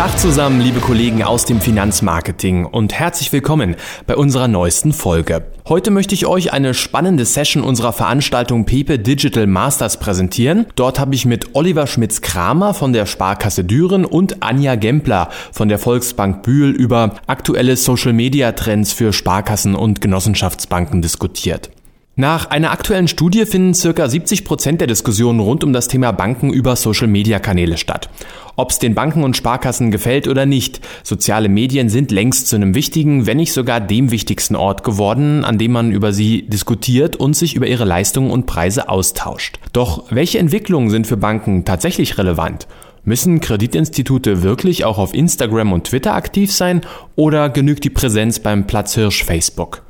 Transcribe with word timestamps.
Tag 0.00 0.18
zusammen, 0.18 0.62
liebe 0.62 0.80
Kollegen 0.80 1.22
aus 1.22 1.44
dem 1.44 1.60
Finanzmarketing 1.60 2.64
und 2.64 2.94
herzlich 2.94 3.34
willkommen 3.34 3.76
bei 4.06 4.16
unserer 4.16 4.48
neuesten 4.48 4.94
Folge. 4.94 5.44
Heute 5.68 5.90
möchte 5.90 6.14
ich 6.14 6.24
euch 6.24 6.54
eine 6.54 6.72
spannende 6.72 7.26
Session 7.26 7.62
unserer 7.62 7.92
Veranstaltung 7.92 8.64
Pepe 8.64 8.98
Digital 8.98 9.46
Masters 9.46 9.98
präsentieren. 10.00 10.64
Dort 10.74 10.98
habe 10.98 11.14
ich 11.14 11.26
mit 11.26 11.54
Oliver 11.54 11.86
Schmitz-Kramer 11.86 12.72
von 12.72 12.94
der 12.94 13.04
Sparkasse 13.04 13.62
Düren 13.62 14.06
und 14.06 14.42
Anja 14.42 14.76
Gempler 14.76 15.28
von 15.52 15.68
der 15.68 15.78
Volksbank 15.78 16.44
Bühl 16.44 16.70
über 16.70 17.16
aktuelle 17.26 17.76
Social-Media-Trends 17.76 18.94
für 18.94 19.12
Sparkassen 19.12 19.74
und 19.74 20.00
Genossenschaftsbanken 20.00 21.02
diskutiert. 21.02 21.68
Nach 22.20 22.50
einer 22.50 22.70
aktuellen 22.70 23.08
Studie 23.08 23.46
finden 23.46 23.72
circa 23.72 24.06
70 24.06 24.44
Prozent 24.44 24.82
der 24.82 24.88
Diskussionen 24.88 25.40
rund 25.40 25.64
um 25.64 25.72
das 25.72 25.88
Thema 25.88 26.12
Banken 26.12 26.52
über 26.52 26.76
Social-Media-Kanäle 26.76 27.78
statt. 27.78 28.10
Ob 28.56 28.72
es 28.72 28.78
den 28.78 28.94
Banken 28.94 29.24
und 29.24 29.38
Sparkassen 29.38 29.90
gefällt 29.90 30.28
oder 30.28 30.44
nicht, 30.44 30.86
soziale 31.02 31.48
Medien 31.48 31.88
sind 31.88 32.10
längst 32.10 32.48
zu 32.48 32.56
einem 32.56 32.74
wichtigen, 32.74 33.24
wenn 33.24 33.38
nicht 33.38 33.54
sogar 33.54 33.80
dem 33.80 34.10
wichtigsten 34.10 34.54
Ort 34.54 34.84
geworden, 34.84 35.46
an 35.46 35.56
dem 35.56 35.72
man 35.72 35.92
über 35.92 36.12
sie 36.12 36.42
diskutiert 36.42 37.16
und 37.16 37.36
sich 37.36 37.54
über 37.54 37.66
ihre 37.66 37.86
Leistungen 37.86 38.30
und 38.30 38.44
Preise 38.44 38.90
austauscht. 38.90 39.58
Doch 39.72 40.04
welche 40.10 40.40
Entwicklungen 40.40 40.90
sind 40.90 41.06
für 41.06 41.16
Banken 41.16 41.64
tatsächlich 41.64 42.18
relevant? 42.18 42.68
Müssen 43.02 43.40
Kreditinstitute 43.40 44.42
wirklich 44.42 44.84
auch 44.84 44.98
auf 44.98 45.14
Instagram 45.14 45.72
und 45.72 45.84
Twitter 45.84 46.12
aktiv 46.12 46.52
sein 46.52 46.82
oder 47.16 47.48
genügt 47.48 47.84
die 47.84 47.88
Präsenz 47.88 48.40
beim 48.40 48.66
Platzhirsch 48.66 49.24
Facebook? 49.24 49.84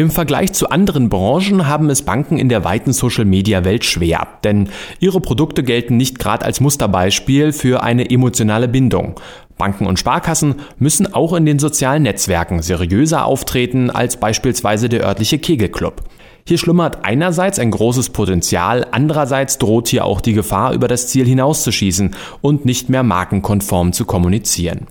Im 0.00 0.10
Vergleich 0.10 0.54
zu 0.54 0.70
anderen 0.70 1.10
Branchen 1.10 1.66
haben 1.66 1.90
es 1.90 2.00
Banken 2.00 2.38
in 2.38 2.48
der 2.48 2.64
weiten 2.64 2.94
Social-Media-Welt 2.94 3.84
schwer, 3.84 4.28
denn 4.44 4.70
ihre 4.98 5.20
Produkte 5.20 5.62
gelten 5.62 5.98
nicht 5.98 6.18
gerade 6.18 6.46
als 6.46 6.58
Musterbeispiel 6.58 7.52
für 7.52 7.82
eine 7.82 8.08
emotionale 8.08 8.66
Bindung. 8.66 9.20
Banken 9.58 9.84
und 9.84 9.98
Sparkassen 9.98 10.54
müssen 10.78 11.12
auch 11.12 11.34
in 11.34 11.44
den 11.44 11.58
sozialen 11.58 12.04
Netzwerken 12.04 12.62
seriöser 12.62 13.26
auftreten 13.26 13.90
als 13.90 14.16
beispielsweise 14.16 14.88
der 14.88 15.04
örtliche 15.04 15.38
Kegelclub. 15.38 16.02
Hier 16.48 16.56
schlummert 16.56 17.04
einerseits 17.04 17.58
ein 17.58 17.70
großes 17.70 18.08
Potenzial, 18.08 18.86
andererseits 18.92 19.58
droht 19.58 19.88
hier 19.88 20.06
auch 20.06 20.22
die 20.22 20.32
Gefahr, 20.32 20.72
über 20.72 20.88
das 20.88 21.08
Ziel 21.08 21.26
hinauszuschießen 21.26 22.16
und 22.40 22.64
nicht 22.64 22.88
mehr 22.88 23.02
markenkonform 23.02 23.92
zu 23.92 24.06
kommunizieren. 24.06 24.86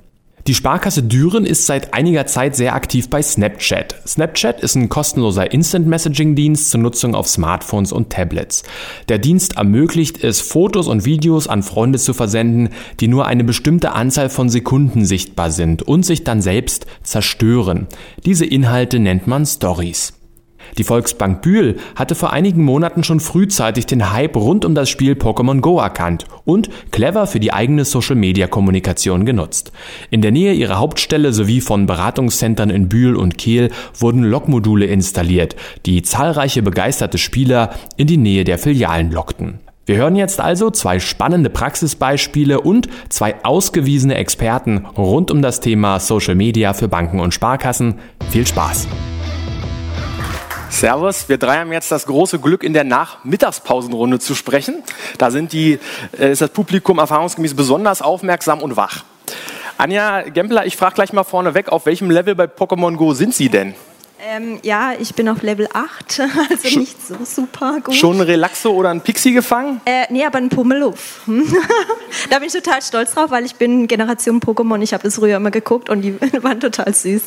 Die 0.48 0.56
Sparkasse 0.56 1.04
Düren 1.04 1.46
ist 1.46 1.66
seit 1.66 1.94
einiger 1.94 2.26
Zeit 2.26 2.56
sehr 2.56 2.74
aktiv 2.74 3.10
bei 3.10 3.22
Snapchat. 3.22 3.96
Snapchat 4.08 4.62
ist 4.62 4.76
ein 4.76 4.90
kostenloser 4.90 5.52
Instant-Messaging-Dienst 5.52 6.72
zur 6.72 6.80
Nutzung 6.80 7.16
auf 7.16 7.28
Smartphones 7.28 7.92
und 7.92 8.10
Tablets. 8.10 8.64
Der 9.10 9.20
Dienst 9.20 9.58
ermöglicht 9.58 10.24
es, 10.24 10.42
Fotos 10.42 10.88
und 10.88 11.06
Videos 11.06 11.48
an 11.48 11.64
Freunde 11.64 12.00
zu 12.00 12.14
versenden, 12.14 12.70
die 13.00 13.08
nur 13.08 13.28
eine 13.28 13.44
bestimmte 13.44 13.92
Anzahl 13.92 14.30
von 14.30 14.50
Sekunden 14.50 15.06
sichtbar 15.06 15.52
sind 15.52 15.84
und 15.84 16.06
sich 16.06 16.24
dann 16.24 16.42
selbst 16.42 16.86
zerstören. 17.04 17.88
Diese 18.26 18.46
Inhalte 18.46 19.00
nennt 19.00 19.28
man 19.28 19.46
Stories. 19.46 20.19
Die 20.78 20.84
Volksbank 20.84 21.42
Bühl 21.42 21.78
hatte 21.96 22.16
vor 22.16 22.32
einigen 22.32 22.64
Monaten 22.64 23.04
schon 23.04 23.20
frühzeitig 23.20 23.86
den 23.86 24.12
Hype 24.12 24.36
rund 24.36 24.66
um 24.66 24.76
das 24.76 24.90
Spiel 24.90 25.14
Pokémon 25.14 25.62
Go 25.62 25.80
erkannt 25.80 26.26
und 26.46 26.70
clever 26.92 27.28
für 27.28 27.40
die 27.40 27.54
eigene 27.54 27.86
Social-Media-Kommunikation 27.86 29.26
genutzt. 29.26 29.72
In 30.10 30.22
der 30.22 30.32
Nähe 30.32 30.54
ihrer 30.54 30.80
Hauptstelle 30.80 31.34
sowie 31.34 31.62
von 31.62 31.86
Beratungszentren 31.86 32.70
in 32.70 32.90
Bühl 32.90 33.16
und 33.16 33.38
Kehl 33.38 33.72
wurden 33.98 34.24
Lokmodule 34.24 34.86
installiert, 34.86 35.56
die 35.86 36.02
zahlreiche 36.02 36.62
begeisterte 36.62 37.18
Spieler 37.18 37.72
in 37.98 38.08
die 38.08 38.18
Nähe 38.18 38.44
der 38.44 38.58
Filialen 38.58 39.12
lockten. 39.12 39.60
Wir 39.90 39.98
hören 39.98 40.16
jetzt 40.16 40.40
also 40.40 40.70
zwei 40.70 41.00
spannende 41.00 41.50
Praxisbeispiele 41.50 42.62
und 42.62 42.88
zwei 43.10 43.44
ausgewiesene 43.44 44.14
Experten 44.14 44.86
rund 44.96 45.32
um 45.32 45.42
das 45.42 45.62
Thema 45.62 46.00
Social 46.00 46.36
Media 46.36 46.74
für 46.74 46.88
Banken 46.88 47.20
und 47.20 47.34
Sparkassen. 47.34 47.96
Viel 48.30 48.46
Spaß! 48.46 48.88
Servus, 50.70 51.28
wir 51.28 51.38
drei 51.38 51.58
haben 51.58 51.74
jetzt 51.74 51.92
das 51.92 52.06
große 52.06 52.40
Glück, 52.40 52.64
in 52.64 52.74
der 52.74 52.84
Nachmittagspausenrunde 52.84 54.20
zu 54.20 54.36
sprechen. 54.36 54.84
Da 55.18 55.32
sind 55.32 55.52
die, 55.52 55.80
äh, 56.18 56.32
ist 56.32 56.42
das 56.42 56.52
Publikum 56.52 57.00
erfahrungsgemäß 57.00 57.56
besonders 57.56 58.02
aufmerksam 58.02 58.62
und 58.62 58.76
wach. 58.78 59.04
Anja 59.78 60.22
Gempler, 60.22 60.66
ich 60.66 60.78
frage 60.78 60.96
gleich 60.96 61.12
mal 61.12 61.24
vorneweg, 61.24 61.70
auf 61.70 61.86
welchem 61.86 62.12
Level 62.12 62.36
bei 62.36 62.46
Pokémon 62.46 62.96
Go 62.96 63.14
sind 63.14 63.34
Sie 63.34 63.50
denn? 63.50 63.74
Ähm, 64.22 64.60
ja, 64.64 64.94
ich 65.00 65.16
bin 65.16 65.30
auf 65.30 65.42
Level 65.42 65.68
8, 65.72 66.22
also 66.50 66.80
nicht 66.80 67.06
so 67.06 67.16
super 67.24 67.80
gut. 67.82 67.96
Schon 67.96 68.18
ein 68.18 68.22
Relaxo 68.22 68.72
oder 68.72 68.90
ein 68.90 69.02
Pixie 69.02 69.32
gefangen? 69.32 69.80
Äh, 69.86 70.06
nee, 70.10 70.26
aber 70.26 70.38
ein 70.38 70.50
Pummeluff. 70.50 71.22
da 72.30 72.40
bin 72.40 72.48
ich 72.48 72.54
total 72.54 72.82
stolz 72.82 73.14
drauf, 73.14 73.32
weil 73.32 73.46
ich 73.46 73.56
bin 73.56 73.88
Generation 73.88 74.42
Pokémon. 74.42 74.82
Ich 74.82 74.94
habe 74.94 75.04
das 75.04 75.16
früher 75.16 75.38
immer 75.38 75.52
geguckt 75.52 75.90
und 75.90 76.02
die 76.02 76.20
waren 76.44 76.60
total 76.60 76.94
süß. 76.94 77.24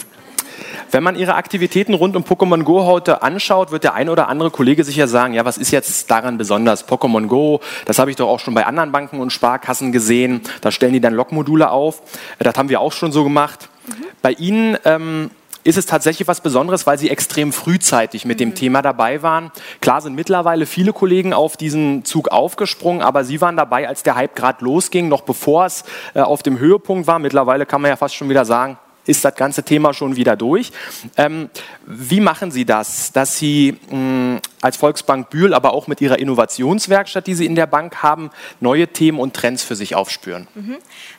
Wenn 0.90 1.02
man 1.02 1.16
Ihre 1.16 1.34
Aktivitäten 1.34 1.94
rund 1.94 2.16
um 2.16 2.24
Pokémon 2.24 2.62
Go 2.64 2.84
heute 2.84 3.22
anschaut, 3.22 3.70
wird 3.70 3.84
der 3.84 3.94
ein 3.94 4.08
oder 4.08 4.28
andere 4.28 4.50
Kollege 4.50 4.84
sicher 4.84 5.08
sagen, 5.08 5.34
ja, 5.34 5.44
was 5.44 5.58
ist 5.58 5.70
jetzt 5.70 6.10
daran 6.10 6.38
besonders? 6.38 6.86
Pokémon 6.86 7.26
Go, 7.26 7.60
das 7.86 7.98
habe 7.98 8.10
ich 8.10 8.16
doch 8.16 8.28
auch 8.28 8.40
schon 8.40 8.54
bei 8.54 8.66
anderen 8.66 8.92
Banken 8.92 9.20
und 9.20 9.30
Sparkassen 9.30 9.92
gesehen. 9.92 10.42
Da 10.60 10.70
stellen 10.70 10.92
die 10.92 11.00
dann 11.00 11.14
Logmodule 11.14 11.70
auf. 11.70 12.02
Das 12.38 12.56
haben 12.56 12.68
wir 12.68 12.80
auch 12.80 12.92
schon 12.92 13.12
so 13.12 13.24
gemacht. 13.24 13.68
Mhm. 13.86 13.92
Bei 14.20 14.32
Ihnen 14.32 14.76
ähm, 14.84 15.30
ist 15.64 15.78
es 15.78 15.86
tatsächlich 15.86 16.28
was 16.28 16.40
Besonderes, 16.40 16.86
weil 16.86 16.98
Sie 16.98 17.10
extrem 17.10 17.52
frühzeitig 17.52 18.24
mit 18.24 18.40
dem 18.40 18.50
mhm. 18.50 18.54
Thema 18.54 18.82
dabei 18.82 19.22
waren. 19.22 19.50
Klar 19.80 20.00
sind 20.00 20.14
mittlerweile 20.14 20.66
viele 20.66 20.92
Kollegen 20.92 21.32
auf 21.32 21.56
diesen 21.56 22.04
Zug 22.04 22.28
aufgesprungen, 22.28 23.02
aber 23.02 23.24
Sie 23.24 23.40
waren 23.40 23.56
dabei, 23.56 23.88
als 23.88 24.02
der 24.02 24.16
Hype 24.16 24.34
gerade 24.34 24.64
losging, 24.64 25.08
noch 25.08 25.22
bevor 25.22 25.66
es 25.66 25.84
äh, 26.14 26.20
auf 26.20 26.42
dem 26.42 26.58
Höhepunkt 26.58 27.06
war. 27.06 27.18
Mittlerweile 27.18 27.66
kann 27.66 27.80
man 27.80 27.90
ja 27.90 27.96
fast 27.96 28.14
schon 28.14 28.28
wieder 28.28 28.44
sagen, 28.44 28.78
ist 29.06 29.24
das 29.24 29.34
ganze 29.34 29.62
Thema 29.62 29.94
schon 29.94 30.16
wieder 30.16 30.36
durch. 30.36 30.72
Ähm, 31.16 31.50
wie 31.86 32.20
machen 32.20 32.50
Sie 32.50 32.64
das, 32.64 33.12
dass 33.12 33.38
Sie 33.38 33.76
mh, 33.90 33.96
mm, 33.96 34.40
als 34.60 34.76
Volksbank 34.76 35.30
Bühl, 35.30 35.54
aber 35.54 35.72
auch 35.72 35.88
mit 35.88 36.00
Ihrer 36.00 36.18
Innovationswerkstatt, 36.18 37.26
die 37.26 37.34
Sie 37.34 37.46
in 37.46 37.54
der 37.54 37.66
Bank 37.66 38.02
haben, 38.02 38.30
neue 38.60 38.88
Themen 38.88 39.18
und 39.18 39.34
Trends 39.34 39.62
für 39.62 39.74
sich 39.74 39.94
aufspüren? 39.94 40.46
Mhm. 40.54 40.76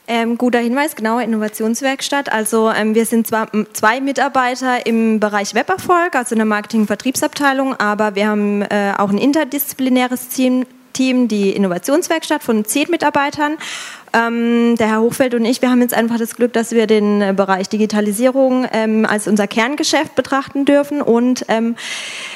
Ähm, 0.07 0.37
guter 0.37 0.59
Hinweis, 0.59 0.95
genau, 0.95 1.19
Innovationswerkstatt. 1.19 2.31
Also 2.31 2.71
ähm, 2.71 2.95
wir 2.95 3.05
sind 3.05 3.27
zwar 3.27 3.49
zwei 3.73 4.01
Mitarbeiter 4.01 4.85
im 4.85 5.19
Bereich 5.19 5.53
Weberfolg, 5.53 6.15
also 6.15 6.35
in 6.35 6.39
der 6.39 6.45
Marketing- 6.45 6.81
und 6.81 6.87
Vertriebsabteilung, 6.87 7.75
aber 7.79 8.15
wir 8.15 8.27
haben 8.27 8.61
äh, 8.63 8.93
auch 8.97 9.09
ein 9.09 9.17
interdisziplinäres 9.17 10.29
Team, 10.29 10.65
Team, 10.93 11.27
die 11.27 11.49
Innovationswerkstatt 11.51 12.43
von 12.43 12.65
zehn 12.65 12.89
Mitarbeitern. 12.89 13.57
Ähm, 14.13 14.75
der 14.77 14.89
Herr 14.89 15.01
Hochfeld 15.01 15.33
und 15.33 15.43
ich, 15.43 15.61
wir 15.63 15.71
haben 15.71 15.81
jetzt 15.81 15.93
einfach 15.93 16.19
das 16.19 16.35
Glück, 16.35 16.53
dass 16.53 16.71
wir 16.71 16.85
den 16.85 17.21
äh, 17.21 17.33
Bereich 17.35 17.67
Digitalisierung 17.67 18.67
ähm, 18.71 19.07
als 19.07 19.27
unser 19.27 19.47
Kerngeschäft 19.47 20.13
betrachten 20.13 20.65
dürfen 20.65 21.01
und 21.01 21.45
ähm, 21.47 21.75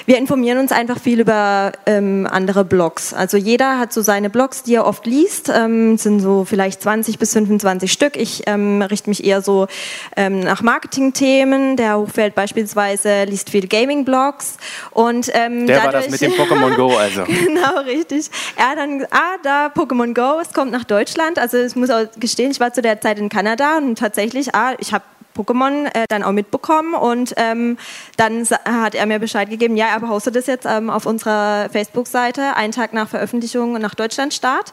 wir 0.08 0.18
informieren 0.18 0.58
uns 0.58 0.72
einfach 0.72 1.00
viel 1.00 1.20
über 1.20 1.74
ähm, 1.86 2.28
andere 2.30 2.66
Blogs. 2.66 3.14
Also 3.14 3.38
jeder 3.38 3.78
hat 3.78 3.94
so 3.94 4.02
seine 4.02 4.32
Blogs, 4.32 4.64
die 4.64 4.74
er 4.74 4.88
oft 4.88 5.06
liest, 5.06 5.52
ähm, 5.54 5.98
sind 5.98 6.20
so 6.20 6.46
vielleicht 6.46 6.82
20 6.82 7.20
bis 7.20 7.34
25 7.34 7.92
Stück. 7.92 8.18
Ich 8.18 8.44
ähm, 8.48 8.82
richte 8.82 9.10
mich 9.10 9.24
eher 9.24 9.42
so 9.42 9.68
nach 10.16 10.62
Marketing-Themen. 10.62 11.76
Der 11.76 11.86
Herr 11.88 12.00
Hochfeld 12.00 12.34
beispielsweise 12.34 13.26
liest 13.26 13.50
viel 13.50 13.68
Gaming-Blogs 13.68 14.58
und 14.92 15.28
der 15.28 15.50
dadurch, 15.50 15.84
war 15.84 15.92
das 15.92 16.10
mit 16.10 16.22
dem 16.22 16.32
Pokémon 16.32 16.76
Go 16.76 16.96
also. 16.96 17.24
genau, 17.26 17.80
richtig. 17.86 18.30
Er 18.56 18.76
dann, 18.76 19.06
ah, 19.12 19.38
da 19.44 19.68
Pokémon 19.68 20.14
Go, 20.14 20.40
es 20.42 20.54
kommt 20.54 20.72
nach 20.72 20.84
Deutschland, 20.84 21.38
also 21.38 21.67
ich 21.68 21.76
muss 21.76 21.90
auch 21.90 22.06
gestehen, 22.18 22.52
ich 22.52 22.60
war 22.60 22.74
zu 22.74 22.82
der 22.82 23.00
Zeit 23.02 23.20
in 23.20 23.30
Kanada 23.30 23.78
und 23.78 23.98
tatsächlich, 23.98 24.56
ah, 24.56 24.76
ich 24.80 24.94
habe 24.94 25.04
Pokémon 25.38 25.86
äh, 25.94 26.06
dann 26.10 26.24
auch 26.24 26.32
mitbekommen 26.32 26.94
und 26.96 27.34
ähm, 27.38 27.78
dann 28.18 28.46
hat 28.66 28.96
er 28.96 29.06
mir 29.06 29.20
Bescheid 29.20 29.50
gegeben, 29.50 29.78
ja, 29.78 29.88
er 29.88 30.00
postet 30.00 30.36
das 30.36 30.48
jetzt 30.48 30.66
ähm, 30.66 30.90
auf 30.90 31.06
unserer 31.06 31.70
Facebook-Seite, 31.70 32.56
einen 32.56 32.74
Tag 32.74 32.94
nach 32.94 33.08
Veröffentlichung 33.08 33.74
nach 33.74 33.96
Deutschlandstart. 33.96 34.72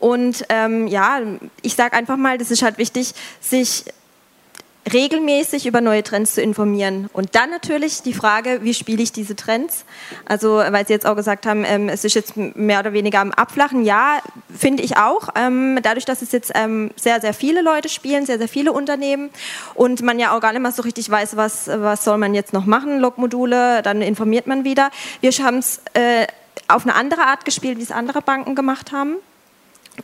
Und 0.00 0.46
ähm, 0.48 0.86
ja, 0.86 1.20
ich 1.62 1.74
sage 1.74 1.94
einfach 1.94 2.16
mal, 2.16 2.38
das 2.38 2.50
ist 2.50 2.62
halt 2.62 2.78
wichtig, 2.78 3.12
sich 3.40 3.84
regelmäßig 4.92 5.66
über 5.66 5.80
neue 5.80 6.02
Trends 6.02 6.34
zu 6.34 6.42
informieren. 6.42 7.08
Und 7.12 7.34
dann 7.34 7.50
natürlich 7.50 8.02
die 8.02 8.12
Frage, 8.12 8.60
wie 8.62 8.74
spiele 8.74 9.02
ich 9.02 9.12
diese 9.12 9.36
Trends? 9.36 9.84
Also, 10.26 10.56
weil 10.56 10.86
Sie 10.86 10.92
jetzt 10.92 11.06
auch 11.06 11.16
gesagt 11.16 11.46
haben, 11.46 11.64
ähm, 11.64 11.88
es 11.88 12.04
ist 12.04 12.14
jetzt 12.14 12.36
mehr 12.36 12.80
oder 12.80 12.92
weniger 12.92 13.20
am 13.20 13.32
Abflachen. 13.32 13.84
Ja, 13.84 14.18
finde 14.56 14.82
ich 14.82 14.96
auch. 14.96 15.28
Ähm, 15.34 15.78
dadurch, 15.82 16.04
dass 16.04 16.22
es 16.22 16.32
jetzt 16.32 16.52
ähm, 16.54 16.90
sehr, 16.96 17.20
sehr 17.20 17.34
viele 17.34 17.62
Leute 17.62 17.88
spielen, 17.88 18.26
sehr, 18.26 18.38
sehr 18.38 18.48
viele 18.48 18.72
Unternehmen 18.72 19.30
und 19.74 20.02
man 20.02 20.18
ja 20.18 20.36
auch 20.36 20.40
gar 20.40 20.52
nicht 20.52 20.62
mehr 20.62 20.72
so 20.72 20.82
richtig 20.82 21.10
weiß, 21.10 21.36
was, 21.36 21.68
was 21.68 22.04
soll 22.04 22.18
man 22.18 22.34
jetzt 22.34 22.52
noch 22.52 22.66
machen, 22.66 23.00
Logmodule, 23.00 23.82
dann 23.82 24.02
informiert 24.02 24.46
man 24.46 24.64
wieder. 24.64 24.90
Wir 25.20 25.30
haben 25.30 25.58
es 25.58 25.80
äh, 25.94 26.26
auf 26.68 26.84
eine 26.84 26.94
andere 26.94 27.22
Art 27.22 27.44
gespielt, 27.44 27.78
wie 27.78 27.82
es 27.82 27.92
andere 27.92 28.22
Banken 28.22 28.54
gemacht 28.54 28.92
haben 28.92 29.16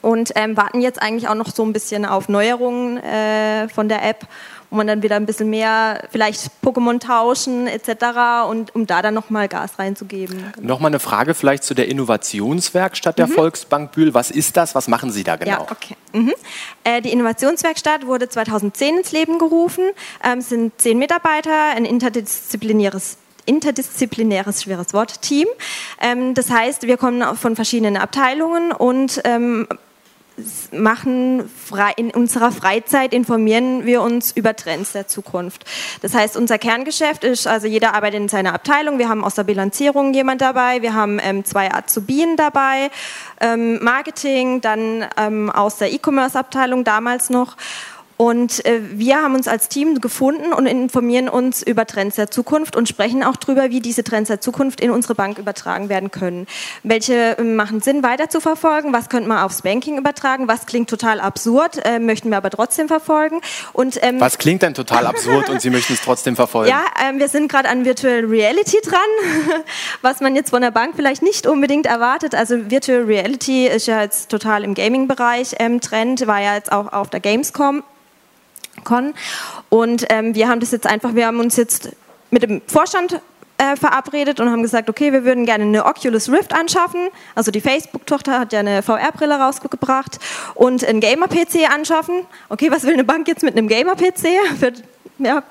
und 0.02 0.32
ähm, 0.34 0.56
warten 0.56 0.80
jetzt 0.80 1.00
eigentlich 1.00 1.28
auch 1.28 1.34
noch 1.34 1.50
so 1.54 1.64
ein 1.64 1.72
bisschen 1.72 2.04
auf 2.04 2.28
Neuerungen 2.28 2.98
äh, 2.98 3.68
von 3.68 3.88
der 3.88 4.04
App, 4.04 4.26
wo 4.70 4.76
man 4.76 4.86
dann 4.86 5.02
wieder 5.02 5.16
ein 5.16 5.26
bisschen 5.26 5.50
mehr 5.50 6.04
vielleicht 6.10 6.50
Pokémon 6.64 6.98
tauschen 6.98 7.66
etc. 7.66 8.48
und 8.48 8.74
um 8.74 8.86
da 8.86 9.02
dann 9.02 9.14
nochmal 9.14 9.48
Gas 9.48 9.78
reinzugeben. 9.78 10.52
Genau. 10.54 10.68
Nochmal 10.74 10.90
eine 10.90 10.98
Frage 10.98 11.34
vielleicht 11.34 11.64
zu 11.64 11.74
der 11.74 11.88
Innovationswerkstatt 11.88 13.18
der 13.18 13.26
mhm. 13.26 13.32
Volksbank 13.32 13.92
Bühl. 13.92 14.14
Was 14.14 14.30
ist 14.30 14.56
das? 14.56 14.74
Was 14.74 14.88
machen 14.88 15.10
Sie 15.10 15.24
da 15.24 15.36
genau? 15.36 15.50
Ja, 15.50 15.70
okay. 15.70 15.96
Mhm. 16.12 16.34
Äh, 16.84 17.02
die 17.02 17.12
Innovationswerkstatt 17.12 18.06
wurde 18.06 18.28
2010 18.28 18.98
ins 18.98 19.12
Leben 19.12 19.38
gerufen. 19.38 19.84
Ähm, 20.24 20.38
es 20.38 20.48
sind 20.48 20.72
zehn 20.80 20.98
Mitarbeiter, 20.98 21.70
ein 21.74 21.84
interdisziplinäres 21.84 23.18
interdisziplinäres, 23.46 24.64
schweres 24.64 24.92
Wort, 24.92 25.22
Team. 25.22 25.46
Ähm, 26.00 26.34
das 26.34 26.50
heißt, 26.50 26.82
wir 26.82 26.96
kommen 26.96 27.36
von 27.36 27.54
verschiedenen 27.54 27.96
Abteilungen 27.96 28.72
und 28.72 29.20
ähm, 29.24 29.68
machen 30.70 31.50
in 31.96 32.10
unserer 32.10 32.52
Freizeit 32.52 33.14
informieren 33.14 33.86
wir 33.86 34.02
uns 34.02 34.32
über 34.32 34.54
Trends 34.54 34.92
der 34.92 35.08
Zukunft. 35.08 35.64
Das 36.02 36.14
heißt, 36.14 36.36
unser 36.36 36.58
Kerngeschäft 36.58 37.24
ist, 37.24 37.46
also 37.46 37.66
jeder 37.66 37.94
arbeitet 37.94 38.20
in 38.20 38.28
seiner 38.28 38.54
Abteilung. 38.54 38.98
Wir 38.98 39.08
haben 39.08 39.24
aus 39.24 39.34
der 39.34 39.44
Bilanzierung 39.44 40.12
jemand 40.12 40.40
dabei, 40.40 40.82
wir 40.82 40.94
haben 40.94 41.18
ähm, 41.22 41.44
zwei 41.44 41.72
Azubien 41.72 42.36
dabei, 42.36 42.90
ähm, 43.40 43.82
Marketing, 43.82 44.60
dann 44.60 45.06
ähm, 45.16 45.50
aus 45.50 45.78
der 45.78 45.92
E-Commerce-Abteilung 45.92 46.84
damals 46.84 47.30
noch 47.30 47.56
und 48.16 48.64
äh, 48.64 48.80
wir 48.92 49.22
haben 49.22 49.34
uns 49.34 49.46
als 49.46 49.68
Team 49.68 50.00
gefunden 50.00 50.52
und 50.52 50.66
informieren 50.66 51.28
uns 51.28 51.62
über 51.62 51.86
Trends 51.86 52.16
der 52.16 52.30
Zukunft 52.30 52.74
und 52.74 52.88
sprechen 52.88 53.22
auch 53.22 53.36
darüber, 53.36 53.70
wie 53.70 53.80
diese 53.80 54.04
Trends 54.04 54.28
der 54.28 54.40
Zukunft 54.40 54.80
in 54.80 54.90
unsere 54.90 55.14
Bank 55.14 55.38
übertragen 55.38 55.90
werden 55.90 56.10
können. 56.10 56.46
Welche 56.82 57.36
äh, 57.36 57.42
machen 57.42 57.80
Sinn 57.80 58.02
weiter 58.02 58.30
zu 58.30 58.40
verfolgen? 58.40 58.94
Was 58.94 59.10
könnte 59.10 59.28
man 59.28 59.38
aufs 59.38 59.62
Banking 59.62 59.98
übertragen? 59.98 60.48
Was 60.48 60.64
klingt 60.64 60.88
total 60.88 61.20
absurd, 61.20 61.78
äh, 61.84 61.98
möchten 61.98 62.30
wir 62.30 62.38
aber 62.38 62.48
trotzdem 62.48 62.88
verfolgen? 62.88 63.40
Und, 63.74 63.98
ähm, 64.02 64.18
was 64.18 64.38
klingt 64.38 64.62
denn 64.62 64.72
total 64.72 65.06
absurd 65.06 65.50
und 65.50 65.60
Sie 65.60 65.68
möchten 65.68 65.92
es 65.92 66.00
trotzdem 66.00 66.36
verfolgen? 66.36 66.70
Ja, 66.70 66.84
ähm, 67.06 67.18
wir 67.18 67.28
sind 67.28 67.48
gerade 67.50 67.68
an 67.68 67.84
Virtual 67.84 68.24
Reality 68.24 68.78
dran, 68.82 69.00
was 70.00 70.20
man 70.20 70.34
jetzt 70.34 70.50
von 70.50 70.62
der 70.62 70.70
Bank 70.70 70.94
vielleicht 70.96 71.22
nicht 71.22 71.46
unbedingt 71.46 71.84
erwartet. 71.84 72.34
Also 72.34 72.70
Virtual 72.70 73.02
Reality 73.02 73.66
ist 73.66 73.86
ja 73.86 74.00
jetzt 74.00 74.30
total 74.30 74.64
im 74.64 74.72
Gaming-Bereich 74.72 75.56
ähm, 75.58 75.82
Trend, 75.82 76.26
war 76.26 76.40
ja 76.40 76.54
jetzt 76.54 76.72
auch 76.72 76.92
auf 76.92 77.10
der 77.10 77.20
Gamescom 77.20 77.82
Con. 78.86 79.12
Und 79.68 80.06
ähm, 80.08 80.34
wir 80.34 80.48
haben 80.48 80.60
das 80.60 80.70
jetzt 80.70 80.86
einfach, 80.86 81.14
wir 81.14 81.26
haben 81.26 81.40
uns 81.40 81.56
jetzt 81.56 81.90
mit 82.30 82.42
dem 82.42 82.62
Vorstand 82.66 83.20
äh, 83.58 83.76
verabredet 83.76 84.40
und 84.40 84.50
haben 84.50 84.62
gesagt, 84.62 84.88
okay, 84.88 85.12
wir 85.12 85.24
würden 85.24 85.46
gerne 85.46 85.64
eine 85.64 85.84
Oculus 85.84 86.30
Rift 86.30 86.54
anschaffen. 86.54 87.08
Also 87.34 87.50
die 87.50 87.60
Facebook-Tochter 87.60 88.38
hat 88.38 88.52
ja 88.52 88.60
eine 88.60 88.82
VR-Brille 88.82 89.38
rausgebracht 89.38 90.18
und 90.54 90.84
einen 90.84 91.00
Gamer-PC 91.00 91.70
anschaffen. 91.70 92.26
Okay, 92.48 92.70
was 92.70 92.84
will 92.84 92.94
eine 92.94 93.04
Bank 93.04 93.28
jetzt 93.28 93.42
mit 93.42 93.56
einem 93.56 93.68
Gamer-PC? 93.68 94.28
Ja, 95.18 95.42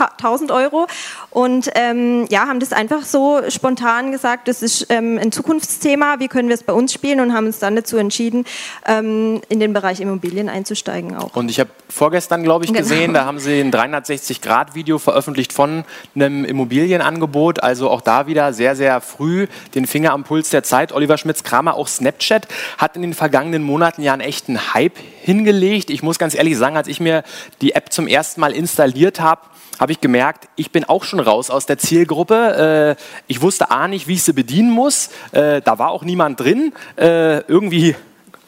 1000 0.00 0.50
Euro 0.50 0.86
und 1.30 1.70
ähm, 1.74 2.26
ja, 2.30 2.46
haben 2.46 2.60
das 2.60 2.72
einfach 2.72 3.04
so 3.04 3.40
spontan 3.48 4.12
gesagt, 4.12 4.48
das 4.48 4.62
ist 4.62 4.86
ähm, 4.90 5.18
ein 5.20 5.32
Zukunftsthema, 5.32 6.16
wie 6.18 6.28
können 6.28 6.48
wir 6.48 6.54
es 6.54 6.62
bei 6.62 6.72
uns 6.72 6.92
spielen 6.92 7.20
und 7.20 7.34
haben 7.34 7.46
uns 7.46 7.58
dann 7.58 7.76
dazu 7.76 7.96
entschieden, 7.96 8.44
ähm, 8.86 9.40
in 9.48 9.60
den 9.60 9.72
Bereich 9.72 10.00
Immobilien 10.00 10.48
einzusteigen 10.48 11.16
auch. 11.16 11.34
Und 11.34 11.50
ich 11.50 11.60
habe 11.60 11.70
vorgestern, 11.88 12.42
glaube 12.42 12.64
ich, 12.64 12.72
genau. 12.72 12.82
gesehen, 12.82 13.14
da 13.14 13.24
haben 13.24 13.38
Sie 13.38 13.60
ein 13.60 13.72
360-Grad-Video 13.72 14.98
veröffentlicht 14.98 15.52
von 15.52 15.84
einem 16.14 16.44
Immobilienangebot, 16.44 17.62
also 17.62 17.90
auch 17.90 18.00
da 18.00 18.26
wieder 18.26 18.52
sehr, 18.52 18.76
sehr 18.76 19.00
früh 19.00 19.46
den 19.74 19.86
Finger 19.86 20.12
am 20.12 20.24
Puls 20.24 20.50
der 20.50 20.62
Zeit. 20.62 20.92
Oliver 20.92 21.18
Schmitz-Kramer, 21.18 21.74
auch 21.74 21.88
Snapchat, 21.88 22.48
hat 22.78 22.96
in 22.96 23.02
den 23.02 23.14
vergangenen 23.14 23.62
Monaten 23.62 24.02
ja 24.02 24.12
einen 24.12 24.22
echten 24.22 24.74
Hype 24.74 24.98
hingelegt. 25.22 25.90
Ich 25.90 26.02
muss 26.02 26.18
ganz 26.18 26.34
ehrlich 26.34 26.56
sagen, 26.56 26.76
als 26.76 26.88
ich 26.88 27.00
mir 27.00 27.22
die 27.60 27.72
App 27.72 27.92
zum 27.92 28.06
ersten 28.06 28.40
Mal 28.40 28.52
installiert 28.52 29.20
habe, 29.20 29.40
habe 29.78 29.92
ich 29.92 30.00
gemerkt, 30.00 30.48
ich 30.56 30.70
bin 30.70 30.84
auch 30.84 31.04
schon 31.04 31.20
raus 31.20 31.50
aus 31.50 31.66
der 31.66 31.78
Zielgruppe. 31.78 32.96
Äh, 32.98 33.02
ich 33.26 33.42
wusste 33.42 33.70
A 33.70 33.88
nicht, 33.88 34.08
wie 34.08 34.14
ich 34.14 34.22
sie 34.22 34.32
bedienen 34.32 34.70
muss. 34.70 35.10
Äh, 35.32 35.62
da 35.62 35.78
war 35.78 35.90
auch 35.90 36.02
niemand 36.02 36.40
drin. 36.40 36.72
Äh, 36.96 37.40
irgendwie 37.40 37.96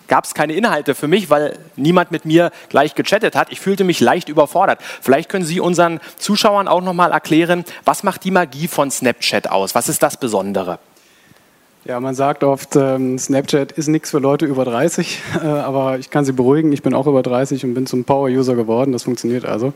gab 0.08 0.24
es 0.24 0.34
keine 0.34 0.54
Inhalte 0.54 0.94
für 0.94 1.08
mich, 1.08 1.30
weil 1.30 1.58
niemand 1.76 2.10
mit 2.10 2.24
mir 2.24 2.50
gleich 2.68 2.94
gechattet 2.94 3.34
hat. 3.34 3.50
Ich 3.50 3.60
fühlte 3.60 3.84
mich 3.84 4.00
leicht 4.00 4.28
überfordert. 4.28 4.80
Vielleicht 5.00 5.28
können 5.28 5.44
Sie 5.44 5.60
unseren 5.60 6.00
Zuschauern 6.16 6.68
auch 6.68 6.82
nochmal 6.82 7.12
erklären, 7.12 7.64
was 7.84 8.02
macht 8.02 8.24
die 8.24 8.30
Magie 8.30 8.68
von 8.68 8.90
Snapchat 8.90 9.50
aus? 9.50 9.74
Was 9.74 9.88
ist 9.88 10.02
das 10.02 10.16
Besondere? 10.16 10.78
Ja, 11.84 12.00
man 12.00 12.16
sagt 12.16 12.42
oft, 12.42 12.74
ähm, 12.74 13.16
Snapchat 13.16 13.70
ist 13.70 13.86
nichts 13.86 14.10
für 14.10 14.18
Leute 14.18 14.44
über 14.44 14.64
30, 14.64 15.20
äh, 15.40 15.46
aber 15.46 16.00
ich 16.00 16.10
kann 16.10 16.24
Sie 16.24 16.32
beruhigen, 16.32 16.72
ich 16.72 16.82
bin 16.82 16.94
auch 16.94 17.06
über 17.06 17.22
30 17.22 17.64
und 17.64 17.74
bin 17.74 17.86
zum 17.86 18.04
Power-User 18.04 18.56
geworden, 18.56 18.90
das 18.90 19.04
funktioniert 19.04 19.44
also. 19.44 19.72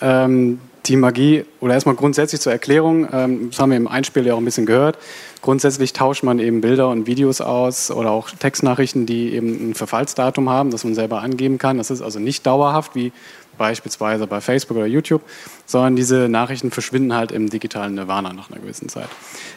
Ähm, 0.00 0.60
die 0.86 0.96
Magie, 0.96 1.44
oder 1.60 1.74
erstmal 1.74 1.96
grundsätzlich 1.96 2.40
zur 2.40 2.52
Erklärung, 2.52 3.08
ähm, 3.12 3.50
das 3.50 3.58
haben 3.58 3.70
wir 3.70 3.76
im 3.76 3.88
Einspiel 3.88 4.26
ja 4.26 4.34
auch 4.34 4.38
ein 4.38 4.44
bisschen 4.44 4.66
gehört, 4.66 4.98
grundsätzlich 5.42 5.92
tauscht 5.92 6.22
man 6.22 6.38
eben 6.38 6.60
Bilder 6.60 6.88
und 6.88 7.06
Videos 7.06 7.40
aus 7.40 7.90
oder 7.90 8.10
auch 8.10 8.30
Textnachrichten, 8.30 9.06
die 9.06 9.34
eben 9.34 9.70
ein 9.70 9.74
Verfallsdatum 9.74 10.48
haben, 10.48 10.70
das 10.70 10.84
man 10.84 10.94
selber 10.94 11.22
angeben 11.22 11.58
kann. 11.58 11.78
Das 11.78 11.90
ist 11.90 12.02
also 12.02 12.18
nicht 12.18 12.46
dauerhaft, 12.46 12.94
wie 12.94 13.12
beispielsweise 13.58 14.26
bei 14.26 14.40
Facebook 14.40 14.76
oder 14.76 14.86
YouTube, 14.86 15.22
sondern 15.64 15.96
diese 15.96 16.28
Nachrichten 16.28 16.70
verschwinden 16.70 17.14
halt 17.14 17.32
im 17.32 17.48
digitalen 17.48 17.94
Nirvana 17.94 18.32
nach 18.32 18.50
einer 18.50 18.60
gewissen 18.60 18.88
Zeit. 18.88 19.08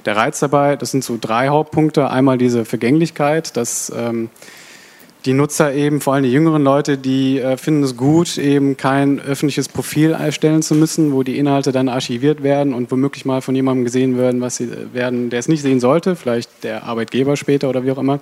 Der 0.06 0.16
Reiz 0.16 0.40
dabei, 0.40 0.76
das 0.76 0.92
sind 0.92 1.04
so 1.04 1.18
drei 1.20 1.50
Hauptpunkte. 1.50 2.10
Einmal 2.10 2.38
diese 2.38 2.66
Vergänglichkeit, 2.66 3.58
dass 3.58 3.92
ähm, 3.96 4.30
die 5.26 5.34
Nutzer 5.34 5.74
eben, 5.74 6.00
vor 6.00 6.14
allem 6.14 6.24
die 6.24 6.32
jüngeren 6.32 6.64
Leute, 6.64 6.98
die 6.98 7.40
äh, 7.40 7.58
finden 7.58 7.84
es 7.84 7.98
gut, 7.98 8.38
eben 8.38 8.78
kein 8.78 9.20
öffentliches 9.20 9.68
Profil 9.68 10.12
erstellen 10.12 10.62
zu 10.62 10.76
müssen, 10.76 11.12
wo 11.12 11.24
die 11.24 11.38
Inhalte 11.38 11.72
dann 11.72 11.90
archiviert 11.90 12.42
werden 12.42 12.74
und 12.74 12.90
womöglich 12.90 13.26
mal 13.26 13.42
von 13.42 13.56
jemandem 13.56 13.84
gesehen 13.84 14.18
werden, 14.18 14.40
was 14.40 14.58
sie 14.58 14.66
äh, 14.66 14.94
werden, 14.94 15.30
der 15.30 15.40
es 15.40 15.50
nicht 15.50 15.62
sehen 15.62 15.80
sollte, 15.80 16.16
vielleicht 16.16 16.64
der 16.64 16.84
Arbeitgeber 16.84 17.36
später 17.36 17.70
oder 17.70 17.84
wie 17.84 17.92
auch 17.92 17.98
immer, 17.98 18.22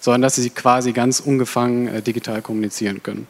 sondern 0.00 0.22
dass 0.22 0.34
sie 0.34 0.50
quasi 0.50 0.92
ganz 0.92 1.20
ungefangen 1.20 1.86
äh, 1.86 2.02
digital 2.02 2.42
kommunizieren 2.42 3.02
können. 3.02 3.28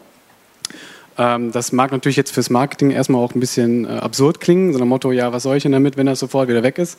Ähm, 1.18 1.52
das 1.52 1.72
mag 1.72 1.92
natürlich 1.92 2.16
jetzt 2.16 2.32
fürs 2.32 2.48
Marketing 2.48 2.90
erstmal 2.90 3.22
auch 3.22 3.34
ein 3.34 3.40
bisschen 3.40 3.84
äh, 3.84 3.88
absurd 3.88 4.40
klingen, 4.40 4.72
so 4.72 4.80
ein 4.80 4.88
Motto, 4.88 5.12
ja, 5.12 5.32
was 5.32 5.42
soll 5.42 5.58
ich 5.58 5.62
denn 5.64 5.72
damit, 5.72 5.98
wenn 5.98 6.06
das 6.06 6.18
sofort 6.18 6.48
wieder 6.48 6.62
weg 6.62 6.78
ist? 6.78 6.98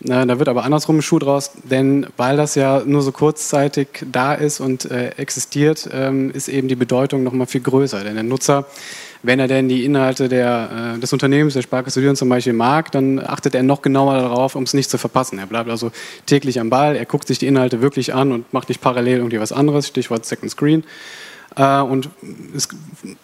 Da 0.00 0.38
wird 0.38 0.48
aber 0.48 0.62
andersrum 0.62 0.98
ein 0.98 1.02
Schuh 1.02 1.18
draus, 1.18 1.50
denn 1.64 2.06
weil 2.16 2.36
das 2.36 2.54
ja 2.54 2.82
nur 2.86 3.02
so 3.02 3.10
kurzzeitig 3.10 3.88
da 4.12 4.32
ist 4.32 4.60
und 4.60 4.88
äh, 4.88 5.08
existiert, 5.16 5.88
ähm, 5.92 6.30
ist 6.30 6.48
eben 6.48 6.68
die 6.68 6.76
Bedeutung 6.76 7.24
noch 7.24 7.32
mal 7.32 7.46
viel 7.46 7.62
größer. 7.62 8.04
Denn 8.04 8.14
der 8.14 8.22
Nutzer, 8.22 8.66
wenn 9.24 9.40
er 9.40 9.48
denn 9.48 9.68
die 9.68 9.84
Inhalte 9.84 10.28
der, 10.28 10.94
äh, 10.96 11.00
des 11.00 11.12
Unternehmens, 11.12 11.54
der 11.54 11.62
Sparkasse 11.62 12.00
Düren 12.00 12.14
zum 12.14 12.28
Beispiel 12.28 12.52
mag, 12.52 12.92
dann 12.92 13.18
achtet 13.18 13.56
er 13.56 13.64
noch 13.64 13.82
genauer 13.82 14.14
darauf, 14.14 14.54
um 14.54 14.62
es 14.62 14.72
nicht 14.72 14.88
zu 14.88 14.98
verpassen. 14.98 15.40
Er 15.40 15.46
bleibt 15.46 15.68
also 15.68 15.90
täglich 16.26 16.60
am 16.60 16.70
Ball, 16.70 16.94
er 16.94 17.04
guckt 17.04 17.26
sich 17.26 17.40
die 17.40 17.48
Inhalte 17.48 17.80
wirklich 17.80 18.14
an 18.14 18.30
und 18.30 18.52
macht 18.52 18.68
nicht 18.68 18.80
parallel 18.80 19.16
irgendwie 19.16 19.40
was 19.40 19.50
anderes, 19.50 19.88
Stichwort 19.88 20.24
Second 20.24 20.52
Screen. 20.52 20.84
Äh, 21.58 21.80
und 21.80 22.08
es, 22.56 22.68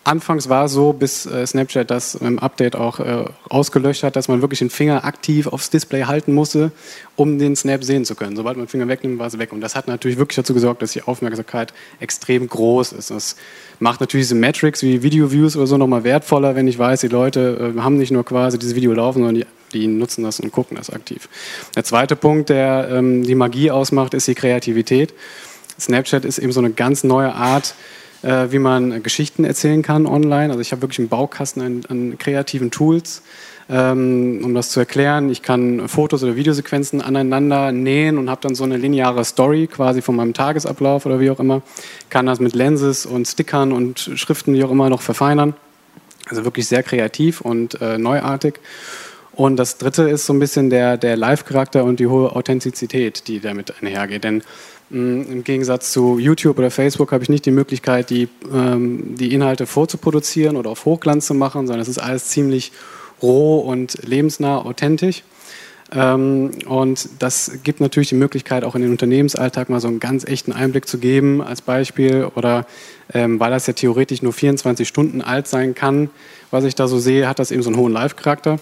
anfangs 0.02 0.48
war 0.48 0.68
so, 0.68 0.92
bis 0.92 1.24
äh, 1.24 1.46
Snapchat 1.46 1.90
das 1.90 2.16
im 2.16 2.38
Update 2.38 2.76
auch 2.76 3.00
äh, 3.00 3.24
ausgelöscht 3.48 4.02
hat, 4.02 4.16
dass 4.16 4.28
man 4.28 4.42
wirklich 4.42 4.58
den 4.58 4.70
Finger 4.70 5.04
aktiv 5.04 5.46
aufs 5.46 5.70
Display 5.70 6.02
halten 6.02 6.34
musste, 6.34 6.72
um 7.16 7.38
den 7.38 7.54
Snap 7.54 7.84
sehen 7.84 8.04
zu 8.04 8.16
können. 8.16 8.36
Sobald 8.36 8.56
man 8.56 8.66
den 8.66 8.70
Finger 8.70 8.88
wegnimmt, 8.88 9.18
war 9.18 9.28
es 9.28 9.38
weg. 9.38 9.52
Und 9.52 9.60
das 9.60 9.76
hat 9.76 9.86
natürlich 9.86 10.18
wirklich 10.18 10.36
dazu 10.36 10.52
gesorgt, 10.52 10.82
dass 10.82 10.92
die 10.92 11.02
Aufmerksamkeit 11.02 11.72
extrem 12.00 12.48
groß 12.48 12.92
ist. 12.92 13.10
Das 13.10 13.36
macht 13.78 14.00
natürlich 14.00 14.26
diese 14.26 14.34
Metrics 14.34 14.82
wie 14.82 15.02
Video-Views 15.02 15.56
oder 15.56 15.68
so 15.68 15.76
nochmal 15.76 16.02
wertvoller, 16.02 16.56
wenn 16.56 16.66
ich 16.66 16.78
weiß, 16.78 17.00
die 17.00 17.08
Leute 17.08 17.74
haben 17.78 17.96
nicht 17.96 18.10
nur 18.10 18.24
quasi 18.24 18.58
dieses 18.58 18.74
Video 18.74 18.92
laufen, 18.92 19.20
sondern 19.20 19.36
die 19.36 19.46
die 19.72 19.88
nutzen 19.88 20.22
das 20.22 20.38
und 20.38 20.52
gucken 20.52 20.76
das 20.76 20.88
aktiv. 20.88 21.28
Der 21.74 21.82
zweite 21.82 22.14
Punkt, 22.14 22.48
der 22.48 22.88
ähm, 22.92 23.24
die 23.24 23.34
Magie 23.34 23.72
ausmacht, 23.72 24.14
ist 24.14 24.28
die 24.28 24.36
Kreativität. 24.36 25.12
Snapchat 25.80 26.24
ist 26.24 26.38
eben 26.38 26.52
so 26.52 26.60
eine 26.60 26.70
ganz 26.70 27.02
neue 27.02 27.34
Art, 27.34 27.74
äh, 28.24 28.50
wie 28.50 28.58
man 28.58 29.02
Geschichten 29.02 29.44
erzählen 29.44 29.82
kann 29.82 30.06
online. 30.06 30.48
Also 30.48 30.60
ich 30.60 30.72
habe 30.72 30.82
wirklich 30.82 30.98
einen 30.98 31.08
Baukasten 31.08 31.62
an, 31.62 31.82
an 31.88 32.18
kreativen 32.18 32.70
Tools, 32.70 33.22
ähm, 33.68 34.40
um 34.42 34.54
das 34.54 34.70
zu 34.70 34.80
erklären. 34.80 35.30
Ich 35.30 35.42
kann 35.42 35.88
Fotos 35.88 36.22
oder 36.22 36.34
Videosequenzen 36.34 37.02
aneinander 37.02 37.70
nähen 37.70 38.18
und 38.18 38.30
habe 38.30 38.40
dann 38.40 38.54
so 38.54 38.64
eine 38.64 38.76
lineare 38.76 39.24
Story 39.24 39.66
quasi 39.66 40.02
von 40.02 40.16
meinem 40.16 40.32
Tagesablauf 40.32 41.06
oder 41.06 41.20
wie 41.20 41.30
auch 41.30 41.40
immer. 41.40 41.62
Kann 42.08 42.26
das 42.26 42.40
mit 42.40 42.54
Lenses 42.54 43.06
und 43.06 43.28
Stickern 43.28 43.72
und 43.72 44.10
Schriften 44.14 44.54
wie 44.54 44.64
auch 44.64 44.70
immer 44.70 44.88
noch 44.88 45.02
verfeinern. 45.02 45.54
Also 46.28 46.44
wirklich 46.44 46.66
sehr 46.66 46.82
kreativ 46.82 47.42
und 47.42 47.80
äh, 47.82 47.98
neuartig. 47.98 48.54
Und 49.36 49.56
das 49.56 49.78
dritte 49.78 50.08
ist 50.08 50.26
so 50.26 50.32
ein 50.32 50.38
bisschen 50.38 50.70
der, 50.70 50.96
der 50.96 51.16
Live-Charakter 51.16 51.84
und 51.84 51.98
die 52.00 52.06
hohe 52.06 52.34
Authentizität, 52.34 53.26
die 53.26 53.40
damit 53.40 53.74
einhergeht. 53.80 54.24
Denn 54.24 54.42
mh, 54.90 55.00
mm, 55.00 55.32
im 55.32 55.44
Gegensatz 55.44 55.92
zu 55.92 56.18
YouTube 56.18 56.58
oder 56.58 56.70
Facebook 56.70 57.12
habe 57.12 57.22
ich 57.22 57.28
nicht 57.28 57.44
die 57.46 57.50
Möglichkeit, 57.50 58.10
die, 58.10 58.28
ähm, 58.52 59.16
die 59.16 59.34
Inhalte 59.34 59.66
vorzuproduzieren 59.66 60.56
oder 60.56 60.70
auf 60.70 60.84
Hochglanz 60.84 61.26
zu 61.26 61.34
machen, 61.34 61.66
sondern 61.66 61.80
es 61.80 61.88
ist 61.88 61.98
alles 61.98 62.28
ziemlich 62.28 62.72
roh 63.22 63.58
und 63.58 63.98
lebensnah, 64.06 64.58
authentisch. 64.58 65.24
Ähm, 65.92 66.50
und 66.66 67.08
das 67.18 67.58
gibt 67.62 67.80
natürlich 67.80 68.08
die 68.08 68.14
Möglichkeit, 68.14 68.64
auch 68.64 68.74
in 68.74 68.82
den 68.82 68.90
Unternehmensalltag 68.90 69.68
mal 69.68 69.80
so 69.80 69.88
einen 69.88 70.00
ganz 70.00 70.24
echten 70.24 70.52
Einblick 70.52 70.88
zu 70.88 70.98
geben, 70.98 71.42
als 71.42 71.62
Beispiel. 71.62 72.28
Oder 72.34 72.66
ähm, 73.12 73.38
weil 73.38 73.50
das 73.50 73.66
ja 73.66 73.74
theoretisch 73.74 74.22
nur 74.22 74.32
24 74.32 74.86
Stunden 74.88 75.22
alt 75.22 75.46
sein 75.46 75.74
kann, 75.74 76.10
was 76.50 76.64
ich 76.64 76.74
da 76.74 76.88
so 76.88 76.98
sehe, 76.98 77.28
hat 77.28 77.38
das 77.38 77.50
eben 77.50 77.62
so 77.62 77.70
einen 77.70 77.78
hohen 77.78 77.92
Live-Charakter. 77.92 78.58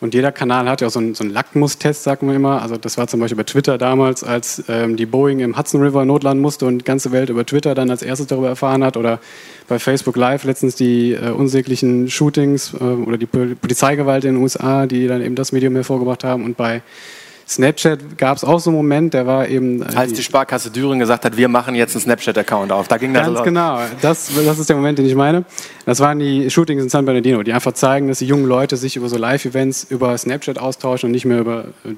Und 0.00 0.14
jeder 0.14 0.30
Kanal 0.30 0.68
hat 0.68 0.80
ja 0.80 0.86
auch 0.86 0.92
so 0.92 1.00
einen, 1.00 1.14
so 1.14 1.24
einen 1.24 1.32
Lackmustest, 1.32 2.04
sagen 2.04 2.28
wir 2.28 2.36
immer. 2.36 2.62
Also 2.62 2.76
das 2.76 2.98
war 2.98 3.08
zum 3.08 3.20
Beispiel 3.20 3.36
bei 3.36 3.42
Twitter 3.42 3.78
damals, 3.78 4.22
als 4.22 4.62
ähm, 4.68 4.96
die 4.96 5.06
Boeing 5.06 5.40
im 5.40 5.58
Hudson 5.58 5.82
River 5.82 6.04
notlanden 6.04 6.40
musste 6.40 6.66
und 6.66 6.78
die 6.78 6.84
ganze 6.84 7.10
Welt 7.10 7.30
über 7.30 7.44
Twitter 7.44 7.74
dann 7.74 7.90
als 7.90 8.02
erstes 8.02 8.28
darüber 8.28 8.48
erfahren 8.48 8.84
hat. 8.84 8.96
Oder 8.96 9.18
bei 9.66 9.78
Facebook 9.78 10.16
Live 10.16 10.44
letztens 10.44 10.76
die 10.76 11.12
äh, 11.12 11.30
unsäglichen 11.30 12.08
Shootings 12.08 12.74
äh, 12.74 12.84
oder 12.84 13.18
die 13.18 13.26
Polizeigewalt 13.26 14.24
in 14.24 14.34
den 14.34 14.42
USA, 14.42 14.86
die 14.86 15.08
dann 15.08 15.20
eben 15.20 15.34
das 15.34 15.50
Medium 15.50 15.74
hervorgebracht 15.74 16.22
haben. 16.22 16.44
Und 16.44 16.56
bei 16.56 16.82
Snapchat 17.48 18.18
gab 18.18 18.36
es 18.36 18.44
auch 18.44 18.60
so 18.60 18.68
einen 18.68 18.76
Moment, 18.76 19.14
der 19.14 19.26
war 19.26 19.48
eben. 19.48 19.80
Äh, 19.80 19.96
Als 19.96 20.12
die 20.12 20.22
Sparkasse 20.22 20.70
Düren 20.70 20.98
gesagt 20.98 21.24
hat, 21.24 21.36
wir 21.36 21.48
machen 21.48 21.74
jetzt 21.74 21.96
einen 21.96 22.02
Snapchat-Account 22.02 22.70
auf. 22.70 22.88
Da 22.88 22.98
ging 22.98 23.14
das 23.14 23.26
Ganz 23.26 23.42
genau. 23.42 23.80
Das, 24.02 24.30
das 24.44 24.58
ist 24.58 24.68
der 24.68 24.76
Moment, 24.76 24.98
den 24.98 25.06
ich 25.06 25.14
meine. 25.14 25.44
Das 25.88 26.00
waren 26.00 26.18
die 26.18 26.50
Shootings 26.50 26.82
in 26.82 26.90
San 26.90 27.06
Bernardino, 27.06 27.42
die 27.42 27.54
einfach 27.54 27.72
zeigen, 27.72 28.08
dass 28.08 28.18
die 28.18 28.26
jungen 28.26 28.44
Leute 28.44 28.76
sich 28.76 28.96
über 28.96 29.08
so 29.08 29.16
Live-Events 29.16 29.84
über 29.84 30.18
Snapchat 30.18 30.58
austauschen 30.58 31.06
und 31.06 31.12
nicht 31.12 31.24
mehr 31.24 31.38
über 31.38 31.64
äh, 31.82 31.94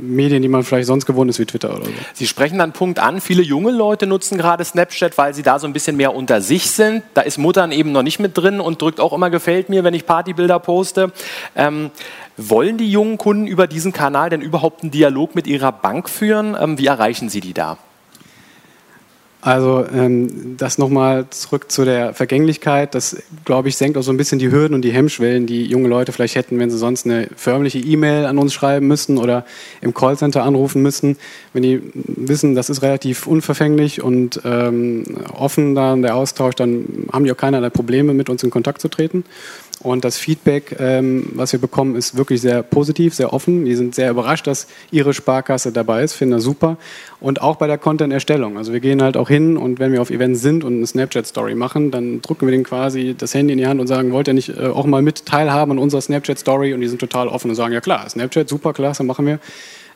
Medien, 0.00 0.40
die 0.40 0.48
man 0.48 0.62
vielleicht 0.62 0.86
sonst 0.86 1.04
gewohnt 1.04 1.28
ist, 1.28 1.38
wie 1.38 1.44
Twitter 1.44 1.76
oder 1.76 1.84
so. 1.84 1.90
Sie 2.14 2.26
sprechen 2.26 2.56
dann 2.56 2.72
Punkt 2.72 2.98
an. 2.98 3.20
Viele 3.20 3.42
junge 3.42 3.70
Leute 3.70 4.06
nutzen 4.06 4.38
gerade 4.38 4.64
Snapchat, 4.64 5.18
weil 5.18 5.34
sie 5.34 5.42
da 5.42 5.58
so 5.58 5.66
ein 5.66 5.74
bisschen 5.74 5.98
mehr 5.98 6.14
unter 6.14 6.40
sich 6.40 6.70
sind. 6.70 7.02
Da 7.12 7.20
ist 7.20 7.36
Muttern 7.36 7.70
eben 7.70 7.92
noch 7.92 8.02
nicht 8.02 8.18
mit 8.18 8.34
drin 8.38 8.60
und 8.60 8.80
drückt 8.80 8.98
auch 8.98 9.12
immer 9.12 9.28
gefällt 9.28 9.68
mir, 9.68 9.84
wenn 9.84 9.92
ich 9.92 10.06
Partybilder 10.06 10.58
poste. 10.58 11.12
Ähm, 11.54 11.90
wollen 12.38 12.78
die 12.78 12.90
jungen 12.90 13.18
Kunden 13.18 13.46
über 13.46 13.66
diesen 13.66 13.92
Kanal 13.92 14.30
denn 14.30 14.40
überhaupt 14.40 14.80
einen 14.80 14.90
Dialog 14.90 15.34
mit 15.34 15.46
ihrer 15.46 15.72
Bank 15.72 16.08
führen? 16.08 16.56
Ähm, 16.58 16.78
wie 16.78 16.86
erreichen 16.86 17.28
Sie 17.28 17.40
die 17.40 17.52
da? 17.52 17.76
Also 19.40 19.86
ähm, 19.94 20.56
das 20.56 20.78
nochmal 20.78 21.26
zurück 21.30 21.70
zu 21.70 21.84
der 21.84 22.12
Vergänglichkeit. 22.12 22.94
Das, 22.96 23.16
glaube 23.44 23.68
ich, 23.68 23.76
senkt 23.76 23.96
auch 23.96 24.02
so 24.02 24.10
ein 24.10 24.16
bisschen 24.16 24.40
die 24.40 24.50
Hürden 24.50 24.74
und 24.74 24.82
die 24.82 24.90
Hemmschwellen, 24.90 25.46
die 25.46 25.64
junge 25.64 25.88
Leute 25.88 26.10
vielleicht 26.10 26.34
hätten, 26.34 26.58
wenn 26.58 26.70
sie 26.70 26.78
sonst 26.78 27.06
eine 27.06 27.28
förmliche 27.36 27.78
E-Mail 27.78 28.26
an 28.26 28.36
uns 28.38 28.52
schreiben 28.52 28.88
müssten 28.88 29.16
oder 29.16 29.44
im 29.80 29.94
Callcenter 29.94 30.42
anrufen 30.42 30.82
müssten. 30.82 31.16
Wenn 31.52 31.62
die 31.62 31.80
wissen, 31.94 32.56
das 32.56 32.68
ist 32.68 32.82
relativ 32.82 33.28
unverfänglich 33.28 34.02
und 34.02 34.40
ähm, 34.44 35.04
offen 35.32 35.76
dann 35.76 36.02
der 36.02 36.16
Austausch, 36.16 36.56
dann 36.56 37.06
haben 37.12 37.24
die 37.24 37.30
auch 37.30 37.36
keinerlei 37.36 37.70
Probleme, 37.70 38.14
mit 38.14 38.28
uns 38.28 38.42
in 38.42 38.50
Kontakt 38.50 38.80
zu 38.80 38.88
treten. 38.88 39.24
Und 39.80 40.04
das 40.04 40.18
Feedback, 40.18 40.76
ähm, 40.80 41.30
was 41.34 41.52
wir 41.52 41.60
bekommen, 41.60 41.94
ist 41.94 42.16
wirklich 42.16 42.40
sehr 42.40 42.62
positiv, 42.64 43.14
sehr 43.14 43.32
offen. 43.32 43.64
Die 43.64 43.76
sind 43.76 43.94
sehr 43.94 44.10
überrascht, 44.10 44.48
dass 44.48 44.66
ihre 44.90 45.14
Sparkasse 45.14 45.70
dabei 45.70 46.02
ist, 46.02 46.14
finden 46.14 46.34
das 46.34 46.42
super. 46.42 46.78
Und 47.20 47.40
auch 47.40 47.56
bei 47.56 47.68
der 47.68 47.78
Content-Erstellung. 47.78 48.58
Also 48.58 48.72
wir 48.72 48.80
gehen 48.80 49.02
halt 49.02 49.16
auch 49.16 49.28
hin 49.28 49.37
und 49.56 49.78
wenn 49.78 49.92
wir 49.92 50.02
auf 50.02 50.10
Events 50.10 50.40
sind 50.42 50.64
und 50.64 50.76
eine 50.76 50.86
Snapchat-Story 50.86 51.54
machen, 51.54 51.90
dann 51.90 52.20
drücken 52.22 52.46
wir 52.46 52.52
denen 52.52 52.64
quasi 52.64 53.14
das 53.16 53.34
Handy 53.34 53.52
in 53.52 53.58
die 53.58 53.66
Hand 53.66 53.80
und 53.80 53.86
sagen, 53.86 54.12
wollt 54.12 54.28
ihr 54.28 54.34
nicht 54.34 54.50
äh, 54.50 54.66
auch 54.66 54.86
mal 54.86 55.02
mit 55.02 55.26
teilhaben 55.26 55.72
an 55.72 55.78
unserer 55.78 56.00
Snapchat-Story? 56.00 56.74
Und 56.74 56.80
die 56.80 56.88
sind 56.88 57.00
total 57.00 57.28
offen 57.28 57.50
und 57.50 57.54
sagen, 57.56 57.72
ja 57.72 57.80
klar, 57.80 58.08
Snapchat, 58.08 58.48
super, 58.48 58.72
klasse, 58.72 59.04
machen 59.04 59.26
wir. 59.26 59.38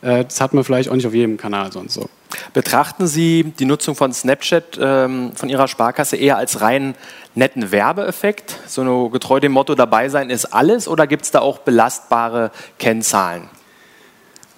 Äh, 0.02 0.24
das 0.24 0.40
hat 0.40 0.52
man 0.52 0.64
vielleicht 0.64 0.88
auch 0.88 0.94
nicht 0.94 1.06
auf 1.06 1.14
jedem 1.14 1.36
Kanal 1.36 1.72
sonst 1.72 1.94
so. 1.94 2.08
Betrachten 2.52 3.06
Sie 3.06 3.44
die 3.58 3.64
Nutzung 3.64 3.94
von 3.94 4.12
Snapchat 4.12 4.78
ähm, 4.80 5.32
von 5.34 5.48
Ihrer 5.48 5.68
Sparkasse 5.68 6.16
eher 6.16 6.36
als 6.36 6.60
rein 6.60 6.94
netten 7.34 7.72
Werbeeffekt, 7.72 8.58
so 8.66 9.08
getreu 9.08 9.40
dem 9.40 9.52
Motto 9.52 9.74
dabei 9.74 10.08
sein 10.08 10.28
ist 10.28 10.46
alles, 10.46 10.88
oder 10.88 11.06
gibt 11.06 11.24
es 11.24 11.30
da 11.30 11.40
auch 11.40 11.58
belastbare 11.58 12.50
Kennzahlen? 12.78 13.48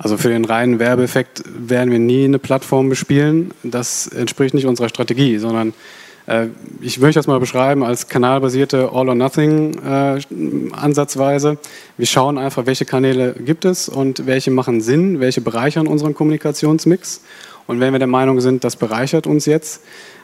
Also 0.05 0.17
für 0.19 0.29
den 0.29 0.45
reinen 0.45 0.79
Werbeeffekt 0.79 1.43
werden 1.47 1.91
wir 1.91 1.99
nie 1.99 2.27
eine 2.27 2.39
Plattform 2.39 2.91
bespielen. 2.91 3.55
Das 3.63 4.07
entspricht 4.07 4.53
nicht 4.53 4.67
unserer 4.67 4.91
Strategie, 4.91 5.39
sondern 5.39 5.73
äh, 6.27 6.49
ich 6.83 7.01
möchte 7.01 7.19
das 7.19 7.27
mal 7.27 7.41
beschreiben 7.41 7.83
als 7.83 8.09
kanalbasierte 8.09 8.91
All-or-Nothing-Ansatzweise. 8.93 11.53
Äh, 11.53 11.57
wir 11.97 12.05
schauen 12.05 12.37
einfach, 12.37 12.67
welche 12.67 12.85
Kanäle 12.85 13.33
gibt 13.33 13.65
es 13.65 13.89
und 13.89 14.27
welche 14.27 14.51
machen 14.51 14.83
Sinn, 14.83 15.21
welche 15.21 15.41
bereichern 15.41 15.87
unseren 15.87 16.13
Kommunikationsmix. 16.13 17.23
Und 17.67 17.81
wenn 17.81 17.95
wir 17.95 17.99
der 17.99 18.07
Meinung 18.07 18.43
sind, 18.43 18.63
das 18.63 18.77
bereichert 18.77 19.27
uns 19.27 19.47
jetzt, 19.47 19.81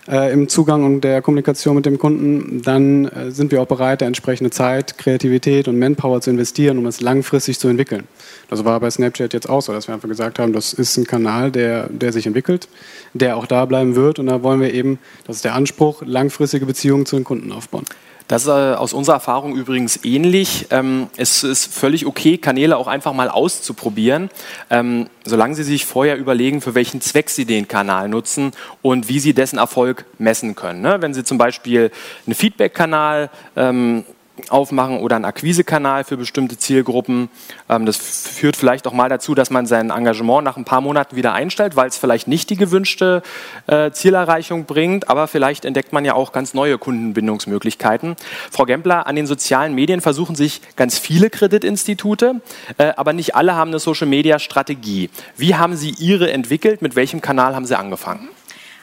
äh, 0.08 0.32
im 0.32 0.48
Zugang 0.48 0.84
und 0.84 1.02
der 1.02 1.22
Kommunikation 1.22 1.76
mit 1.76 1.86
dem 1.86 1.98
Kunden, 1.98 2.62
dann 2.62 3.06
äh, 3.06 3.30
sind 3.30 3.52
wir 3.52 3.60
auch 3.60 3.66
bereit, 3.66 4.02
entsprechende 4.02 4.50
Zeit, 4.50 4.98
Kreativität 4.98 5.68
und 5.68 5.78
Manpower 5.78 6.20
zu 6.20 6.30
investieren, 6.30 6.78
um 6.78 6.86
es 6.86 7.00
langfristig 7.00 7.58
zu 7.58 7.68
entwickeln. 7.68 8.04
Das 8.48 8.64
war 8.64 8.80
bei 8.80 8.90
Snapchat 8.90 9.32
jetzt 9.32 9.48
auch 9.48 9.62
so, 9.62 9.72
dass 9.72 9.88
wir 9.88 9.94
einfach 9.94 10.08
gesagt 10.08 10.38
haben, 10.38 10.52
das 10.52 10.72
ist 10.72 10.96
ein 10.96 11.06
Kanal, 11.06 11.50
der, 11.50 11.88
der 11.88 12.12
sich 12.12 12.26
entwickelt, 12.26 12.68
der 13.14 13.36
auch 13.36 13.46
da 13.46 13.64
bleiben 13.64 13.94
wird 13.94 14.18
und 14.18 14.26
da 14.26 14.42
wollen 14.42 14.60
wir 14.60 14.72
eben, 14.74 14.98
das 15.26 15.36
ist 15.36 15.44
der 15.44 15.54
Anspruch, 15.54 16.02
langfristige 16.04 16.66
Beziehungen 16.66 17.06
zu 17.06 17.16
den 17.16 17.24
Kunden 17.24 17.52
aufbauen. 17.52 17.84
Das 18.30 18.42
ist 18.42 18.48
äh, 18.48 18.52
aus 18.52 18.92
unserer 18.92 19.16
Erfahrung 19.16 19.56
übrigens 19.56 20.04
ähnlich. 20.04 20.68
Ähm, 20.70 21.08
es 21.16 21.42
ist 21.42 21.74
völlig 21.74 22.06
okay, 22.06 22.38
Kanäle 22.38 22.76
auch 22.76 22.86
einfach 22.86 23.12
mal 23.12 23.28
auszuprobieren, 23.28 24.30
ähm, 24.70 25.08
solange 25.24 25.56
Sie 25.56 25.64
sich 25.64 25.84
vorher 25.84 26.16
überlegen, 26.16 26.60
für 26.60 26.76
welchen 26.76 27.00
Zweck 27.00 27.28
Sie 27.28 27.44
den 27.44 27.66
Kanal 27.66 28.08
nutzen 28.08 28.52
und 28.82 29.08
wie 29.08 29.18
Sie 29.18 29.34
dessen 29.34 29.58
Erfolg 29.58 30.04
messen 30.18 30.54
können. 30.54 30.80
Ne? 30.80 30.98
Wenn 31.00 31.12
Sie 31.12 31.24
zum 31.24 31.38
Beispiel 31.38 31.90
einen 32.24 32.36
Feedback-Kanal 32.36 33.30
ähm, 33.56 34.04
aufmachen 34.48 34.98
oder 34.98 35.16
einen 35.16 35.24
Akquisekanal 35.24 36.04
für 36.04 36.16
bestimmte 36.16 36.56
Zielgruppen. 36.56 37.28
Ähm, 37.68 37.86
das 37.86 37.96
führt 37.96 38.56
vielleicht 38.56 38.86
auch 38.86 38.92
mal 38.92 39.08
dazu, 39.08 39.34
dass 39.34 39.50
man 39.50 39.66
sein 39.66 39.90
Engagement 39.90 40.44
nach 40.44 40.56
ein 40.56 40.64
paar 40.64 40.80
Monaten 40.80 41.16
wieder 41.16 41.32
einstellt, 41.32 41.76
weil 41.76 41.88
es 41.88 41.98
vielleicht 41.98 42.28
nicht 42.28 42.50
die 42.50 42.56
gewünschte 42.56 43.22
äh, 43.66 43.90
Zielerreichung 43.90 44.64
bringt, 44.64 45.08
aber 45.08 45.28
vielleicht 45.28 45.64
entdeckt 45.64 45.92
man 45.92 46.04
ja 46.04 46.14
auch 46.14 46.32
ganz 46.32 46.54
neue 46.54 46.78
Kundenbindungsmöglichkeiten. 46.78 48.16
Frau 48.50 48.64
Gempler, 48.64 49.06
an 49.06 49.16
den 49.16 49.26
sozialen 49.26 49.74
Medien 49.74 50.00
versuchen 50.00 50.36
sich 50.36 50.62
ganz 50.76 50.98
viele 50.98 51.30
Kreditinstitute, 51.30 52.40
äh, 52.78 52.92
aber 52.96 53.12
nicht 53.12 53.34
alle 53.34 53.54
haben 53.54 53.70
eine 53.70 53.78
Social-Media-Strategie. 53.78 55.10
Wie 55.36 55.54
haben 55.54 55.76
Sie 55.76 55.90
Ihre 55.90 56.32
entwickelt? 56.32 56.82
Mit 56.82 56.96
welchem 56.96 57.20
Kanal 57.20 57.54
haben 57.54 57.66
Sie 57.66 57.78
angefangen? 57.78 58.28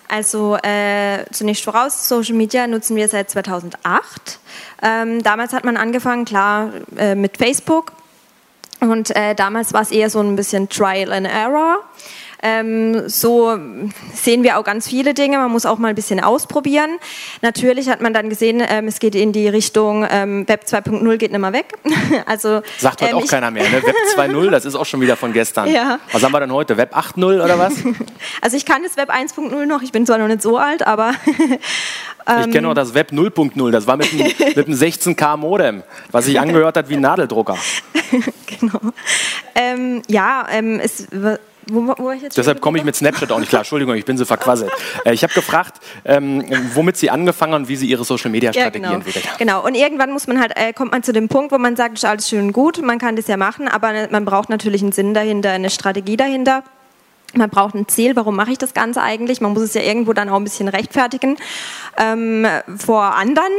Also 0.08 0.58
äh, 0.58 1.26
zunächst 1.32 1.64
voraus, 1.64 2.08
Social 2.08 2.36
Media 2.36 2.68
nutzen 2.68 2.96
wir 2.96 3.08
seit 3.10 3.30
2008. 3.30 4.40
Ähm, 4.82 5.24
damals 5.24 5.54
hat 5.54 5.66
man 5.66 5.78
angefangen, 5.78 6.26
klar, 6.26 6.72
äh, 6.98 7.16
mit 7.16 7.38
Facebook. 7.38 7.92
Und 8.80 9.16
äh, 9.16 9.34
damals 9.34 9.74
war 9.74 9.82
es 9.82 9.92
eher 9.92 10.10
so 10.10 10.20
ein 10.20 10.36
bisschen 10.36 10.70
Trial 10.70 11.12
and 11.12 11.28
Error. 11.28 11.80
Ähm, 12.44 13.10
so 13.10 13.58
sehen 14.14 14.44
wir 14.44 14.58
auch 14.60 14.64
ganz 14.64 14.88
viele 14.88 15.14
Dinge. 15.14 15.38
Man 15.38 15.52
muss 15.52 15.66
auch 15.66 15.78
mal 15.78 15.90
ein 15.90 15.96
bisschen 15.96 16.20
ausprobieren. 16.20 16.98
Natürlich 17.42 17.90
hat 17.90 18.02
man 18.02 18.14
dann 18.14 18.30
gesehen, 18.30 18.62
ähm, 18.68 18.88
es 18.88 19.00
geht 19.00 19.16
in 19.16 19.32
die 19.32 19.48
Richtung 19.48 20.06
ähm, 20.10 20.48
Web 20.48 20.66
2.0 20.66 21.18
geht 21.18 21.32
nicht 21.32 21.42
mehr 21.42 21.54
weg. 21.54 21.74
also, 22.26 22.62
Sagt 22.78 23.02
heute 23.02 23.12
ähm, 23.12 23.18
auch 23.18 23.28
keiner 23.28 23.52
mehr. 23.52 23.64
Ne? 23.64 23.84
Web 23.84 23.96
2.0, 24.16 24.50
das 24.50 24.66
ist 24.66 24.76
auch 24.76 24.86
schon 24.86 25.02
wieder 25.02 25.16
von 25.16 25.34
gestern. 25.34 25.72
Ja. 25.72 26.00
Was 26.12 26.24
haben 26.24 26.32
wir 26.32 26.40
denn 26.40 26.52
heute? 26.52 26.78
Web 26.78 26.96
8.0 26.96 27.44
oder 27.44 27.58
was? 27.58 27.74
also 28.42 28.58
ich 28.58 28.66
kann 28.66 28.84
das 28.84 28.98
Web 28.98 29.10
1.0 29.10 29.66
noch. 29.66 29.82
Ich 29.82 29.92
bin 29.92 30.06
zwar 30.06 30.18
noch 30.18 30.28
nicht 30.28 30.42
so 30.42 30.58
alt, 30.58 30.86
aber 30.86 31.14
ich 32.46 32.52
kenne 32.52 32.68
auch 32.70 32.74
das 32.74 32.94
Web 32.94 33.12
0.0, 33.12 33.72
das 33.72 33.88
war 33.88 33.96
mit 33.96 34.12
einem, 34.12 34.24
mit 34.24 34.68
einem 34.68 34.78
16K 34.78 35.38
Modem, 35.38 35.84
was 36.12 36.26
sich 36.26 36.40
angehört 36.40 36.76
hat 36.76 36.90
wie 36.90 36.96
ein 36.96 37.02
Nadeldrucker. 37.02 37.58
genau. 38.60 38.80
Ähm, 39.56 40.02
ja, 40.08 40.46
ähm, 40.52 40.80
es 40.80 41.08
wo, 41.70 41.94
wo 41.98 42.14
Deshalb 42.36 42.62
komme 42.62 42.78
ich 42.78 42.84
mit 42.84 42.96
Snapchat 42.96 43.32
auch 43.32 43.40
nicht 43.40 43.50
klar. 43.50 43.62
Entschuldigung, 43.62 43.96
ich 43.96 44.06
bin 44.06 44.18
so 44.18 44.26
verquasselt. 44.26 44.72
Äh, 45.06 45.14
ich 45.14 45.24
habe 45.24 45.34
gefragt, 45.34 45.78
ähm, 46.06 46.44
womit 46.74 46.98
Sie 46.98 47.10
angefangen 47.10 47.54
haben 47.54 47.64
und 47.64 47.70
wie 47.70 47.76
Sie 47.76 47.88
Ihre 47.88 48.04
Social-Media-Strategie 48.04 48.84
ja, 48.84 48.90
genau. 48.90 48.96
entwickelt 48.96 49.30
haben. 49.30 49.38
Genau, 49.38 49.66
und 49.66 49.76
irgendwann 49.76 50.12
muss 50.12 50.28
man 50.28 50.40
halt, 50.40 50.54
äh, 50.56 50.74
kommt 50.74 50.92
man 50.92 51.04
zu 51.04 51.14
dem 51.14 51.28
Punkt, 51.28 51.52
wo 51.52 51.58
man 51.58 51.76
sagt, 51.76 51.94
das 51.94 52.04
ist 52.04 52.10
alles 52.10 52.30
schön 52.30 52.48
und 52.48 52.54
gut, 52.54 52.82
man 52.82 53.00
kann 53.00 53.16
das 53.16 53.28
ja 53.28 53.38
machen, 53.38 53.68
aber 53.68 54.08
man 54.10 54.26
braucht 54.26 54.50
natürlich 54.50 54.82
einen 54.82 54.92
Sinn 54.92 55.14
dahinter, 55.14 55.52
eine 55.52 55.70
Strategie 55.70 56.18
dahinter. 56.18 56.64
Man 57.34 57.50
braucht 57.50 57.76
ein 57.76 57.88
Ziel, 57.90 58.16
warum 58.16 58.36
mache 58.36 58.52
ich 58.52 58.58
das 58.58 58.74
Ganze 58.74 59.02
eigentlich? 59.02 59.42
Man 59.42 59.52
muss 59.52 59.64
es 59.64 59.74
ja 59.74 59.82
irgendwo 59.82 60.14
dann 60.14 60.30
auch 60.30 60.38
ein 60.38 60.44
bisschen 60.46 60.70
rechtfertigen 60.70 61.38
ähm, 61.98 62.48
vor 62.78 63.16
anderen, 63.16 63.52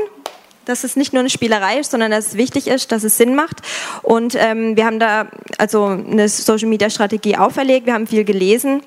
dass 0.69 0.85
es 0.85 0.97
nicht 0.97 1.13
nur 1.13 1.21
eine 1.21 1.31
Spielerei 1.31 1.79
ist, 1.79 1.91
sondern 1.91 2.11
dass 2.11 2.29
es 2.29 2.37
wichtig 2.37 2.67
ist, 2.69 2.93
dass 2.93 3.05
es 3.05 3.17
Sinn 3.17 3.35
macht. 3.35 3.63
Und 4.03 4.35
ähm, 4.37 4.77
wir 4.77 4.85
haben 4.85 4.99
da 4.99 5.29
also 5.57 5.87
eine 5.87 6.29
Social 6.29 6.69
Media 6.69 6.91
Strategie 6.91 7.37
auferlegt, 7.37 7.87
wir 7.87 7.95
haben 7.95 8.07
viel 8.07 8.25
gelesen 8.25 8.83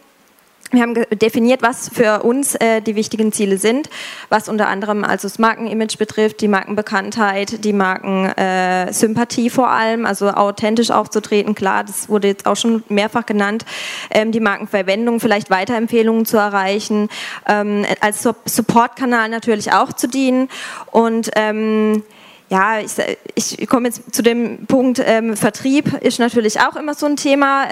wir 0.71 0.81
haben 0.81 0.93
definiert, 1.11 1.61
was 1.61 1.89
für 1.89 2.23
uns 2.23 2.55
äh, 2.55 2.81
die 2.81 2.95
wichtigen 2.95 3.31
Ziele 3.31 3.57
sind, 3.57 3.89
was 4.29 4.47
unter 4.47 4.67
anderem 4.67 5.03
also 5.03 5.27
das 5.27 5.37
Markenimage 5.37 5.97
betrifft, 5.97 6.41
die 6.41 6.47
Markenbekanntheit, 6.47 7.63
die 7.63 7.73
Markensympathie 7.73 9.47
äh, 9.47 9.49
vor 9.49 9.69
allem, 9.69 10.05
also 10.05 10.29
authentisch 10.29 10.91
aufzutreten, 10.91 11.55
klar, 11.55 11.83
das 11.83 12.09
wurde 12.09 12.29
jetzt 12.29 12.45
auch 12.45 12.55
schon 12.55 12.83
mehrfach 12.89 13.25
genannt, 13.25 13.65
ähm, 14.09 14.31
die 14.31 14.39
Markenverwendung, 14.39 15.19
vielleicht 15.19 15.49
Weiterempfehlungen 15.49 16.25
zu 16.25 16.37
erreichen, 16.37 17.09
ähm, 17.47 17.85
als 17.99 18.27
Supportkanal 18.45 19.29
natürlich 19.29 19.73
auch 19.73 19.93
zu 19.93 20.07
dienen. 20.07 20.49
Und 20.91 21.31
ähm, 21.35 22.03
ja, 22.49 22.79
ich, 22.79 23.59
ich 23.59 23.67
komme 23.67 23.87
jetzt 23.87 24.13
zu 24.13 24.21
dem 24.21 24.65
Punkt, 24.65 25.01
ähm, 25.05 25.37
Vertrieb 25.37 26.01
ist 26.01 26.19
natürlich 26.19 26.59
auch 26.59 26.75
immer 26.75 26.93
so 26.93 27.05
ein 27.05 27.15
Thema. 27.15 27.65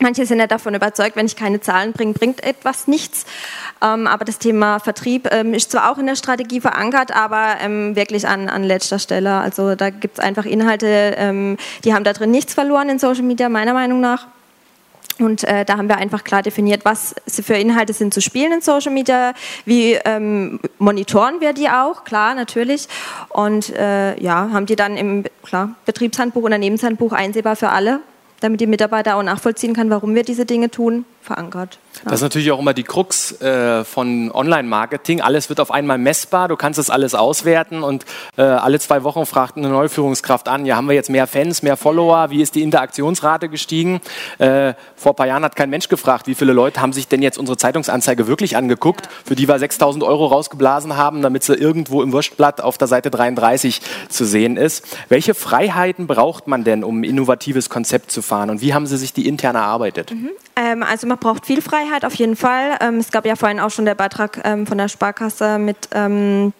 Manche 0.00 0.26
sind 0.26 0.38
ja 0.38 0.46
davon 0.46 0.74
überzeugt, 0.74 1.16
wenn 1.16 1.26
ich 1.26 1.36
keine 1.36 1.60
Zahlen 1.60 1.92
bringe, 1.92 2.14
bringt 2.14 2.42
etwas 2.42 2.88
nichts. 2.88 3.24
Ähm, 3.82 4.06
aber 4.06 4.24
das 4.24 4.38
Thema 4.38 4.78
Vertrieb 4.78 5.28
ähm, 5.32 5.54
ist 5.54 5.70
zwar 5.70 5.90
auch 5.90 5.98
in 5.98 6.06
der 6.06 6.16
Strategie 6.16 6.60
verankert, 6.60 7.14
aber 7.14 7.56
ähm, 7.60 7.94
wirklich 7.94 8.26
an, 8.26 8.48
an 8.48 8.64
letzter 8.64 8.98
Stelle. 8.98 9.34
Also 9.34 9.74
da 9.74 9.90
gibt 9.90 10.18
es 10.18 10.24
einfach 10.24 10.44
Inhalte, 10.44 11.56
die 11.84 11.94
haben 11.94 12.04
da 12.04 12.12
drin 12.12 12.30
nichts 12.30 12.54
verloren 12.54 12.88
in 12.88 12.98
Social 12.98 13.22
Media, 13.22 13.48
meiner 13.48 13.74
Meinung 13.74 14.00
nach. 14.00 14.26
Und 15.18 15.44
äh, 15.44 15.64
da 15.64 15.76
haben 15.76 15.88
wir 15.88 15.96
einfach 15.96 16.24
klar 16.24 16.42
definiert, 16.42 16.84
was 16.84 17.14
für 17.28 17.54
Inhalte 17.54 17.92
sind 17.92 18.14
zu 18.14 18.20
spielen 18.20 18.52
in 18.52 18.60
Social 18.60 18.92
Media, 18.92 19.34
wie 19.64 19.94
ähm, 20.04 20.60
monitoren 20.78 21.40
wir 21.40 21.52
die 21.52 21.68
auch, 21.68 22.04
klar, 22.04 22.34
natürlich. 22.34 22.88
Und 23.28 23.70
äh, 23.70 24.20
ja, 24.20 24.50
haben 24.52 24.66
die 24.66 24.76
dann 24.76 24.96
im 24.96 25.24
klar, 25.44 25.74
Betriebshandbuch, 25.84 26.42
Unternehmenshandbuch 26.42 27.12
einsehbar 27.12 27.56
für 27.56 27.70
alle 27.70 28.00
damit 28.42 28.60
die 28.60 28.66
Mitarbeiter 28.66 29.16
auch 29.16 29.22
nachvollziehen 29.22 29.74
kann, 29.74 29.90
warum 29.90 30.14
wir 30.14 30.22
diese 30.22 30.46
Dinge 30.46 30.70
tun, 30.70 31.04
verankert. 31.22 31.78
Ja. 31.94 32.10
Das 32.10 32.14
ist 32.14 32.22
natürlich 32.22 32.50
auch 32.50 32.58
immer 32.58 32.74
die 32.74 32.82
Krux 32.82 33.40
äh, 33.40 33.84
von 33.84 34.30
Online-Marketing. 34.32 35.20
Alles 35.20 35.48
wird 35.48 35.60
auf 35.60 35.70
einmal 35.70 35.98
messbar, 35.98 36.48
du 36.48 36.56
kannst 36.56 36.78
das 36.78 36.90
alles 36.90 37.14
auswerten 37.14 37.82
und 37.82 38.04
äh, 38.36 38.42
alle 38.42 38.80
zwei 38.80 39.04
Wochen 39.04 39.24
fragt 39.24 39.56
eine 39.56 39.68
Neuführungskraft 39.68 40.48
an, 40.48 40.66
ja, 40.66 40.76
haben 40.76 40.88
wir 40.88 40.94
jetzt 40.94 41.10
mehr 41.10 41.26
Fans, 41.26 41.62
mehr 41.62 41.76
Follower, 41.76 42.30
wie 42.30 42.42
ist 42.42 42.54
die 42.54 42.62
Interaktionsrate 42.62 43.48
gestiegen? 43.48 44.00
Äh, 44.38 44.74
vor 44.96 45.12
ein 45.12 45.16
paar 45.16 45.26
Jahren 45.26 45.44
hat 45.44 45.54
kein 45.54 45.70
Mensch 45.70 45.88
gefragt, 45.88 46.26
wie 46.26 46.34
viele 46.34 46.52
Leute 46.52 46.80
haben 46.80 46.92
sich 46.92 47.08
denn 47.08 47.22
jetzt 47.22 47.38
unsere 47.38 47.56
Zeitungsanzeige 47.56 48.26
wirklich 48.26 48.56
angeguckt, 48.56 49.06
ja. 49.06 49.12
für 49.24 49.36
die 49.36 49.46
wir 49.46 49.58
6000 49.58 50.02
Euro 50.02 50.26
rausgeblasen 50.26 50.96
haben, 50.96 51.22
damit 51.22 51.44
sie 51.44 51.54
irgendwo 51.54 52.02
im 52.02 52.12
Wurstblatt 52.12 52.60
auf 52.60 52.78
der 52.78 52.88
Seite 52.88 53.10
33 53.10 53.80
zu 54.08 54.24
sehen 54.24 54.56
ist. 54.56 54.84
Welche 55.08 55.34
Freiheiten 55.34 56.06
braucht 56.06 56.48
man 56.48 56.64
denn, 56.64 56.82
um 56.82 57.00
ein 57.00 57.04
innovatives 57.04 57.70
Konzept 57.70 58.10
zu 58.10 58.22
fahren 58.22 58.50
und 58.50 58.60
wie 58.60 58.74
haben 58.74 58.86
Sie 58.86 58.96
sich 58.96 59.12
die 59.12 59.28
intern 59.28 59.54
erarbeitet? 59.54 60.10
Mhm. 60.10 60.30
Ähm, 60.54 60.82
also 60.82 61.06
man 61.12 61.18
braucht 61.18 61.44
viel 61.44 61.60
Freiheit 61.60 62.06
auf 62.06 62.14
jeden 62.14 62.36
Fall. 62.36 62.78
Ähm, 62.80 62.96
es 62.96 63.10
gab 63.10 63.26
ja 63.26 63.36
vorhin 63.36 63.60
auch 63.60 63.70
schon 63.70 63.84
der 63.84 63.94
Beitrag 63.94 64.40
ähm, 64.44 64.66
von 64.66 64.78
der 64.78 64.88
Sparkasse 64.88 65.58
mit 65.58 65.76
ähm, 65.92 66.54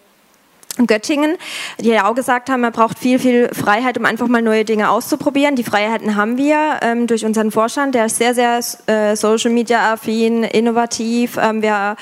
Göttingen, 0.85 1.37
die 1.79 1.89
ja 1.89 2.07
auch 2.07 2.13
gesagt 2.13 2.51
haben, 2.51 2.61
man 2.61 2.71
braucht 2.71 2.99
viel, 2.99 3.17
viel 3.17 3.49
Freiheit, 3.49 3.97
um 3.97 4.05
einfach 4.05 4.27
mal 4.27 4.43
neue 4.43 4.63
Dinge 4.63 4.91
auszuprobieren. 4.91 5.55
Die 5.55 5.63
Freiheiten 5.63 6.15
haben 6.15 6.37
wir 6.37 6.79
ähm, 6.81 7.07
durch 7.07 7.25
unseren 7.25 7.49
Vorstand, 7.49 7.95
der 7.95 8.05
ist 8.05 8.17
sehr, 8.17 8.35
sehr 8.35 8.59
äh, 8.85 9.15
Social 9.15 9.49
Media 9.49 9.93
affin, 9.93 10.43
innovativ. 10.43 11.37
Ähm, 11.41 11.63
wir 11.63 11.95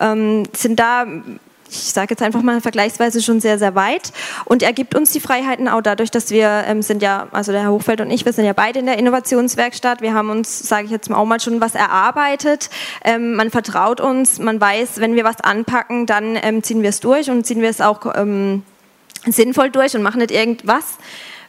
ähm, 0.00 0.42
sind 0.52 0.80
da 0.80 1.06
ich 1.72 1.92
sage 1.92 2.08
jetzt 2.10 2.22
einfach 2.22 2.42
mal 2.42 2.60
vergleichsweise 2.60 3.22
schon 3.22 3.40
sehr, 3.40 3.58
sehr 3.58 3.74
weit. 3.74 4.12
Und 4.44 4.62
er 4.62 4.72
gibt 4.72 4.94
uns 4.94 5.12
die 5.12 5.20
Freiheiten 5.20 5.68
auch 5.68 5.80
dadurch, 5.80 6.10
dass 6.10 6.30
wir 6.30 6.64
ähm, 6.66 6.82
sind 6.82 7.02
ja, 7.02 7.28
also 7.32 7.52
der 7.52 7.62
Herr 7.62 7.70
Hochfeld 7.72 8.00
und 8.00 8.10
ich, 8.10 8.24
wir 8.24 8.32
sind 8.32 8.44
ja 8.44 8.52
beide 8.52 8.78
in 8.78 8.86
der 8.86 8.98
Innovationswerkstatt. 8.98 10.02
Wir 10.02 10.12
haben 10.14 10.30
uns, 10.30 10.58
sage 10.58 10.84
ich 10.84 10.90
jetzt 10.90 11.08
mal 11.08 11.16
auch 11.16 11.24
mal 11.24 11.40
schon 11.40 11.60
was 11.60 11.74
erarbeitet. 11.74 12.68
Ähm, 13.04 13.34
man 13.34 13.50
vertraut 13.50 14.00
uns, 14.00 14.38
man 14.38 14.60
weiß, 14.60 15.00
wenn 15.00 15.14
wir 15.14 15.24
was 15.24 15.40
anpacken, 15.40 16.06
dann 16.06 16.38
ähm, 16.42 16.62
ziehen 16.62 16.82
wir 16.82 16.90
es 16.90 17.00
durch 17.00 17.30
und 17.30 17.46
ziehen 17.46 17.62
wir 17.62 17.70
es 17.70 17.80
auch 17.80 18.14
ähm, 18.14 18.62
sinnvoll 19.26 19.70
durch 19.70 19.96
und 19.96 20.02
machen 20.02 20.18
nicht 20.18 20.30
irgendwas 20.30 20.98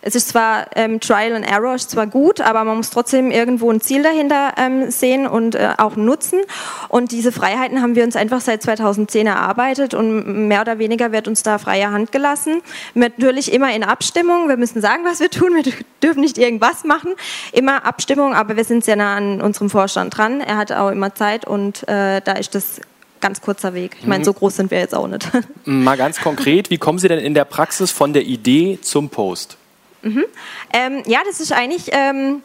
es 0.05 0.15
ist 0.15 0.27
zwar 0.27 0.67
ähm, 0.75 0.99
Trial 0.99 1.33
and 1.33 1.49
Error, 1.49 1.75
ist 1.75 1.89
zwar 1.89 2.07
gut, 2.07 2.41
aber 2.41 2.65
man 2.65 2.75
muss 2.77 2.89
trotzdem 2.89 3.31
irgendwo 3.31 3.71
ein 3.71 3.79
Ziel 3.79 4.03
dahinter 4.03 4.53
ähm, 4.57 4.91
sehen 4.91 5.25
und 5.25 5.55
äh, 5.55 5.69
auch 5.77 5.95
nutzen. 5.95 6.41
Und 6.89 7.13
diese 7.13 7.31
Freiheiten 7.31 7.81
haben 7.81 7.95
wir 7.95 8.03
uns 8.03 8.17
einfach 8.17 8.41
seit 8.41 8.61
2010 8.61 9.27
erarbeitet 9.27 9.93
und 9.93 10.47
mehr 10.49 10.59
oder 10.59 10.77
weniger 10.77 11.13
wird 11.13 11.29
uns 11.29 11.41
da 11.41 11.57
freie 11.57 11.89
Hand 11.89 12.11
gelassen. 12.11 12.61
Natürlich 12.95 13.53
immer 13.53 13.73
in 13.73 13.83
Abstimmung. 13.83 14.49
Wir 14.49 14.57
müssen 14.57 14.81
sagen, 14.81 15.03
was 15.05 15.21
wir 15.21 15.29
tun. 15.29 15.55
Wir 15.55 15.73
dürfen 16.03 16.19
nicht 16.19 16.37
irgendwas 16.37 16.83
machen. 16.83 17.13
Immer 17.53 17.85
Abstimmung, 17.85 18.33
aber 18.33 18.57
wir 18.57 18.65
sind 18.65 18.83
sehr 18.83 18.97
nah 18.97 19.15
an 19.15 19.41
unserem 19.41 19.69
Vorstand 19.69 20.17
dran. 20.17 20.41
Er 20.41 20.57
hat 20.57 20.73
auch 20.73 20.89
immer 20.89 21.15
Zeit 21.15 21.47
und 21.47 21.87
äh, 21.87 22.19
da 22.19 22.33
ist 22.33 22.55
das 22.55 22.81
ganz 23.21 23.39
kurzer 23.39 23.73
Weg. 23.73 23.95
Ich 24.01 24.05
meine, 24.05 24.19
mhm. 24.19 24.25
so 24.25 24.33
groß 24.33 24.57
sind 24.57 24.69
wir 24.69 24.79
jetzt 24.79 24.93
auch 24.93 25.07
nicht. 25.07 25.29
Mal 25.63 25.95
ganz 25.95 26.19
konkret, 26.19 26.69
wie 26.69 26.77
kommen 26.77 26.99
Sie 26.99 27.07
denn 27.07 27.19
in 27.19 27.33
der 27.33 27.45
Praxis 27.45 27.89
von 27.89 28.11
der 28.11 28.25
Idee 28.25 28.79
zum 28.81 29.07
Post? 29.07 29.57
Mhm. 30.03 30.25
Ähm, 30.73 31.03
ja, 31.07 31.21
das 31.25 31.39
ist 31.39 31.51
eigentlich 31.51 31.89
ähm, 31.91 32.43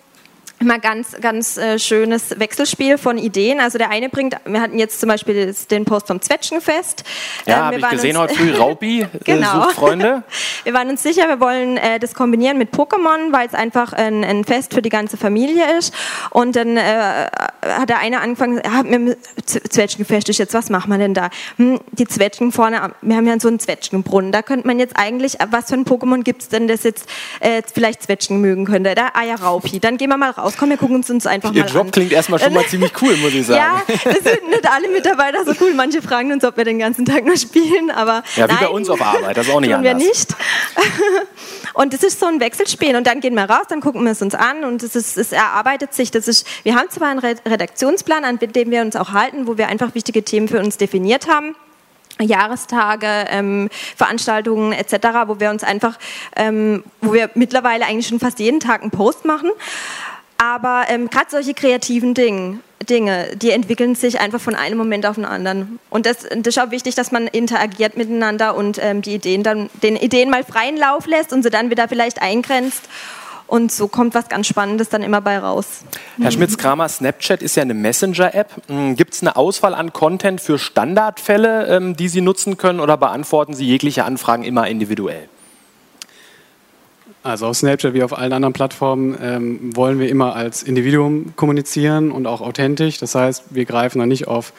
immer 0.61 0.79
ganz, 0.79 1.17
ganz 1.21 1.57
äh, 1.57 1.79
schönes 1.79 2.39
Wechselspiel 2.39 2.99
von 2.99 3.17
Ideen. 3.19 3.61
Also 3.61 3.79
der 3.79 3.91
eine 3.91 4.09
bringt, 4.09 4.37
wir 4.45 4.61
hatten 4.61 4.79
jetzt 4.79 5.01
zum 5.01 5.09
Beispiel 5.09 5.55
den 5.71 5.85
Post 5.85 6.09
vom 6.09 6.21
Zwetschgenfest. 6.21 7.05
Ja, 7.47 7.57
ähm, 7.57 7.65
habe 7.65 7.79
ich 7.79 7.89
gesehen 7.89 8.17
uns, 8.17 8.33
heute 8.33 8.35
früh, 8.35 8.57
Raupi 8.57 9.01
äh, 9.03 9.07
genau. 9.25 9.63
sucht 9.65 9.75
Freunde. 9.75 10.25
wir 10.65 10.75
waren 10.75 10.89
uns 10.89 11.03
sicher, 11.03 11.29
wir 11.29 11.41
wollen 11.41 11.77
äh, 11.77 11.99
das 11.99 12.15
kombinieren 12.15 12.59
mit 12.59 12.73
Pokémon, 12.73 13.33
weil 13.33 13.47
es 13.47 13.55
einfach 13.55 13.93
ein, 13.93 14.25
ein, 14.25 14.45
Fest 14.45 14.75
für 14.75 14.83
die 14.83 14.89
ganze 14.89 15.17
Familie 15.17 15.79
ist. 15.79 15.95
Und 16.31 16.57
dann 16.57 16.77
äh, 16.77 17.27
hat 17.63 17.89
der 17.89 17.99
eine 17.99 18.21
angefangen, 18.21 18.61
ja, 18.65 18.83
Zwetschgenfest 19.45 20.29
ist 20.29 20.39
jetzt, 20.39 20.55
was 20.55 20.71
macht 20.71 20.89
man 20.89 20.99
denn 20.99 21.15
da? 21.15 21.31
Hm, 21.57 21.81
die 21.93 22.07
Zwetschgen 22.07 22.51
vorne, 22.51 22.93
wir 23.03 23.17
haben 23.17 23.27
ja 23.27 23.39
so 23.39 23.49
einen 23.49 23.61
Zwetschgenbrunnen. 23.61 24.33
Da 24.33 24.43
könnte 24.43 24.67
man 24.67 24.79
jetzt 24.79 24.97
eigentlich, 24.97 25.37
was 25.51 25.69
für 25.69 25.75
ein 25.75 25.85
Pokémon 25.85 26.23
gibt 26.23 26.43
es 26.43 26.49
denn, 26.49 26.67
das 26.67 26.83
jetzt 26.83 27.09
äh, 27.41 27.63
vielleicht 27.73 28.03
Zwetschgen 28.03 28.41
mögen 28.41 28.65
könnte? 28.65 28.95
Da, 28.95 29.11
ah 29.15 29.25
ja, 29.25 29.37
Raupi. 29.37 29.81
Dann 29.81 29.97
gehen 29.99 30.09
wir 30.09 30.17
mal 30.17 30.31
raus 30.31 30.48
raus. 30.49 30.55
Komm, 30.59 30.71
wir 30.71 30.77
gucken 30.77 30.97
uns, 30.97 31.11
uns 31.11 31.27
einfach 31.27 31.53
Ihr 31.53 31.65
mal 31.65 31.71
Job 31.71 31.87
an. 31.87 31.91
klingt 31.91 32.13
erstmal 32.13 32.41
schon 32.41 32.53
mal 32.53 32.67
ziemlich 32.67 32.93
cool, 33.03 33.17
muss 33.17 33.35
ich 33.35 33.47
sagen. 33.47 33.59
Ja, 33.59 33.83
es 34.11 34.25
sind 34.25 34.49
nicht 34.49 34.71
alle 34.71 34.89
Mitarbeiter 34.89 35.45
so 35.45 35.53
cool. 35.61 35.75
Manche 35.75 36.01
fragen 36.03 36.33
uns, 36.33 36.45
ob 36.45 36.57
wir 36.57 36.65
den 36.65 36.79
ganzen 36.79 37.05
Tag 37.05 37.25
nur 37.25 37.37
spielen, 37.37 37.91
aber 37.91 38.23
Ja, 38.37 38.49
wie 38.49 38.55
nein, 38.55 38.59
bei 38.61 38.69
uns 38.69 38.89
auf 38.89 39.01
Arbeit, 39.03 39.37
das 39.37 39.47
ist 39.47 39.53
auch 39.53 39.61
nicht 39.61 39.71
tun 39.71 39.85
anders. 39.87 40.01
wir 40.03 40.09
nicht. 40.09 40.35
Und 41.75 41.93
das 41.95 42.03
ist 42.03 42.19
so 42.19 42.27
ein 42.27 42.41
Wechselspiel 42.41 42.97
und 42.97 43.07
dann 43.07 43.21
gehen 43.21 43.35
wir 43.35 43.45
raus, 43.45 43.67
dann 43.69 43.81
gucken 43.81 44.03
wir 44.03 44.11
es 44.11 44.21
uns 44.21 44.35
an 44.35 44.65
und 44.65 44.83
es, 44.83 44.97
ist, 44.97 45.17
es 45.17 45.31
erarbeitet 45.31 45.95
sich. 45.95 46.11
Das 46.11 46.27
ist, 46.27 46.45
wir 46.65 46.75
haben 46.75 46.91
zwar 46.91 47.09
einen 47.09 47.21
Redaktionsplan, 47.21 48.25
an 48.25 48.39
dem 48.41 48.71
wir 48.73 48.81
uns 48.81 48.97
auch 48.97 49.13
halten, 49.13 49.47
wo 49.47 49.59
wir 49.59 49.69
einfach 49.69 49.95
wichtige 49.95 50.25
Themen 50.25 50.49
für 50.49 50.59
uns 50.59 50.77
definiert 50.77 51.29
haben. 51.29 51.55
Jahrestage, 52.21 53.07
ähm, 53.31 53.69
Veranstaltungen 53.97 54.73
etc., 54.73 54.95
wo 55.27 55.39
wir 55.39 55.51
uns 55.51 55.63
einfach, 55.63 55.99
ähm, 56.35 56.83
wo 57.01 57.13
wir 57.13 57.31
mittlerweile 57.35 57.85
eigentlich 57.85 58.09
schon 58.09 58.19
fast 58.19 58.41
jeden 58.41 58.59
Tag 58.61 58.83
einen 58.83 58.91
Post 58.91 59.25
machen. 59.25 59.51
Aber 60.39 60.85
ähm, 60.89 61.11
gerade 61.11 61.31
solche 61.31 61.53
kreativen 61.53 62.15
Dinge, 62.15 62.61
Dinge, 62.89 63.37
die 63.37 63.51
entwickeln 63.51 63.97
sich 63.97 64.21
einfach 64.21 64.41
von 64.41 64.55
einem 64.55 64.79
Moment 64.79 65.05
auf 65.05 65.17
den 65.17 65.25
anderen. 65.25 65.81
Und 65.91 66.07
das, 66.07 66.19
das 66.31 66.57
ist 66.57 66.59
auch 66.61 66.71
wichtig, 66.71 66.95
dass 66.95 67.11
man 67.11 67.27
interagiert 67.27 67.97
miteinander 67.97 68.57
und 68.57 68.79
ähm, 68.81 69.03
die 69.03 69.15
Ideen 69.15 69.43
dann, 69.43 69.69
den 69.83 69.97
Ideen 69.97 70.31
mal 70.31 70.45
freien 70.45 70.77
Lauf 70.77 71.07
lässt 71.07 71.33
und 71.33 71.43
sie 71.43 71.51
dann 71.51 71.71
wieder 71.71 71.89
vielleicht 71.89 72.23
eingrenzt. 72.23 72.89
Und 73.49 73.73
so 73.73 73.89
kommt 73.89 74.15
was 74.15 74.29
ganz 74.29 74.47
Spannendes 74.47 74.91
dann 74.91 75.03
immer 75.03 75.23
bei 75.23 75.39
raus. 75.39 75.81
Herr 76.21 76.31
Schmitz-Kramer, 76.31 76.87
Snapchat 76.87 77.43
ist 77.43 77.57
ja 77.57 77.63
eine 77.63 77.73
Messenger-App. 77.73 78.51
Hm, 78.69 78.95
Gibt 78.95 79.15
es 79.15 79.23
eine 79.23 79.37
Auswahl 79.37 79.75
an 79.75 79.95
Content 79.95 80.41
für 80.41 80.59
Standardfälle, 80.59 81.67
ähm, 81.67 81.97
die 81.97 82.09
Sie 82.09 82.21
nutzen 82.21 82.59
können 82.59 82.79
oder 82.79 82.99
beantworten 82.99 83.55
Sie 83.55 83.65
jegliche 83.65 84.05
Anfragen 84.05 84.45
immer 84.45 84.69
individuell? 84.69 85.31
Also 87.23 87.47
auf 87.47 87.57
Snapchat 87.57 87.95
wie 87.95 88.03
auf 88.03 88.17
allen 88.17 88.33
anderen 88.33 88.53
Plattformen 88.53 89.19
ähm, 89.21 89.77
wollen 89.77 89.99
wir 89.99 90.09
immer 90.09 90.37
als 90.37 90.63
Individuum 90.63 91.35
kommunizieren 91.37 92.11
und 92.11 92.27
auch 92.27 92.41
authentisch. 92.41 92.99
Das 92.99 93.15
heißt, 93.15 93.45
wir 93.51 93.65
greifen 93.65 93.99
dann 93.99 94.09
nicht 94.09 94.29
auf 94.29 94.53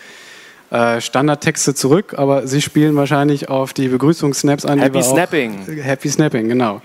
äh, 0.72 1.02
Standardtexte 1.02 1.74
zurück, 1.74 2.16
aber 2.18 2.46
Sie 2.48 2.62
spielen 2.62 2.96
wahrscheinlich 2.96 3.50
auf 3.50 3.74
die 3.74 3.88
Begrüßungssnaps 3.88 4.66
an. 4.66 4.80
Happy 4.80 5.02
Snapping. 5.02 5.60
Auch, 5.64 5.84
Happy 5.84 6.10
Snapping, 6.10 6.50
genau. 6.50 6.82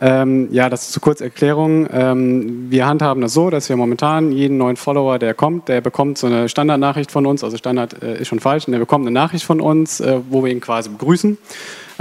Ähm, 0.00 0.48
ja, 0.50 0.68
das 0.68 0.84
ist 0.84 0.92
zu 0.92 1.00
kurz 1.00 1.20
Erklärung. 1.20 1.86
Ähm, 1.92 2.70
wir 2.70 2.86
handhaben 2.86 3.20
das 3.22 3.32
so, 3.32 3.50
dass 3.50 3.68
wir 3.68 3.76
momentan 3.76 4.32
jeden 4.32 4.56
neuen 4.56 4.76
Follower, 4.76 5.18
der 5.18 5.34
kommt, 5.34 5.68
der 5.68 5.80
bekommt 5.80 6.18
so 6.18 6.26
eine 6.26 6.48
Standardnachricht 6.48 7.12
von 7.12 7.26
uns, 7.26 7.44
also 7.44 7.56
Standard 7.56 8.02
äh, 8.02 8.20
ist 8.20 8.28
schon 8.28 8.40
falsch, 8.40 8.64
der 8.66 8.78
bekommt 8.78 9.06
eine 9.06 9.12
Nachricht 9.12 9.44
von 9.44 9.60
uns, 9.60 10.00
äh, 10.00 10.18
wo 10.30 10.44
wir 10.44 10.50
ihn 10.50 10.60
quasi 10.60 10.88
begrüßen 10.88 11.38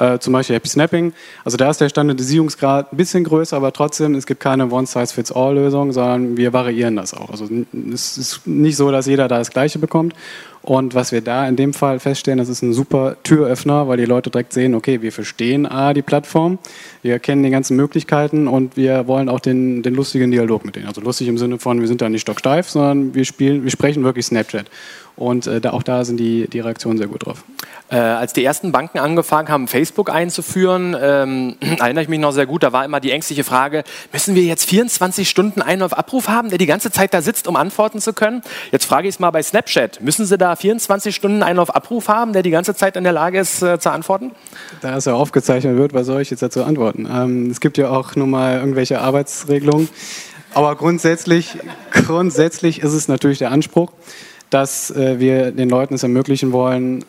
äh, 0.02 0.20
zum 0.20 0.34
Beispiel 0.34 0.56
Happy 0.56 0.68
Snapping. 0.68 1.14
Also 1.46 1.58
da 1.58 1.70
ist 1.70 1.80
der 1.80 1.90
Standardisierungsgrad 1.90 2.92
ein 2.92 2.98
bisschen 2.98 3.24
größer, 3.24 3.56
aber 3.56 3.72
trotzdem, 3.72 4.16
es 4.16 4.26
gibt 4.26 4.40
keine 4.40 4.70
One-Size-Fits-All-Lösung, 4.70 5.92
sondern 5.92 6.38
wir 6.38 6.54
variieren 6.54 6.96
das 6.96 7.14
auch. 7.14 7.30
Also 7.30 7.48
es 7.94 8.18
ist 8.18 8.48
nicht 8.48 8.78
so, 8.78 8.92
dass 8.92 9.06
jeder 9.06 9.28
da 9.28 9.38
das 9.38 9.52
Gleiche 9.52 9.78
bekommt. 9.78 10.16
Und 10.64 10.94
was 10.94 11.12
wir 11.12 11.22
da 11.22 11.48
in 11.48 11.56
dem 11.56 11.74
Fall 11.74 12.00
feststellen, 12.00 12.38
das 12.38 12.48
ist 12.48 12.62
ein 12.62 12.74
super 12.74 13.16
Türöffner, 13.24 13.88
weil 13.88 13.98
die 13.98 14.06
Leute 14.06 14.30
direkt 14.30 14.54
sehen, 14.54 14.76
okay, 14.76 15.02
wir 15.02 15.12
verstehen 15.12 15.66
A, 15.66 15.94
die 15.94 16.04
Plattform, 16.04 16.60
wir 17.02 17.18
kennen 17.18 17.42
die 17.42 17.50
ganzen 17.50 17.76
Möglichkeiten 17.76 18.48
und 18.48 18.78
wir 18.78 19.08
wollen 19.08 19.28
auch 19.28 19.40
den, 19.40 19.82
den 19.82 19.96
lustigen 19.96 20.30
Dialog 20.30 20.64
mit 20.64 20.76
denen. 20.76 20.86
Also 20.86 21.02
lustig 21.02 21.28
im 21.28 21.40
Sinne 21.40 21.58
von, 21.58 21.80
wir 21.80 21.88
sind 21.88 22.02
da 22.02 22.10
nicht 22.10 22.22
stocksteif, 22.22 22.70
sondern 22.70 23.16
wir, 23.16 23.26
spielen, 23.26 23.64
wir 23.64 23.72
sprechen 23.72 24.04
wirklich 24.04 24.28
Snapchat. 24.28 24.68
Und 25.16 25.48
äh, 25.48 25.62
da, 25.62 25.72
auch 25.72 25.84
da 25.84 26.06
sind 26.06 26.18
die, 26.18 26.48
die 26.48 26.60
Reaktionen 26.60 26.98
sehr 26.98 27.08
gut 27.08 27.26
drauf. 27.26 27.44
Äh, 27.92 27.98
als 27.98 28.32
die 28.32 28.44
ersten 28.44 28.72
Banken 28.72 29.00
angefangen 29.00 29.50
haben, 29.50 29.68
Facebook 29.68 30.10
einzuführen, 30.10 30.96
ähm, 31.00 31.56
erinnere 31.80 32.04
ich 32.04 32.10
mich 32.10 32.20
noch 32.20 32.32
sehr 32.32 32.46
gut, 32.46 32.64
da 32.64 32.72
war 32.72 32.86
immer 32.86 33.02
die 33.02 33.12
ängstliche 33.12 33.44
Frage, 33.44 33.84
müssen 34.14 34.34
wir 34.34 34.44
jetzt 34.44 34.70
24 34.70 35.30
Stunden 35.30 35.62
einen 35.62 35.82
auf 35.82 35.98
Abruf 35.98 36.30
haben, 36.30 36.48
der 36.48 36.58
die 36.58 36.68
ganze 36.68 36.90
Zeit 36.90 37.14
da 37.14 37.22
sitzt, 37.22 37.50
um 37.50 37.58
antworten 37.58 38.00
zu 38.00 38.14
können? 38.14 38.44
Jetzt 38.72 38.86
frage 38.86 39.10
ich 39.10 39.16
es 39.16 39.20
mal 39.20 39.32
bei 39.32 39.44
Snapchat, 39.44 40.00
müssen 40.02 40.26
Sie 40.26 40.38
da 40.38 40.56
24 40.56 41.14
Stunden 41.14 41.44
einen 41.44 41.60
auf 41.60 41.76
Abruf 41.76 42.08
haben, 42.08 42.32
der 42.32 42.44
die 42.44 42.52
ganze 42.52 42.76
Zeit 42.76 42.96
in 42.96 43.04
der 43.04 43.14
Lage 43.14 43.40
ist, 43.40 43.62
äh, 43.62 43.78
zu 43.78 43.92
antworten? 43.92 44.32
Da 44.80 44.96
es 44.96 45.04
ja 45.04 45.14
aufgezeichnet 45.14 45.76
wird, 45.76 45.94
was 45.94 46.06
soll 46.06 46.22
ich 46.22 46.30
jetzt 46.30 46.42
dazu 46.42 46.64
antworten? 46.64 47.10
Ähm, 47.12 47.52
es 47.52 47.60
gibt 47.60 47.78
ja 47.78 47.90
auch 47.90 48.16
nun 48.16 48.30
mal 48.30 48.58
irgendwelche 48.58 49.02
Arbeitsregelungen, 49.02 49.90
aber 50.54 50.78
grundsätzlich, 50.78 51.58
grundsätzlich 51.92 52.80
ist 52.82 52.94
es 52.94 53.10
natürlich 53.10 53.40
der 53.40 53.52
Anspruch, 53.52 53.92
dass 54.52 54.92
äh, 54.92 55.20
wir 55.20 55.52
den 55.52 55.70
Leuten 55.70 55.96
es 55.96 56.04
ermöglichen 56.04 56.52
wollen, 56.52 57.04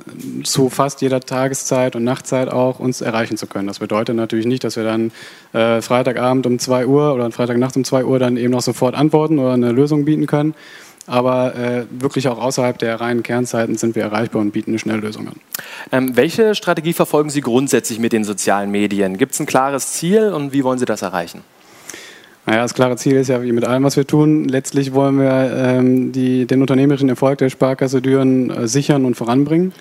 zu 0.44 0.70
fast 0.70 1.02
jeder 1.02 1.20
Tageszeit 1.20 1.96
und 1.96 2.04
Nachtzeit 2.04 2.48
auch 2.48 2.78
uns 2.78 3.00
erreichen 3.00 3.36
zu 3.36 3.46
können. 3.46 3.66
Das 3.66 3.80
bedeutet 3.80 4.16
natürlich 4.16 4.46
nicht, 4.46 4.64
dass 4.64 4.76
wir 4.76 4.84
dann 4.84 5.10
äh, 5.52 5.82
Freitagabend 5.82 6.46
um 6.46 6.58
2 6.58 6.86
Uhr 6.86 7.12
oder 7.12 7.30
Freitagnacht 7.32 7.76
um 7.76 7.84
2 7.84 8.04
Uhr 8.04 8.18
dann 8.20 8.36
eben 8.36 8.52
noch 8.52 8.62
sofort 8.62 8.94
antworten 8.94 9.40
oder 9.40 9.52
eine 9.52 9.72
Lösung 9.72 10.04
bieten 10.04 10.26
können. 10.26 10.54
Aber 11.08 11.56
äh, 11.56 11.84
wirklich 11.90 12.28
auch 12.28 12.38
außerhalb 12.38 12.78
der 12.78 13.00
reinen 13.00 13.24
Kernzeiten 13.24 13.76
sind 13.76 13.96
wir 13.96 14.04
erreichbar 14.04 14.40
und 14.40 14.52
bieten 14.52 14.70
eine 14.70 14.78
schnelle 14.78 15.04
an. 15.08 15.32
Ähm, 15.90 16.16
welche 16.16 16.54
Strategie 16.54 16.92
verfolgen 16.92 17.28
Sie 17.28 17.40
grundsätzlich 17.40 17.98
mit 17.98 18.12
den 18.12 18.22
sozialen 18.22 18.70
Medien? 18.70 19.18
Gibt 19.18 19.32
es 19.32 19.40
ein 19.40 19.46
klares 19.46 19.94
Ziel 19.94 20.32
und 20.32 20.52
wie 20.52 20.62
wollen 20.62 20.78
Sie 20.78 20.84
das 20.84 21.02
erreichen? 21.02 21.42
Naja, 22.44 22.62
das 22.62 22.74
klare 22.74 22.96
Ziel 22.96 23.16
ist 23.16 23.28
ja, 23.28 23.40
wie 23.42 23.52
mit 23.52 23.64
allem, 23.64 23.84
was 23.84 23.96
wir 23.96 24.06
tun, 24.06 24.48
letztlich 24.48 24.94
wollen 24.94 25.18
wir 25.18 25.52
ähm, 25.54 26.10
die, 26.10 26.44
den 26.46 26.60
unternehmerischen 26.60 27.08
Erfolg 27.08 27.38
der 27.38 27.50
Sparkasse 27.50 28.02
Düren 28.02 28.50
äh, 28.50 28.66
sichern 28.66 29.04
und 29.04 29.14
voranbringen. 29.14 29.72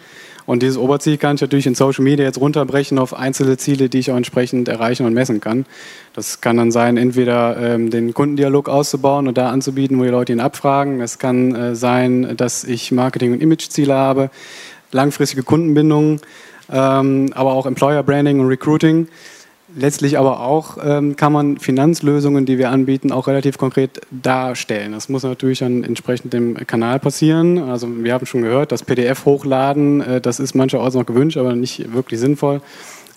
Und 0.45 0.63
dieses 0.63 0.77
Oberziel 0.77 1.17
kann 1.17 1.35
ich 1.35 1.41
natürlich 1.41 1.65
in 1.65 1.75
Social 1.75 2.03
Media 2.03 2.25
jetzt 2.25 2.39
runterbrechen 2.39 2.99
auf 2.99 3.13
einzelne 3.13 3.57
Ziele, 3.57 3.89
die 3.89 3.99
ich 3.99 4.11
auch 4.11 4.17
entsprechend 4.17 4.67
erreichen 4.67 5.05
und 5.05 5.13
messen 5.13 5.39
kann. 5.39 5.65
Das 6.13 6.41
kann 6.41 6.57
dann 6.57 6.71
sein, 6.71 6.97
entweder 6.97 7.57
ähm, 7.57 7.89
den 7.89 8.13
Kundendialog 8.13 8.69
auszubauen 8.69 9.27
und 9.27 9.37
da 9.37 9.49
anzubieten, 9.49 9.97
wo 9.97 10.03
die 10.03 10.09
Leute 10.09 10.33
ihn 10.33 10.39
abfragen. 10.39 11.01
Es 11.01 11.19
kann 11.19 11.55
äh, 11.55 11.75
sein, 11.75 12.35
dass 12.37 12.63
ich 12.63 12.91
Marketing- 12.91 13.33
und 13.33 13.41
Imageziele 13.41 13.93
habe, 13.93 14.29
langfristige 14.91 15.43
Kundenbindungen, 15.43 16.21
ähm, 16.71 17.31
aber 17.33 17.53
auch 17.53 17.65
Employer 17.65 18.03
Branding 18.03 18.39
und 18.39 18.47
Recruiting. 18.47 19.07
Letztlich 19.75 20.17
aber 20.17 20.41
auch 20.41 20.77
ähm, 20.83 21.15
kann 21.15 21.31
man 21.31 21.57
Finanzlösungen, 21.57 22.45
die 22.45 22.57
wir 22.57 22.71
anbieten, 22.71 23.11
auch 23.11 23.27
relativ 23.27 23.57
konkret 23.57 24.01
darstellen. 24.09 24.91
Das 24.91 25.07
muss 25.07 25.23
natürlich 25.23 25.63
an 25.63 25.83
entsprechend 25.83 26.33
dem 26.33 26.55
Kanal 26.67 26.99
passieren. 26.99 27.57
Also 27.57 27.87
wir 28.03 28.13
haben 28.13 28.25
schon 28.25 28.41
gehört, 28.41 28.71
das 28.73 28.83
PDF 28.83 29.23
hochladen, 29.25 30.01
äh, 30.01 30.21
das 30.21 30.39
ist 30.41 30.55
mancherorts 30.55 30.95
noch 30.95 31.05
gewünscht, 31.05 31.37
aber 31.37 31.55
nicht 31.55 31.93
wirklich 31.93 32.19
sinnvoll. 32.19 32.61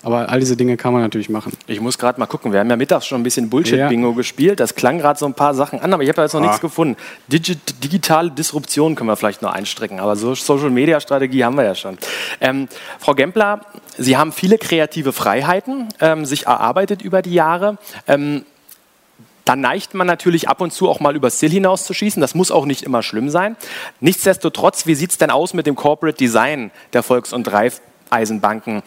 Aber 0.05 0.29
all 0.29 0.39
diese 0.39 0.57
Dinge 0.57 0.77
kann 0.77 0.93
man 0.93 1.01
natürlich 1.01 1.31
machen. 1.31 1.53
Ich 1.67 1.81
muss 1.81 1.97
gerade 1.97 2.21
mal 2.21 2.27
gucken. 2.27 2.53
Wir 2.53 2.61
haben 2.61 2.69
ja 2.69 2.77
mittags 2.77 3.07
schon 3.07 3.21
ein 3.21 3.25
bisschen 3.25 3.49
Bullshit-Bingo 3.49 4.11
ja. 4.11 4.15
gespielt. 4.15 4.61
Das 4.61 4.75
klang 4.75 4.99
gerade 4.99 5.19
so 5.19 5.25
ein 5.25 5.33
paar 5.33 5.55
Sachen 5.55 5.81
an, 5.81 5.93
aber 5.95 6.03
ich 6.03 6.11
habe 6.11 6.19
ja 6.19 6.25
jetzt 6.25 6.35
noch 6.35 6.43
ah. 6.43 6.45
nichts 6.45 6.61
gefunden. 6.61 6.97
Digi 7.29 7.57
digitale 7.83 8.31
Disruption 8.31 8.95
können 8.95 9.09
wir 9.09 9.17
vielleicht 9.17 9.41
noch 9.41 9.53
einstrecken, 9.53 10.01
aber 10.01 10.15
so 10.15 10.35
Social-Media-Strategie 10.35 11.45
haben 11.45 11.57
wir 11.57 11.65
ja 11.65 11.75
schon. 11.75 11.97
Ähm, 12.41 12.69
Frau 12.99 13.15
Gempler, 13.15 13.61
Sie 13.97 14.17
haben 14.17 14.33
viele 14.33 14.59
kreative 14.59 15.13
Freiheiten 15.13 15.89
ähm, 16.01 16.27
sich 16.27 16.47
erarbeitet 16.47 17.01
über 17.01 17.23
die 17.23 17.33
Jahre. 17.33 17.79
Ähm, 18.07 18.45
dann 19.45 19.61
neigt 19.61 19.95
man 19.95 20.07
natürlich 20.07 20.49
ab 20.49 20.61
und 20.61 20.73
zu 20.73 20.89
auch 20.89 21.01
mal 21.01 21.17
übers 21.17 21.39
Ziel 21.39 21.51
hinauszuschießen. 21.51 22.21
Das 22.21 22.35
muss 22.35 22.51
auch 22.51 22.67
nicht 22.67 22.83
immer 22.83 23.03
schlimm 23.03 23.31
sein. 23.31 23.57
Nichtsdestotrotz, 24.01 24.87
wie 24.87 24.95
sieht 24.95 25.13
es 25.13 25.19
denn 25.19 25.31
aus 25.31 25.55
mit 25.55 25.67
dem 25.67 25.77
Corporate 25.77 26.17
Design 26.17 26.71
der 26.93 27.03
Volks- 27.03 27.33
und 27.33 27.51
Reifeisenbanken? 27.51 28.83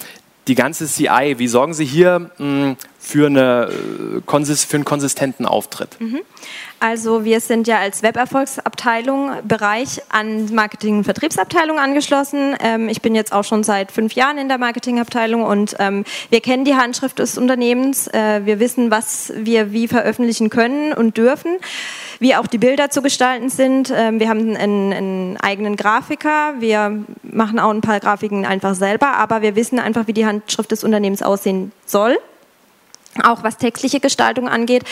Die 0.48 0.56
ganze 0.56 0.88
CI, 0.88 1.36
wie 1.38 1.48
sorgen 1.48 1.74
Sie 1.74 1.86
hier 1.86 2.30
hm, 2.38 2.78
für, 3.08 3.28
eine, 3.28 3.70
äh, 3.72 4.56
für 4.56 4.76
einen 4.76 4.86
konsistenten 4.86 5.46
Auftritt? 5.46 6.00
Mhm. 6.00 6.20
Also 6.80 7.26
wir 7.26 7.40
sind 7.40 7.68
ja 7.68 7.80
als 7.80 8.04
Weberfolgsabteilung 8.04 9.32
Bereich 9.48 10.02
an 10.10 10.54
Marketing- 10.54 10.98
und 10.98 11.04
Vertriebsabteilung 11.06 11.80
angeschlossen. 11.80 12.56
Ähm, 12.60 12.88
ich 12.90 13.02
bin 13.02 13.16
jetzt 13.16 13.34
auch 13.34 13.44
schon 13.44 13.64
seit 13.64 13.92
fünf 13.92 14.14
Jahren 14.14 14.38
in 14.38 14.48
der 14.48 14.60
Marketingabteilung 14.60 15.44
und 15.44 15.76
ähm, 15.80 16.04
wir 16.30 16.42
kennen 16.42 16.66
die 16.66 16.76
Handschrift 16.76 17.18
des 17.18 17.38
Unternehmens. 17.38 18.08
Äh, 18.08 18.42
wir 18.46 18.60
wissen, 18.60 18.92
was 18.92 19.34
wir 19.36 19.72
wie 19.72 19.88
veröffentlichen 19.88 20.52
können 20.52 20.94
und 20.94 21.18
dürfen, 21.18 21.58
wie 22.20 22.36
auch 22.36 22.46
die 22.46 22.60
Bilder 22.60 22.92
zu 22.92 23.02
gestalten 23.02 23.50
sind. 23.50 23.92
Ähm, 23.96 24.20
wir 24.20 24.30
haben 24.30 24.56
einen, 24.56 24.94
einen 24.94 25.38
eigenen 25.38 25.78
Grafiker. 25.78 26.54
Wir 26.60 27.04
machen 27.24 27.58
auch 27.58 27.72
ein 27.72 27.82
paar 27.82 28.00
Grafiken 28.00 28.46
einfach 28.46 28.76
selber, 28.76 29.14
aber 29.14 29.42
wir 29.42 29.56
wissen 29.56 29.80
einfach, 29.80 30.06
wie 30.06 30.14
die 30.14 30.28
Handschrift 30.28 30.72
des 30.72 30.84
Unternehmens 30.84 31.24
aussehen 31.24 31.72
soll 31.86 32.18
auch 33.22 33.44
was 33.44 33.58
textliche 33.58 34.00
Gestaltung 34.00 34.48
angeht. 34.48 34.84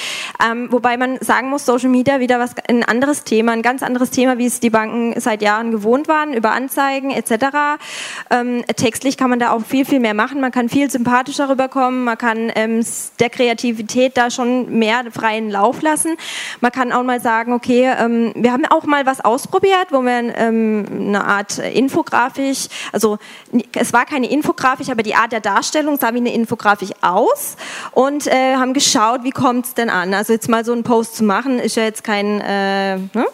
Ähm, 0.43 0.71
wobei 0.71 0.97
man 0.97 1.17
sagen 1.19 1.49
muss, 1.49 1.65
Social 1.65 1.89
Media 1.89 2.19
wieder 2.19 2.39
was 2.39 2.51
ein 2.67 2.83
anderes 2.83 3.23
Thema, 3.23 3.51
ein 3.51 3.61
ganz 3.61 3.83
anderes 3.83 4.11
Thema, 4.11 4.37
wie 4.37 4.45
es 4.45 4.59
die 4.59 4.69
Banken 4.69 5.19
seit 5.19 5.41
Jahren 5.41 5.71
gewohnt 5.71 6.07
waren, 6.07 6.33
über 6.33 6.51
Anzeigen 6.51 7.11
etc. 7.11 7.79
Ähm, 8.29 8.63
textlich 8.75 9.17
kann 9.17 9.29
man 9.29 9.39
da 9.39 9.51
auch 9.51 9.63
viel, 9.63 9.85
viel 9.85 9.99
mehr 9.99 10.13
machen. 10.13 10.41
Man 10.41 10.51
kann 10.51 10.69
viel 10.69 10.89
sympathischer 10.89 11.49
rüberkommen, 11.49 12.03
man 12.03 12.17
kann 12.17 12.51
ähm, 12.55 12.85
der 13.19 13.29
Kreativität 13.29 14.17
da 14.17 14.29
schon 14.29 14.77
mehr 14.79 15.03
freien 15.11 15.49
Lauf 15.49 15.81
lassen. 15.81 16.17
Man 16.61 16.71
kann 16.71 16.91
auch 16.91 17.03
mal 17.03 17.19
sagen, 17.19 17.53
okay, 17.53 17.93
ähm, 17.99 18.33
wir 18.35 18.51
haben 18.51 18.65
auch 18.65 18.85
mal 18.85 19.05
was 19.05 19.21
ausprobiert, 19.21 19.87
wo 19.91 20.01
wir 20.01 20.35
ähm, 20.37 20.85
eine 20.89 21.25
Art 21.25 21.57
Infografik, 21.57 22.57
also 22.91 23.17
es 23.73 23.93
war 23.93 24.05
keine 24.05 24.29
Infografik, 24.29 24.89
aber 24.89 25.03
die 25.03 25.15
Art 25.15 25.31
der 25.31 25.41
Darstellung 25.41 25.97
sah 25.97 26.13
wie 26.13 26.17
eine 26.17 26.33
Infografik 26.33 26.91
aus 27.01 27.55
und 27.91 28.14
und 28.15 28.27
äh, 28.27 28.55
haben 28.55 28.73
geschaut, 28.73 29.23
wie 29.23 29.31
kommt 29.31 29.65
es 29.65 29.73
denn 29.73 29.89
an. 29.89 30.13
Also 30.13 30.31
jetzt 30.31 30.47
mal 30.47 30.63
so 30.63 30.71
einen 30.71 30.83
Post 30.83 31.17
zu 31.17 31.23
machen, 31.23 31.59
ist 31.59 31.75
ja 31.75 31.83
jetzt 31.83 32.03
kein... 32.03 32.39
Äh, 32.39 32.97
ne? 32.97 33.25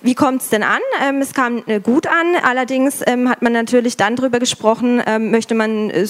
Wie 0.00 0.14
kommt 0.14 0.42
es 0.42 0.48
denn 0.48 0.64
an? 0.64 0.80
Ähm, 1.04 1.20
es 1.20 1.32
kam 1.32 1.62
äh, 1.66 1.78
gut 1.78 2.08
an, 2.08 2.34
allerdings 2.42 3.02
ähm, 3.06 3.28
hat 3.28 3.40
man 3.40 3.52
natürlich 3.52 3.96
dann 3.96 4.16
darüber 4.16 4.40
gesprochen, 4.40 5.00
ähm, 5.06 5.30
möchte 5.30 5.54
man 5.54 5.90
äh, 5.90 6.06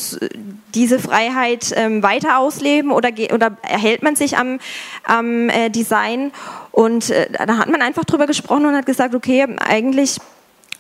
diese 0.75 0.99
Freiheit 0.99 1.75
ähm, 1.77 2.03
weiter 2.03 2.39
ausleben 2.39 2.91
oder, 2.91 3.11
oder 3.35 3.57
erhält 3.63 4.03
man 4.03 4.17
sich 4.17 4.39
am, 4.39 4.61
am 5.05 5.51
äh, 5.51 5.69
Design? 5.69 6.33
Und 6.71 7.11
äh, 7.11 7.29
da 7.47 7.59
hat 7.59 7.69
man 7.69 7.83
einfach 7.83 8.05
darüber 8.05 8.27
gesprochen 8.27 8.65
und 8.65 8.75
hat 8.75 8.87
gesagt, 8.87 9.15
okay, 9.15 9.47
eigentlich 9.59 10.19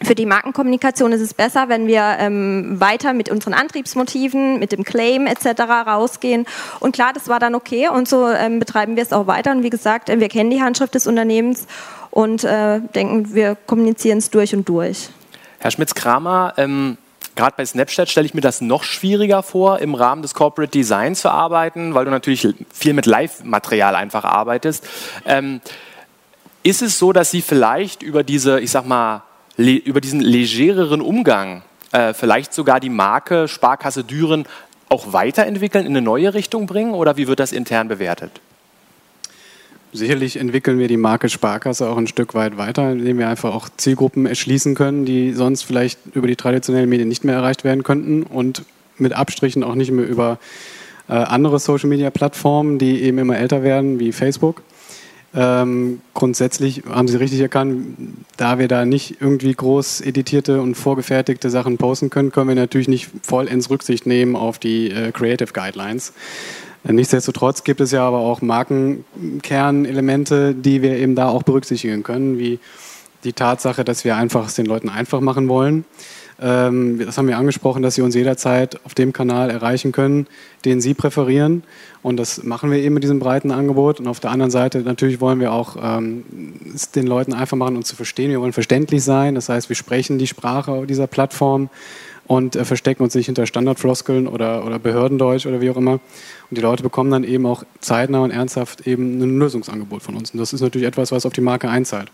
für 0.00 0.14
die 0.14 0.26
Markenkommunikation 0.26 1.12
ist 1.12 1.20
es 1.20 1.35
besser, 1.35 1.68
wenn 1.68 1.87
wir 1.87 2.16
ähm, 2.18 2.81
weiter 2.81 3.12
mit 3.12 3.31
unseren 3.31 3.55
Antriebsmotiven, 3.55 4.59
mit 4.59 4.72
dem 4.72 4.85
Claim 4.85 5.26
etc. 5.26 5.62
rausgehen. 5.87 6.46
Und 6.81 6.92
klar, 6.92 7.12
das 7.12 7.28
war 7.28 7.38
dann 7.38 7.55
okay 7.55 7.88
und 7.88 8.09
so 8.09 8.28
ähm, 8.28 8.59
betreiben 8.59 8.96
wir 8.96 9.02
es 9.02 9.12
auch 9.12 9.26
weiter. 9.26 9.52
Und 9.52 9.62
wie 9.62 9.70
gesagt, 9.70 10.09
äh, 10.11 10.18
wir 10.18 10.28
kennen 10.28 10.50
die 10.50 10.62
Handschrift 10.62 10.94
des 10.94 11.07
Unternehmens 11.07 11.66
und 12.11 12.44
äh, 12.44 12.81
denken, 12.81 13.35
wir 13.35 13.57
kommunizieren 13.66 14.18
es 14.18 14.31
durch 14.31 14.55
und 14.55 14.68
durch. 14.68 15.09
Herr 15.61 15.70
Schmitz-Kramer, 15.70 16.55
ähm, 16.57 16.98
gerade 17.37 17.55
bei 17.57 17.64
Snapchat 17.64 18.11
stelle 18.11 18.26
ich 18.26 18.35
mir 18.35 18.40
das 18.40 18.61
noch 18.61 18.83
schwieriger 18.83 19.42
vor, 19.42 19.78
im 19.78 19.94
Rahmen 19.94 20.22
des 20.22 20.35
Corporate 20.35 20.70
Design 20.70 21.14
zu 21.14 21.31
arbeiten, 21.31 21.94
weil 21.94 22.05
du 22.05 22.11
natürlich 22.11 22.48
viel 22.72 22.94
mit 22.94 23.07
Live-Material 23.07 23.94
einfach 23.94 24.24
arbeitest. 24.24 24.87
Ähm, 25.24 25.61
ist 26.64 26.83
es 26.83 26.98
so, 26.98 27.12
dass 27.12 27.31
Sie 27.31 27.42
vielleicht 27.42 28.02
über 28.02 28.22
diese, 28.22 28.61
ich 28.61 28.70
sag 28.70 28.87
mal, 28.87 29.22
über 29.56 30.00
diesen 30.00 30.20
legereren 30.20 31.00
Umgang 31.00 31.62
äh, 31.92 32.14
vielleicht 32.14 32.54
sogar 32.54 32.80
die 32.80 32.90
Marke 32.90 33.48
Sparkasse 33.48 34.02
Düren 34.04 34.46
auch 34.88 35.12
weiterentwickeln, 35.12 35.86
in 35.86 35.92
eine 35.92 36.02
neue 36.02 36.34
Richtung 36.34 36.66
bringen 36.66 36.94
oder 36.94 37.16
wie 37.16 37.28
wird 37.28 37.40
das 37.40 37.52
intern 37.52 37.88
bewertet? 37.88 38.40
Sicherlich 39.94 40.38
entwickeln 40.38 40.78
wir 40.78 40.88
die 40.88 40.96
Marke 40.96 41.28
Sparkasse 41.28 41.88
auch 41.88 41.98
ein 41.98 42.06
Stück 42.06 42.34
weit 42.34 42.56
weiter, 42.56 42.92
indem 42.92 43.18
wir 43.18 43.28
einfach 43.28 43.54
auch 43.54 43.68
Zielgruppen 43.76 44.24
erschließen 44.24 44.74
können, 44.74 45.04
die 45.04 45.32
sonst 45.32 45.64
vielleicht 45.64 45.98
über 46.14 46.26
die 46.26 46.36
traditionellen 46.36 46.88
Medien 46.88 47.08
nicht 47.08 47.24
mehr 47.24 47.34
erreicht 47.34 47.62
werden 47.62 47.82
könnten 47.82 48.22
und 48.22 48.64
mit 48.96 49.12
Abstrichen 49.12 49.62
auch 49.62 49.74
nicht 49.74 49.90
mehr 49.90 50.08
über 50.08 50.38
äh, 51.08 51.12
andere 51.12 51.58
Social-Media-Plattformen, 51.58 52.78
die 52.78 53.02
eben 53.02 53.18
immer 53.18 53.36
älter 53.36 53.62
werden, 53.62 54.00
wie 54.00 54.12
Facebook. 54.12 54.62
Ähm, 55.35 56.03
grundsätzlich 56.12 56.83
haben 56.87 57.09
Sie 57.09 57.16
richtig 57.16 57.40
erkannt, 57.40 57.97
da 58.37 58.59
wir 58.59 58.68
da 58.68 58.85
nicht 58.85 59.16
irgendwie 59.21 59.55
groß 59.55 60.03
editierte 60.03 60.61
und 60.61 60.75
vorgefertigte 60.75 61.49
Sachen 61.49 61.79
posten 61.79 62.11
können, 62.11 62.33
können 62.33 62.49
wir 62.49 62.55
natürlich 62.55 62.88
nicht 62.88 63.09
vollends 63.23 63.71
Rücksicht 63.71 64.07
nehmen 64.07 64.37
auf 64.37 64.59
die 64.59 64.90
äh, 64.90 65.11
Creative 65.11 65.53
Guidelines. 65.53 66.12
Nichtsdestotrotz 66.85 67.64
gibt 67.64 67.81
es 67.81 67.92
ja 67.92 68.07
aber 68.07 68.18
auch 68.18 68.42
Markenkernelemente, 68.42 70.55
die 70.55 70.83
wir 70.83 70.97
eben 70.97 71.14
da 71.14 71.29
auch 71.29 71.45
berücksichtigen 71.45 72.03
können, 72.03 72.38
wie 72.38 72.59
die 73.23 73.33
Tatsache, 73.33 73.85
dass 73.85 74.05
wir 74.05 74.16
einfach 74.16 74.49
es 74.49 74.55
den 74.55 74.66
Leuten 74.66 74.88
einfach 74.88 75.21
machen 75.21 75.49
wollen. 75.49 75.85
Ähm, 76.42 76.98
das 76.98 77.16
haben 77.16 77.28
wir 77.28 77.38
angesprochen, 77.38 77.83
dass 77.83 77.94
sie 77.94 78.02
uns 78.02 78.14
jederzeit 78.14 78.81
auf 78.85 78.94
dem 78.94 79.12
Kanal 79.12 79.50
erreichen 79.50 79.92
können, 79.92 80.26
den 80.64 80.81
sie 80.81 80.94
präferieren. 80.94 81.62
Und 82.02 82.16
das 82.16 82.42
machen 82.42 82.70
wir 82.70 82.78
eben 82.78 82.94
mit 82.94 83.05
diesem 83.05 83.20
breiten 83.20 83.52
Angebot. 83.52 84.00
Und 84.00 84.09
auf 84.09 84.18
der 84.18 84.31
anderen 84.31 84.50
Seite 84.50 84.81
natürlich 84.81 85.20
wollen 85.20 85.38
wir 85.38 85.52
auch 85.52 85.76
ähm, 85.81 86.24
es 86.74 86.90
den 86.90 87.07
Leuten 87.07 87.33
einfach 87.33 87.57
machen, 87.57 87.76
uns 87.76 87.88
zu 87.88 87.96
verstehen. 87.96 88.31
Wir 88.31 88.40
wollen 88.40 88.52
verständlich 88.52 89.05
sein. 89.05 89.37
Das 89.37 89.48
heißt, 89.48 89.68
wir 89.68 89.76
sprechen 89.76 90.18
die 90.18 90.26
Sprache 90.26 90.85
dieser 90.87 91.07
Plattform 91.07 91.70
und 92.26 92.57
äh, 92.57 92.64
verstecken 92.64 93.05
uns 93.05 93.14
nicht 93.14 93.26
hinter 93.26 93.46
Standardfloskeln 93.46 94.26
oder, 94.26 94.66
oder 94.66 94.78
Behördendeutsch 94.78 95.46
oder 95.46 95.61
wie 95.61 95.70
auch 95.70 95.76
immer. 95.76 96.00
Und 96.50 96.59
die 96.59 96.61
Leute 96.61 96.83
bekommen 96.83 97.11
dann 97.11 97.24
eben 97.24 97.46
auch 97.46 97.62
zeitnah 97.81 98.20
und 98.20 98.33
ernsthaft 98.33 98.87
eben 98.87 99.20
ein 99.20 99.38
Lösungsangebot 99.38 100.02
von 100.02 100.16
uns. 100.16 100.33
Und 100.33 100.40
das 100.40 100.52
ist 100.52 100.61
natürlich 100.61 100.88
etwas, 100.88 101.12
was 101.12 101.24
auf 101.24 101.33
die 101.33 101.40
Marke 101.40 101.68
einzahlt. 101.68 102.11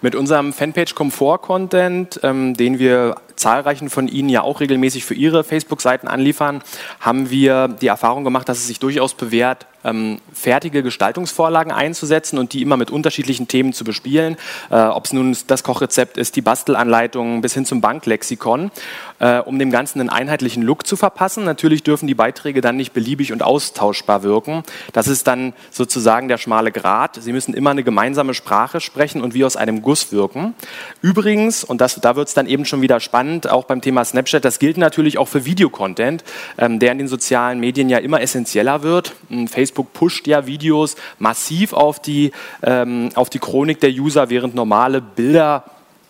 Mit 0.00 0.14
unserem 0.14 0.52
Fanpage 0.52 0.94
Komfort 0.94 1.38
Content, 1.38 2.20
ähm, 2.22 2.54
den 2.54 2.78
wir 2.78 3.16
zahlreichen 3.36 3.90
von 3.90 4.08
Ihnen 4.08 4.28
ja 4.28 4.42
auch 4.42 4.60
regelmäßig 4.60 5.04
für 5.04 5.14
Ihre 5.14 5.42
Facebook-Seiten 5.44 6.06
anliefern, 6.06 6.62
haben 7.00 7.30
wir 7.30 7.68
die 7.68 7.88
Erfahrung 7.88 8.24
gemacht, 8.24 8.48
dass 8.48 8.58
es 8.58 8.68
sich 8.68 8.78
durchaus 8.78 9.14
bewährt, 9.14 9.66
ähm, 9.84 10.18
fertige 10.32 10.82
Gestaltungsvorlagen 10.82 11.72
einzusetzen 11.72 12.38
und 12.38 12.52
die 12.52 12.62
immer 12.62 12.76
mit 12.76 12.90
unterschiedlichen 12.90 13.48
Themen 13.48 13.72
zu 13.72 13.84
bespielen. 13.84 14.36
Äh, 14.70 14.76
Ob 14.76 15.06
es 15.06 15.12
nun 15.12 15.36
das 15.46 15.62
Kochrezept 15.62 16.16
ist, 16.16 16.36
die 16.36 16.42
Bastelanleitung 16.42 17.40
bis 17.40 17.54
hin 17.54 17.64
zum 17.64 17.80
Banklexikon, 17.80 18.70
äh, 19.18 19.38
um 19.38 19.58
dem 19.58 19.70
Ganzen 19.70 20.00
einen 20.00 20.10
einheitlichen 20.10 20.62
Look 20.62 20.86
zu 20.86 20.96
verpassen. 20.96 21.44
Natürlich 21.44 21.82
dürfen 21.82 22.06
die 22.06 22.14
Beiträge 22.14 22.60
dann 22.60 22.76
nicht 22.76 22.92
beliebig 22.92 23.32
und 23.32 23.42
austauschbar 23.42 24.22
wirken. 24.22 24.62
Das 24.92 25.08
ist 25.08 25.26
dann 25.26 25.52
sozusagen 25.70 26.28
der 26.28 26.38
schmale 26.38 26.72
Grat. 26.72 27.18
Sie 27.20 27.32
müssen 27.32 27.54
immer 27.54 27.70
eine 27.70 27.82
gemeinsame 27.82 28.34
Sprache 28.34 28.80
sprechen 28.80 29.22
und 29.22 29.34
wie 29.34 29.44
aus 29.44 29.56
einem 29.56 29.82
Guss 29.82 30.12
wirken. 30.12 30.54
Übrigens, 31.00 31.64
und 31.64 31.80
das, 31.80 32.00
da 32.00 32.16
wird 32.16 32.28
es 32.28 32.34
dann 32.34 32.46
eben 32.46 32.64
schon 32.64 32.82
wieder 32.82 33.00
spannend, 33.00 33.50
auch 33.50 33.64
beim 33.64 33.80
Thema 33.80 34.04
Snapchat. 34.04 34.44
Das 34.44 34.58
gilt 34.58 34.76
natürlich 34.76 35.18
auch 35.18 35.28
für 35.28 35.44
Videocontent, 35.44 36.24
ähm, 36.58 36.78
der 36.78 36.92
in 36.92 36.98
den 36.98 37.08
sozialen 37.08 37.60
Medien 37.60 37.88
ja 37.88 37.98
immer 37.98 38.20
essentieller 38.20 38.82
wird. 38.82 39.12
Ähm, 39.30 39.48
Facebook 39.72 39.92
pusht 39.94 40.26
ja 40.26 40.46
Videos 40.46 40.96
massiv 41.18 41.72
auf 41.72 42.00
die, 42.00 42.32
ähm, 42.62 43.08
auf 43.14 43.30
die 43.30 43.38
Chronik 43.38 43.80
der 43.80 43.90
User, 43.90 44.28
während 44.28 44.54
normale 44.54 45.00
Bilder 45.00 45.64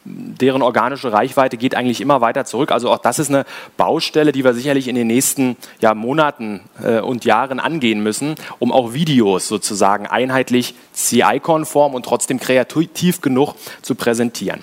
deren 0.04 0.62
organische 0.62 1.12
Reichweite 1.12 1.56
geht 1.56 1.76
eigentlich 1.76 2.00
immer 2.00 2.20
weiter 2.20 2.44
zurück. 2.44 2.72
Also 2.72 2.90
auch 2.90 2.98
das 2.98 3.20
ist 3.20 3.28
eine 3.28 3.44
Baustelle, 3.76 4.32
die 4.32 4.42
wir 4.42 4.52
sicherlich 4.52 4.88
in 4.88 4.96
den 4.96 5.06
nächsten 5.06 5.56
ja, 5.80 5.94
Monaten 5.94 6.62
äh, 6.82 6.98
und 6.98 7.24
Jahren 7.24 7.60
angehen 7.60 8.02
müssen, 8.02 8.34
um 8.58 8.72
auch 8.72 8.94
Videos 8.94 9.46
sozusagen 9.46 10.08
einheitlich 10.08 10.74
CI-konform 10.92 11.94
und 11.94 12.04
trotzdem 12.04 12.40
kreativ 12.40 13.20
genug 13.20 13.54
zu 13.82 13.94
präsentieren. 13.94 14.62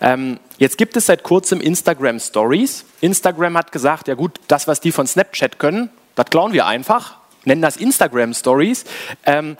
Ähm, 0.00 0.40
jetzt 0.58 0.78
gibt 0.78 0.96
es 0.96 1.06
seit 1.06 1.22
kurzem 1.22 1.60
Instagram 1.60 2.18
Stories. 2.18 2.84
Instagram 3.00 3.56
hat 3.56 3.70
gesagt, 3.70 4.08
ja 4.08 4.14
gut, 4.14 4.32
das, 4.48 4.66
was 4.66 4.80
die 4.80 4.90
von 4.90 5.06
Snapchat 5.06 5.60
können, 5.60 5.90
das 6.16 6.26
klauen 6.26 6.52
wir 6.52 6.66
einfach, 6.66 7.21
nennen 7.44 7.62
das 7.62 7.76
Instagram 7.76 8.34
Stories. 8.34 8.84
Ähm, 9.24 9.56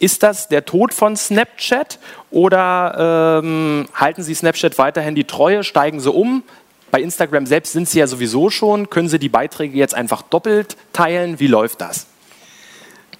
ist 0.00 0.22
das 0.22 0.48
der 0.48 0.64
Tod 0.64 0.94
von 0.94 1.16
Snapchat 1.16 1.98
oder 2.30 3.40
ähm, 3.42 3.88
halten 3.94 4.22
Sie 4.22 4.34
Snapchat 4.34 4.78
weiterhin 4.78 5.14
die 5.14 5.24
Treue, 5.24 5.64
steigen 5.64 6.00
Sie 6.00 6.10
um? 6.10 6.44
Bei 6.90 7.00
Instagram 7.00 7.46
selbst 7.46 7.72
sind 7.72 7.88
Sie 7.88 7.98
ja 7.98 8.06
sowieso 8.06 8.48
schon. 8.48 8.88
Können 8.90 9.08
Sie 9.08 9.18
die 9.18 9.28
Beiträge 9.28 9.76
jetzt 9.76 9.94
einfach 9.94 10.22
doppelt 10.22 10.76
teilen? 10.92 11.38
Wie 11.40 11.48
läuft 11.48 11.80
das? 11.80 12.06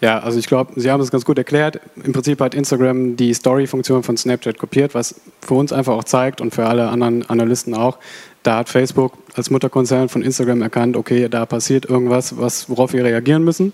Ja, 0.00 0.20
also 0.20 0.38
ich 0.38 0.46
glaube, 0.46 0.80
Sie 0.80 0.90
haben 0.90 1.00
es 1.00 1.10
ganz 1.10 1.24
gut 1.24 1.38
erklärt. 1.38 1.80
Im 2.04 2.12
Prinzip 2.12 2.40
hat 2.40 2.54
Instagram 2.54 3.16
die 3.16 3.34
Story-Funktion 3.34 4.04
von 4.04 4.16
Snapchat 4.16 4.56
kopiert, 4.56 4.94
was 4.94 5.20
für 5.40 5.54
uns 5.54 5.72
einfach 5.72 5.94
auch 5.94 6.04
zeigt 6.04 6.40
und 6.40 6.54
für 6.54 6.66
alle 6.66 6.88
anderen 6.88 7.28
Analysten 7.28 7.74
auch. 7.74 7.98
Da 8.44 8.58
hat 8.58 8.68
Facebook 8.68 9.14
als 9.34 9.50
Mutterkonzern 9.50 10.08
von 10.08 10.22
Instagram 10.22 10.62
erkannt, 10.62 10.96
okay, 10.96 11.28
da 11.28 11.44
passiert 11.46 11.84
irgendwas, 11.84 12.38
was, 12.38 12.70
worauf 12.70 12.92
wir 12.92 13.04
reagieren 13.04 13.42
müssen. 13.42 13.72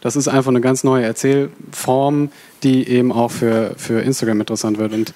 Das 0.00 0.16
ist 0.16 0.28
einfach 0.28 0.50
eine 0.50 0.62
ganz 0.62 0.82
neue 0.82 1.04
Erzählform, 1.04 2.30
die 2.62 2.88
eben 2.88 3.12
auch 3.12 3.30
für, 3.30 3.74
für 3.76 4.00
Instagram 4.00 4.40
interessant 4.40 4.78
wird. 4.78 4.94
Und 4.94 5.12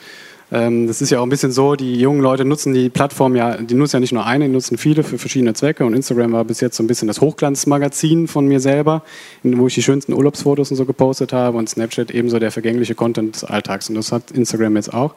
das 0.51 1.01
ist 1.01 1.11
ja 1.11 1.21
auch 1.21 1.23
ein 1.23 1.29
bisschen 1.29 1.53
so, 1.53 1.77
die 1.77 1.95
jungen 2.01 2.21
Leute 2.21 2.45
nutzen 2.45 2.75
die 2.75 2.89
Plattform 2.89 3.37
ja, 3.37 3.57
die 3.57 3.75
nutzen 3.75 3.97
ja 3.97 4.01
nicht 4.01 4.13
nur 4.13 4.27
eine, 4.27 4.47
die 4.47 4.53
nutzen 4.53 4.79
viele 4.79 5.05
für 5.05 5.17
verschiedene 5.17 5.55
Zwecke 5.55 5.85
und 5.85 5.95
Instagram 5.95 6.33
war 6.33 6.45
bis 6.45 6.61
jetzt 6.61 6.77
so 6.77 6.83
ein 6.83 6.89
bisschen 6.89 7.07
das 7.07 7.21
Hochglanzmagazin 7.21 8.27
von 8.27 8.47
mir 8.47 8.59
selber, 8.59 9.03
wo 9.45 9.69
ich 9.69 9.75
die 9.75 9.83
schönsten 9.83 10.13
Urlaubsfotos 10.13 10.73
und 10.73 10.77
so 10.77 10.85
gepostet 10.85 11.33
habe 11.33 11.57
und 11.57 11.69
Snapchat 11.69 12.11
ebenso 12.11 12.41
der 12.41 12.51
vergängliche 12.51 12.97
Content 12.97 13.37
des 13.37 13.45
Alltags 13.45 13.89
und 13.89 13.95
das 13.95 14.11
hat 14.11 14.33
Instagram 14.33 14.75
jetzt 14.75 14.93
auch. 14.93 15.15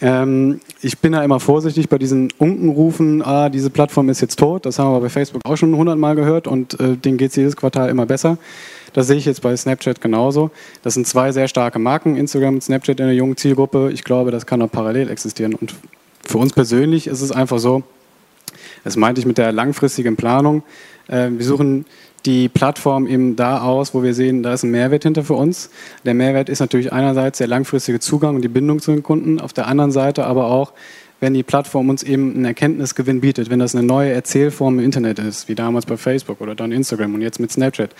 Ähm, 0.00 0.60
ich 0.82 0.98
bin 0.98 1.12
da 1.12 1.24
immer 1.24 1.40
vorsichtig 1.40 1.88
bei 1.88 1.98
diesen 1.98 2.28
Unkenrufen, 2.38 3.22
ah, 3.22 3.48
diese 3.48 3.70
Plattform 3.70 4.10
ist 4.10 4.20
jetzt 4.20 4.38
tot, 4.38 4.66
das 4.66 4.78
haben 4.78 4.92
wir 4.92 5.00
bei 5.00 5.08
Facebook 5.08 5.42
auch 5.44 5.56
schon 5.56 5.74
hundertmal 5.74 6.14
gehört 6.14 6.46
und 6.46 6.78
äh, 6.78 6.96
denen 6.96 7.16
geht 7.16 7.30
es 7.30 7.36
jedes 7.36 7.56
Quartal 7.56 7.88
immer 7.88 8.06
besser. 8.06 8.38
Das 8.96 9.08
sehe 9.08 9.16
ich 9.16 9.26
jetzt 9.26 9.42
bei 9.42 9.54
Snapchat 9.54 10.00
genauso. 10.00 10.50
Das 10.82 10.94
sind 10.94 11.06
zwei 11.06 11.30
sehr 11.30 11.48
starke 11.48 11.78
Marken, 11.78 12.16
Instagram 12.16 12.54
und 12.54 12.62
Snapchat 12.62 12.98
in 12.98 13.04
der 13.04 13.14
jungen 13.14 13.36
Zielgruppe. 13.36 13.90
Ich 13.92 14.04
glaube, 14.04 14.30
das 14.30 14.46
kann 14.46 14.62
auch 14.62 14.72
parallel 14.72 15.10
existieren. 15.10 15.52
Und 15.54 15.74
für 16.26 16.38
uns 16.38 16.54
persönlich 16.54 17.06
ist 17.06 17.20
es 17.20 17.30
einfach 17.30 17.58
so, 17.58 17.82
das 18.84 18.96
meinte 18.96 19.20
ich 19.20 19.26
mit 19.26 19.36
der 19.36 19.52
langfristigen 19.52 20.16
Planung, 20.16 20.62
äh, 21.08 21.28
wir 21.30 21.44
suchen 21.44 21.84
die 22.24 22.48
Plattform 22.48 23.06
eben 23.06 23.36
da 23.36 23.60
aus, 23.60 23.92
wo 23.92 24.02
wir 24.02 24.14
sehen, 24.14 24.42
da 24.42 24.54
ist 24.54 24.62
ein 24.62 24.70
Mehrwert 24.70 25.02
hinter 25.02 25.24
für 25.24 25.34
uns. 25.34 25.68
Der 26.06 26.14
Mehrwert 26.14 26.48
ist 26.48 26.60
natürlich 26.60 26.90
einerseits 26.90 27.36
der 27.36 27.48
langfristige 27.48 28.00
Zugang 28.00 28.36
und 28.36 28.42
die 28.42 28.48
Bindung 28.48 28.80
zu 28.80 28.92
den 28.92 29.02
Kunden, 29.02 29.42
auf 29.42 29.52
der 29.52 29.66
anderen 29.66 29.92
Seite 29.92 30.24
aber 30.24 30.46
auch 30.46 30.72
wenn 31.20 31.34
die 31.34 31.42
Plattform 31.42 31.88
uns 31.88 32.02
eben 32.02 32.34
einen 32.34 32.44
Erkenntnisgewinn 32.44 33.20
bietet, 33.20 33.48
wenn 33.48 33.58
das 33.58 33.74
eine 33.74 33.86
neue 33.86 34.12
Erzählform 34.12 34.78
im 34.78 34.84
Internet 34.84 35.18
ist, 35.18 35.48
wie 35.48 35.54
damals 35.54 35.86
bei 35.86 35.96
Facebook 35.96 36.40
oder 36.40 36.54
dann 36.54 36.72
Instagram 36.72 37.14
und 37.14 37.22
jetzt 37.22 37.40
mit 37.40 37.50
Snapchat, 37.50 37.90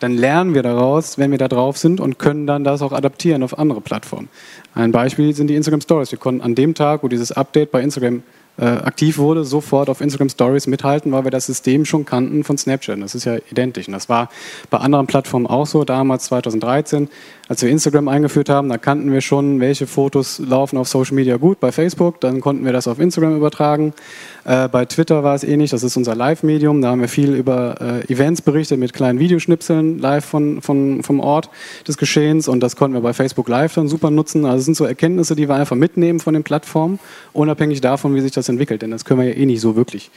dann 0.00 0.12
lernen 0.12 0.54
wir 0.54 0.62
daraus, 0.62 1.18
wenn 1.18 1.30
wir 1.30 1.38
da 1.38 1.48
drauf 1.48 1.76
sind 1.76 2.00
und 2.00 2.18
können 2.18 2.46
dann 2.46 2.64
das 2.64 2.82
auch 2.82 2.92
adaptieren 2.92 3.42
auf 3.42 3.58
andere 3.58 3.80
Plattformen. 3.80 4.28
Ein 4.74 4.90
Beispiel 4.90 5.34
sind 5.34 5.48
die 5.48 5.54
Instagram 5.54 5.82
Stories. 5.82 6.12
Wir 6.12 6.18
konnten 6.18 6.40
an 6.40 6.54
dem 6.54 6.74
Tag, 6.74 7.02
wo 7.02 7.08
dieses 7.08 7.32
Update 7.32 7.70
bei 7.70 7.82
Instagram 7.82 8.22
äh, 8.58 8.64
aktiv 8.64 9.18
wurde, 9.18 9.44
sofort 9.44 9.88
auf 9.88 10.00
Instagram 10.00 10.28
Stories 10.28 10.66
mithalten, 10.66 11.10
weil 11.12 11.24
wir 11.24 11.30
das 11.30 11.46
System 11.46 11.84
schon 11.84 12.04
kannten 12.04 12.44
von 12.44 12.58
Snapchat. 12.58 13.00
Das 13.00 13.14
ist 13.14 13.24
ja 13.24 13.36
identisch. 13.50 13.88
Und 13.88 13.94
das 13.94 14.08
war 14.08 14.28
bei 14.70 14.78
anderen 14.78 15.06
Plattformen 15.06 15.46
auch 15.46 15.66
so, 15.66 15.84
damals 15.84 16.24
2013, 16.24 17.08
als 17.48 17.62
wir 17.62 17.70
Instagram 17.70 18.08
eingeführt 18.08 18.48
haben, 18.48 18.68
da 18.68 18.78
kannten 18.78 19.10
wir 19.12 19.20
schon, 19.20 19.60
welche 19.60 19.86
Fotos 19.86 20.38
laufen 20.38 20.76
auf 20.76 20.88
Social 20.88 21.14
Media 21.14 21.38
gut. 21.38 21.60
Bei 21.60 21.72
Facebook, 21.72 22.20
dann 22.20 22.40
konnten 22.40 22.64
wir 22.64 22.72
das 22.72 22.86
auf 22.88 22.98
Instagram 22.98 23.36
übertragen. 23.36 23.94
Äh, 24.44 24.68
bei 24.68 24.84
Twitter 24.84 25.22
war 25.22 25.34
es 25.34 25.44
ähnlich, 25.44 25.70
das 25.70 25.82
ist 25.82 25.96
unser 25.96 26.14
Live-Medium. 26.14 26.80
Da 26.82 26.90
haben 26.90 27.00
wir 27.00 27.08
viel 27.08 27.34
über 27.34 27.76
äh, 27.80 28.12
Events 28.12 28.42
berichtet 28.42 28.78
mit 28.78 28.92
kleinen 28.92 29.18
Videoschnipseln 29.18 29.98
live 29.98 30.24
von, 30.24 30.60
von, 30.62 31.02
vom 31.02 31.20
Ort 31.20 31.48
des 31.86 31.96
Geschehens 31.96 32.48
und 32.48 32.60
das 32.60 32.76
konnten 32.76 32.94
wir 32.94 33.00
bei 33.00 33.12
Facebook 33.12 33.48
Live 33.48 33.74
dann 33.74 33.88
super 33.88 34.10
nutzen. 34.10 34.44
Also 34.44 34.58
es 34.58 34.64
sind 34.64 34.76
so 34.76 34.84
Erkenntnisse, 34.84 35.36
die 35.36 35.48
wir 35.48 35.54
einfach 35.54 35.76
mitnehmen 35.76 36.20
von 36.20 36.34
den 36.34 36.42
Plattformen, 36.42 36.98
unabhängig 37.32 37.80
davon, 37.80 38.14
wie 38.14 38.20
sich 38.20 38.32
das 38.32 38.48
entwickelt. 38.48 38.82
Denn 38.82 38.90
das 38.90 39.04
können 39.04 39.20
wir 39.20 39.28
ja 39.28 39.34
eh 39.34 39.46
nicht 39.46 39.60
so 39.60 39.76
wirklich 39.76 40.10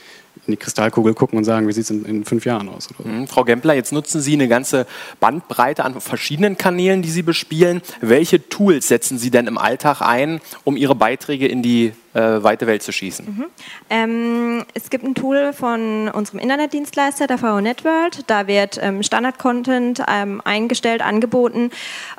in 0.48 0.52
die 0.52 0.58
Kristallkugel 0.58 1.14
gucken 1.14 1.38
und 1.38 1.44
sagen, 1.44 1.68
wie 1.68 1.72
sieht 1.72 1.86
es 1.86 1.90
in, 1.90 2.06
in, 2.06 2.26
fünf 2.26 2.46
Jahren 2.46 2.70
aus. 2.70 2.90
Mhm. 3.04 3.28
Frau 3.28 3.44
Gempler, 3.44 3.74
jetzt 3.74 3.92
nutzen 3.92 4.22
Sie 4.22 4.34
eine 4.34 4.48
ganze 4.48 4.86
Bandbreite 5.20 5.84
an 5.84 6.00
verschiedenen 6.00 6.58
Kanälen, 6.58 7.02
die 7.02 7.10
Sie 7.10 7.24
bespielen. 7.24 7.82
Welche 8.02 8.48
Tools 8.50 8.88
setzen 8.88 9.18
Sie 9.18 9.32
denn 9.32 9.48
im 9.48 9.58
Alltag 9.58 10.02
ein, 10.02 10.42
um 10.64 10.78
Ihre 10.78 10.96
Beiträge 10.96 11.48
in 11.48 11.62
die 11.62 11.94
äh, 12.14 12.20
weite 12.20 12.68
Welt 12.68 12.84
zu 12.84 12.92
schießen? 12.92 13.26
Mhm. 13.26 13.46
Ähm, 13.90 14.66
es 14.74 14.90
gibt 14.90 15.04
ein 15.04 15.16
Tool 15.16 15.54
von 15.54 16.10
unserem 16.10 16.40
Internetdienstleister, 16.40 17.28
der 17.28 17.42
VO 17.42 17.62
Networld. 17.62 18.24
Da 18.28 18.48
wird 18.48 18.80
ähm, 18.82 19.04
Standard-Content 19.04 20.04
ähm, 20.08 20.42
eingestellt, 20.44 21.02
angeboten. 21.02 21.72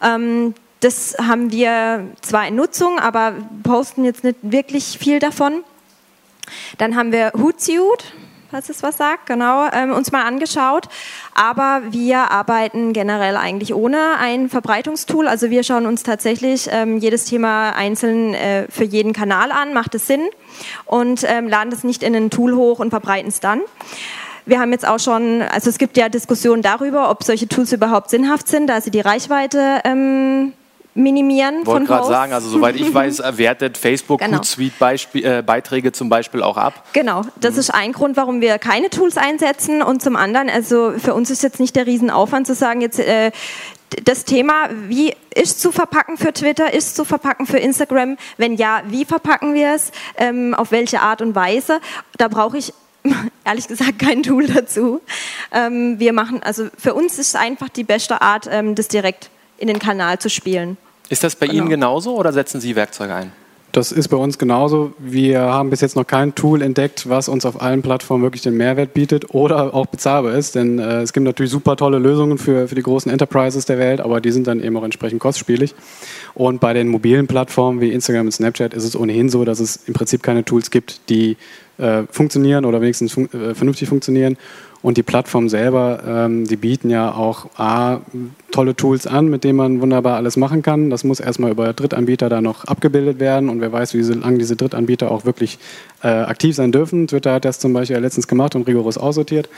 Ähm, 0.03 0.55
das 0.81 1.17
haben 1.19 1.53
wir 1.53 2.07
zwar 2.21 2.47
in 2.49 2.57
Nutzung, 2.57 2.99
aber 2.99 3.35
posten 3.63 4.05
jetzt 4.05 4.25
nicht 4.25 4.37
wirklich 4.43 4.99
viel 4.99 5.19
davon. 5.19 5.65
Dann 6.79 6.97
haben 6.97 7.13
wir 7.13 7.33
Hootsuite, 7.37 8.05
falls 8.51 8.69
es 8.69 8.83
was 8.83 8.97
sagt, 8.97 9.27
genau, 9.27 9.69
ähm, 9.73 9.93
uns 9.93 10.13
mal 10.13 10.23
angeschaut. 10.23 10.89
Aber 11.35 11.83
wir 11.91 12.31
arbeiten 12.31 12.93
generell 12.93 13.37
eigentlich 13.37 13.75
ohne 13.75 14.17
ein 14.19 14.49
Verbreitungstool. 14.49 15.29
Also 15.29 15.51
wir 15.51 15.63
schauen 15.63 15.87
uns 15.87 16.03
tatsächlich 16.03 16.69
ähm, 16.71 16.99
jedes 16.99 17.25
Thema 17.25 17.71
einzeln 17.71 18.35
äh, 18.35 18.67
für 18.71 18.85
jeden 18.85 19.13
Kanal 19.13 19.53
an, 19.53 19.75
macht 19.75 19.95
es 19.95 20.07
Sinn 20.07 20.23
und 20.85 21.25
ähm, 21.27 21.49
laden 21.49 21.71
das 21.71 21.85
nicht 21.85 22.03
in 22.03 22.15
ein 22.15 22.31
Tool 22.31 22.55
hoch 22.55 22.79
und 22.79 22.91
verbreiten 22.91 23.29
es 23.29 23.41
dann. 23.41 23.61
Wir 24.49 24.61
haben 24.61 24.71
jetzt 24.71 24.87
auch 24.87 25.01
schon, 25.01 25.43
also 25.43 25.69
es 25.69 25.77
gibt 25.77 25.97
ja 25.97 26.09
Diskussionen 26.09 26.63
darüber, 26.63 27.11
ob 27.11 27.25
solche 27.25 27.49
Tools 27.49 27.73
überhaupt 27.73 28.11
sinnhaft 28.11 28.47
sind, 28.47 28.69
da 28.69 28.81
sie 28.81 28.93
die 28.93 29.01
Reichweite 29.01 29.83
minimieren 30.97 31.67
Wollte 31.67 31.71
von 31.71 31.87
gerade 31.87 32.09
sagen, 32.09 32.33
also 32.33 32.49
soweit 32.49 32.77
ich 32.77 32.93
weiß, 32.93 33.23
wertet 33.37 33.79
Facebook 33.79 34.21
genau. 34.21 34.39
Hootsuite-Beiträge 34.39 35.89
äh, 35.89 35.93
zum 35.93 36.09
Beispiel 36.09 36.43
auch 36.43 36.57
ab. 36.57 36.85
Genau, 36.93 37.23
das 37.41 37.55
mhm. 37.55 37.61
ist 37.61 37.71
ein 37.71 37.93
Grund, 37.93 38.17
warum 38.17 38.41
wir 38.41 38.59
keine 38.59 38.91
Tools 38.91 39.17
einsetzen 39.17 39.83
und 39.83 40.03
zum 40.03 40.17
anderen, 40.17 40.49
also 40.49 40.93
für 40.99 41.15
uns 41.15 41.31
ist 41.31 41.43
jetzt 41.43 41.61
nicht 41.61 41.77
der 41.77 41.87
Riesenaufwand 41.87 42.47
zu 42.47 42.55
sagen, 42.55 42.81
jetzt 42.81 42.99
äh, 42.99 43.31
das 44.05 44.25
Thema, 44.25 44.69
wie 44.89 45.15
ist 45.35 45.61
zu 45.61 45.71
verpacken 45.71 46.17
für 46.17 46.33
Twitter, 46.33 46.73
ist 46.73 46.97
zu 46.97 47.05
verpacken 47.05 47.47
für 47.47 47.59
Instagram? 47.59 48.17
Wenn 48.37 48.55
ja, 48.55 48.83
wie 48.89 49.05
verpacken 49.05 49.55
wir 49.55 49.75
es? 49.75 49.93
Ähm, 50.17 50.55
auf 50.55 50.73
welche 50.73 51.01
Art 51.01 51.23
und 51.23 51.35
Weise? 51.35 51.81
Da 52.19 52.29
brauche 52.29 52.59
ich 52.59 52.73
ehrlich 53.45 53.69
gesagt 53.69 53.99
kein 53.99 54.23
Tool 54.23 54.47
dazu. 54.47 55.01
Ähm, 55.53 55.99
wir 55.99 56.13
machen, 56.13 56.43
also 56.43 56.69
für 56.77 56.95
uns 56.95 57.19
ist 57.19 57.29
es 57.29 57.35
einfach 57.37 57.69
die 57.69 57.85
beste 57.85 58.21
Art, 58.23 58.49
ähm, 58.51 58.75
das 58.75 58.89
direkt 58.89 59.31
in 59.59 59.69
den 59.69 59.79
Kanal 59.79 60.19
zu 60.19 60.29
spielen. 60.29 60.77
Ist 61.09 61.25
das 61.25 61.37
bei 61.37 61.47
genau. 61.47 61.61
Ihnen 61.61 61.71
genauso 61.71 62.17
oder 62.17 62.33
setzen 62.33 62.61
Sie 62.61 62.77
Werkzeuge 62.77 63.15
ein? 63.15 63.33
Das 63.77 63.93
ist 63.93 64.09
bei 64.09 64.17
uns 64.17 64.39
genauso. 64.39 64.95
Wir 64.99 65.41
haben 65.41 65.69
bis 65.69 65.83
jetzt 65.83 65.97
noch 65.97 66.07
kein 66.07 66.35
Tool 66.35 66.63
entdeckt, 66.63 67.11
was 67.11 67.29
uns 67.29 67.45
auf 67.45 67.61
allen 67.61 67.83
Plattformen 67.83 68.23
wirklich 68.23 68.41
den 68.41 68.57
Mehrwert 68.57 68.95
bietet 68.95 69.35
oder 69.35 69.75
auch 69.75 69.85
bezahlbar 69.85 70.33
ist. 70.33 70.55
Denn 70.55 70.79
äh, 70.79 71.03
es 71.03 71.13
gibt 71.13 71.27
natürlich 71.27 71.53
super 71.53 71.77
tolle 71.77 71.99
Lösungen 71.99 72.39
für, 72.39 72.69
für 72.69 72.75
die 72.75 72.83
großen 72.83 73.13
Enterprises 73.13 73.67
der 73.67 73.79
Welt, 73.79 74.01
aber 74.01 74.23
die 74.23 74.31
sind 74.33 74.47
dann 74.47 74.63
eben 74.63 74.79
auch 74.79 74.83
entsprechend 74.83 75.21
kostspielig. 75.21 75.75
Und 76.33 76.59
bei 76.59 76.73
den 76.73 76.89
mobilen 76.89 77.27
Plattformen 77.27 77.83
wie 77.83 77.93
Instagram 77.93 78.25
und 78.25 78.33
Snapchat 78.33 78.73
ist 78.73 78.85
es 78.85 78.97
ohnehin 78.97 79.29
so, 79.29 79.45
dass 79.45 79.61
es 79.61 79.77
im 79.87 79.93
Prinzip 79.93 80.23
keine 80.23 80.43
Tools 80.43 80.71
gibt, 80.71 81.11
die 81.11 81.37
äh, 81.77 82.05
funktionieren 82.11 82.65
oder 82.65 82.81
wenigstens 82.81 83.13
fun 83.13 83.29
äh, 83.35 83.55
vernünftig 83.55 83.91
funktionieren. 83.91 84.39
Und 84.87 84.97
die 84.97 85.03
Plattform 85.03 85.49
selber, 85.49 85.99
ähm, 86.07 86.47
die 86.47 86.55
bieten 86.55 86.91
ja 86.91 87.13
auch 87.13 87.47
A, 87.59 88.03
tolle 88.53 88.77
Tools 88.77 89.09
an, 89.09 89.27
mit 89.27 89.43
denen 89.43 89.57
man 89.57 89.81
wunderbar 89.81 90.15
alles 90.15 90.37
machen 90.37 90.63
kann. 90.63 90.91
Das 90.91 91.03
muss 91.03 91.19
erstmal 91.19 91.51
über 91.51 91.73
Drittanbieter 91.73 92.29
da 92.29 92.41
noch 92.41 92.67
abgebildet 92.67 93.19
werden 93.19 93.49
und 93.49 93.61
wer 93.61 93.73
weiß, 93.73 93.95
wie 93.95 94.03
lange 94.03 94.39
diese 94.39 94.55
Drittanbieter 94.55 95.11
auch 95.11 95.25
wirklich 95.25 95.59
äh, 96.05 96.07
aktiv 96.07 96.55
sein 96.55 96.71
dürfen. 96.71 97.09
Twitter 97.09 97.33
hat 97.33 97.45
das 97.45 97.59
zum 97.59 97.73
Beispiel 97.73 97.97
letztens 97.97 98.29
gemacht 98.29 98.55
und 98.55 98.69
rigoros 98.69 98.97
aussortiert. 98.97 99.49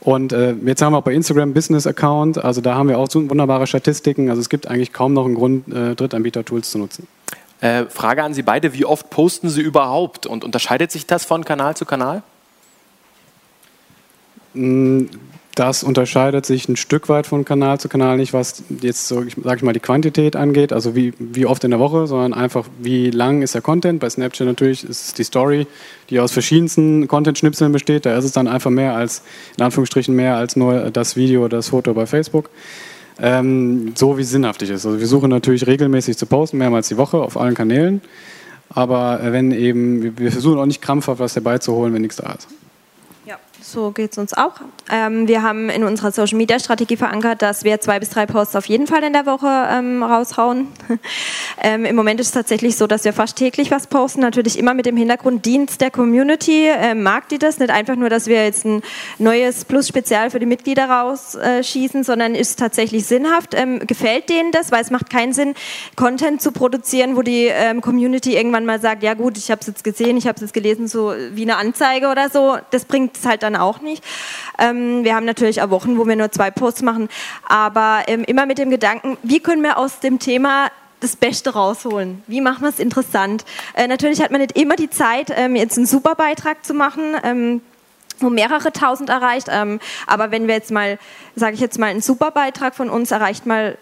Und 0.00 0.34
äh, 0.34 0.54
jetzt 0.66 0.82
haben 0.82 0.92
wir 0.92 0.98
auch 0.98 1.04
bei 1.04 1.14
Instagram 1.14 1.54
Business 1.54 1.86
Account, 1.86 2.36
also 2.44 2.60
da 2.60 2.74
haben 2.74 2.90
wir 2.90 2.98
auch 2.98 3.08
so 3.10 3.30
wunderbare 3.30 3.66
Statistiken. 3.66 4.28
Also 4.28 4.42
es 4.42 4.50
gibt 4.50 4.68
eigentlich 4.68 4.92
kaum 4.92 5.14
noch 5.14 5.24
einen 5.24 5.36
Grund, 5.36 5.74
äh, 5.74 5.94
Drittanbieter-Tools 5.94 6.70
zu 6.70 6.76
nutzen. 6.76 7.08
Äh, 7.62 7.86
Frage 7.86 8.22
an 8.22 8.34
Sie 8.34 8.42
beide, 8.42 8.74
wie 8.74 8.84
oft 8.84 9.08
posten 9.08 9.48
Sie 9.48 9.62
überhaupt 9.62 10.26
und 10.26 10.44
unterscheidet 10.44 10.92
sich 10.92 11.06
das 11.06 11.24
von 11.24 11.46
Kanal 11.46 11.78
zu 11.78 11.86
Kanal? 11.86 12.22
Mm, 14.54 15.06
das 15.54 15.82
unterscheidet 15.82 16.46
sich 16.46 16.68
ein 16.68 16.76
Stück 16.76 17.08
weit 17.08 17.26
von 17.26 17.44
Kanal 17.44 17.80
zu 17.80 17.88
Kanal 17.88 18.16
nicht, 18.16 18.32
was 18.32 18.62
jetzt, 18.80 19.08
so, 19.08 19.24
sage 19.42 19.56
ich 19.56 19.62
mal, 19.62 19.72
die 19.72 19.80
Quantität 19.80 20.36
angeht, 20.36 20.72
also 20.72 20.94
wie, 20.94 21.12
wie 21.18 21.44
oft 21.44 21.64
in 21.64 21.70
der 21.70 21.80
Woche, 21.80 22.06
sondern 22.06 22.32
einfach, 22.32 22.66
wie 22.80 23.10
lang 23.10 23.42
ist 23.42 23.54
der 23.54 23.60
Content. 23.60 24.00
Bei 24.00 24.08
Snapchat 24.08 24.46
natürlich 24.46 24.84
ist 24.84 25.08
es 25.08 25.14
die 25.14 25.24
Story, 25.24 25.66
die 26.08 26.20
aus 26.20 26.32
verschiedensten 26.32 27.08
Content-Schnipseln 27.08 27.72
besteht. 27.72 28.06
Da 28.06 28.16
ist 28.16 28.24
es 28.24 28.32
dann 28.32 28.46
einfach 28.46 28.70
mehr 28.70 28.94
als, 28.94 29.22
in 29.58 29.64
Anführungsstrichen, 29.64 30.14
mehr 30.14 30.36
als 30.36 30.56
nur 30.56 30.90
das 30.90 31.16
Video 31.16 31.44
oder 31.44 31.58
das 31.58 31.68
Foto 31.68 31.94
bei 31.94 32.06
Facebook. 32.06 32.48
Ähm, 33.20 33.92
so 33.96 34.16
wie 34.16 34.22
es 34.22 34.30
sinnhaftig 34.30 34.70
ist. 34.70 34.86
Also 34.86 34.98
wir 34.98 35.06
suchen 35.06 35.28
natürlich 35.28 35.66
regelmäßig 35.66 36.16
zu 36.16 36.26
posten, 36.26 36.58
mehrmals 36.58 36.88
die 36.88 36.96
Woche 36.96 37.18
auf 37.18 37.36
allen 37.36 37.54
Kanälen. 37.54 38.00
Aber 38.70 39.20
wenn 39.24 39.50
eben, 39.50 40.16
wir 40.16 40.32
versuchen 40.32 40.58
auch 40.58 40.64
nicht 40.64 40.80
krampfhaft 40.80 41.20
was 41.20 41.34
herbeizuholen, 41.34 41.92
wenn 41.92 42.02
nichts 42.02 42.16
da 42.16 42.32
ist. 42.32 42.48
So 43.62 43.90
geht 43.90 44.12
es 44.12 44.18
uns 44.18 44.32
auch. 44.34 44.54
Ähm, 44.90 45.28
wir 45.28 45.42
haben 45.42 45.70
in 45.70 45.84
unserer 45.84 46.10
Social 46.10 46.36
Media 46.36 46.58
Strategie 46.58 46.96
verankert, 46.96 47.42
dass 47.42 47.62
wir 47.62 47.80
zwei 47.80 48.00
bis 48.00 48.10
drei 48.10 48.26
Posts 48.26 48.56
auf 48.56 48.66
jeden 48.66 48.86
Fall 48.86 49.04
in 49.04 49.12
der 49.12 49.26
Woche 49.26 49.46
ähm, 49.46 50.02
raushauen. 50.02 50.68
ähm, 51.62 51.84
Im 51.84 51.94
Moment 51.94 52.20
ist 52.20 52.28
es 52.28 52.32
tatsächlich 52.32 52.76
so, 52.76 52.86
dass 52.86 53.04
wir 53.04 53.12
fast 53.12 53.36
täglich 53.36 53.70
was 53.70 53.86
posten. 53.86 54.20
Natürlich 54.20 54.58
immer 54.58 54.74
mit 54.74 54.86
dem 54.86 54.96
Hintergrund 54.96 55.44
Dienst 55.44 55.80
der 55.80 55.90
Community. 55.90 56.66
Ähm, 56.66 57.02
mag 57.02 57.28
die 57.28 57.38
das? 57.38 57.58
Nicht 57.58 57.70
einfach 57.70 57.96
nur, 57.96 58.08
dass 58.08 58.26
wir 58.26 58.44
jetzt 58.44 58.64
ein 58.64 58.82
neues 59.18 59.64
Plus-Spezial 59.64 60.30
für 60.30 60.40
die 60.40 60.46
Mitglieder 60.46 60.88
rausschießen, 60.88 62.02
sondern 62.02 62.34
ist 62.34 62.58
tatsächlich 62.58 63.06
sinnhaft. 63.06 63.54
Ähm, 63.54 63.86
gefällt 63.86 64.28
denen 64.28 64.52
das? 64.52 64.72
Weil 64.72 64.82
es 64.82 64.90
macht 64.90 65.10
keinen 65.10 65.32
Sinn, 65.32 65.54
Content 65.96 66.42
zu 66.42 66.50
produzieren, 66.52 67.16
wo 67.16 67.22
die 67.22 67.46
ähm, 67.46 67.80
Community 67.80 68.36
irgendwann 68.36 68.64
mal 68.64 68.80
sagt, 68.80 69.02
ja 69.02 69.14
gut, 69.14 69.36
ich 69.36 69.50
habe 69.50 69.60
es 69.60 69.66
jetzt 69.66 69.84
gesehen, 69.84 70.16
ich 70.16 70.26
habe 70.26 70.36
es 70.36 70.42
jetzt 70.42 70.54
gelesen, 70.54 70.88
so 70.88 71.12
wie 71.32 71.42
eine 71.42 71.56
Anzeige 71.56 72.08
oder 72.08 72.30
so. 72.30 72.58
Das 72.70 72.84
bringt 72.84 73.16
es 73.16 73.26
halt 73.26 73.42
dann 73.42 73.49
auch 73.56 73.80
nicht. 73.80 74.04
Ähm, 74.58 75.04
wir 75.04 75.14
haben 75.14 75.26
natürlich 75.26 75.62
auch 75.62 75.70
Wochen, 75.70 75.98
wo 75.98 76.06
wir 76.06 76.16
nur 76.16 76.30
zwei 76.32 76.50
Posts 76.50 76.82
machen, 76.82 77.08
aber 77.48 78.02
ähm, 78.06 78.24
immer 78.24 78.46
mit 78.46 78.58
dem 78.58 78.70
Gedanken, 78.70 79.16
wie 79.22 79.40
können 79.40 79.62
wir 79.62 79.78
aus 79.78 80.00
dem 80.00 80.18
Thema 80.18 80.68
das 81.00 81.16
Beste 81.16 81.54
rausholen? 81.54 82.22
Wie 82.26 82.40
machen 82.40 82.62
wir 82.62 82.68
es 82.68 82.78
interessant? 82.78 83.44
Äh, 83.74 83.88
natürlich 83.88 84.22
hat 84.22 84.30
man 84.30 84.40
nicht 84.40 84.58
immer 84.58 84.76
die 84.76 84.90
Zeit, 84.90 85.32
ähm, 85.34 85.56
jetzt 85.56 85.76
einen 85.76 85.86
super 85.86 86.14
Beitrag 86.14 86.64
zu 86.64 86.74
machen. 86.74 87.16
Ähm, 87.22 87.62
wo 88.22 88.28
mehrere 88.28 88.70
tausend 88.70 89.08
erreicht, 89.08 89.48
ähm, 89.50 89.80
aber 90.06 90.30
wenn 90.30 90.46
wir 90.46 90.54
jetzt 90.54 90.70
mal, 90.70 90.98
sage 91.36 91.54
ich 91.54 91.60
jetzt 91.60 91.78
mal, 91.78 91.86
einen 91.86 92.02
super 92.02 92.30
Beitrag 92.30 92.74
von 92.74 92.90
uns 92.90 93.12
erreicht 93.12 93.46
mal 93.46 93.78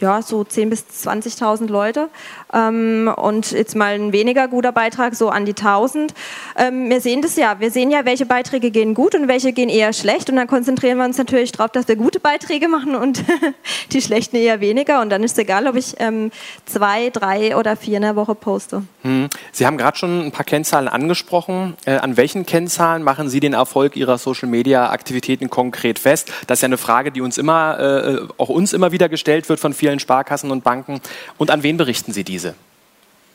ja, 0.00 0.22
so 0.22 0.42
10.000 0.42 0.70
bis 0.70 0.84
20.000 1.06 1.68
Leute. 1.68 2.08
Ähm, 2.54 3.12
und 3.16 3.50
jetzt 3.50 3.74
mal 3.74 3.94
ein 3.94 4.12
weniger 4.12 4.48
guter 4.48 4.72
Beitrag, 4.72 5.14
so 5.14 5.28
an 5.28 5.44
die 5.44 5.54
1.000. 5.54 6.10
Ähm, 6.56 6.88
wir 6.88 7.00
sehen 7.00 7.20
das 7.20 7.36
ja. 7.36 7.58
Wir 7.58 7.70
sehen 7.70 7.90
ja, 7.90 8.04
welche 8.04 8.26
Beiträge 8.26 8.70
gehen 8.70 8.94
gut 8.94 9.14
und 9.14 9.28
welche 9.28 9.52
gehen 9.52 9.68
eher 9.68 9.92
schlecht. 9.92 10.30
Und 10.30 10.36
dann 10.36 10.46
konzentrieren 10.46 10.98
wir 10.98 11.04
uns 11.04 11.18
natürlich 11.18 11.52
darauf, 11.52 11.72
dass 11.72 11.88
wir 11.88 11.96
gute 11.96 12.20
Beiträge 12.20 12.68
machen 12.68 12.94
und 12.94 13.24
die 13.92 14.00
schlechten 14.00 14.36
eher 14.36 14.60
weniger. 14.60 15.00
Und 15.00 15.10
dann 15.10 15.22
ist 15.24 15.32
es 15.32 15.38
egal, 15.38 15.66
ob 15.66 15.76
ich 15.76 15.94
ähm, 15.98 16.30
zwei, 16.64 17.10
drei 17.10 17.56
oder 17.56 17.76
vier 17.76 17.96
in 17.96 18.02
der 18.02 18.16
Woche 18.16 18.34
poste. 18.34 18.84
Hm. 19.02 19.28
Sie 19.52 19.66
haben 19.66 19.76
gerade 19.76 19.96
schon 19.96 20.26
ein 20.26 20.32
paar 20.32 20.44
Kennzahlen 20.44 20.88
angesprochen. 20.88 21.74
Äh, 21.86 21.96
an 21.96 22.16
welchen 22.16 22.46
Kennzahlen 22.46 23.02
machen 23.02 23.28
Sie 23.28 23.40
den 23.40 23.52
Erfolg 23.52 23.96
Ihrer 23.96 24.18
Social-Media-Aktivitäten 24.18 25.50
konkret 25.50 25.98
fest? 25.98 26.30
Das 26.46 26.58
ist 26.58 26.62
ja 26.62 26.66
eine 26.66 26.78
Frage, 26.78 27.10
die 27.10 27.20
uns 27.20 27.38
immer, 27.38 27.78
äh, 27.80 28.20
auch 28.38 28.48
uns 28.48 28.72
immer 28.72 28.92
wieder 28.92 29.08
gestellt 29.08 29.48
wird 29.48 29.58
von 29.58 29.72
vielen 29.72 29.98
Sparkassen 29.98 30.50
und 30.50 30.62
Banken. 30.62 31.00
Und 31.38 31.50
an 31.50 31.62
wen 31.62 31.76
berichten 31.76 32.12
Sie 32.12 32.24
diese? 32.24 32.43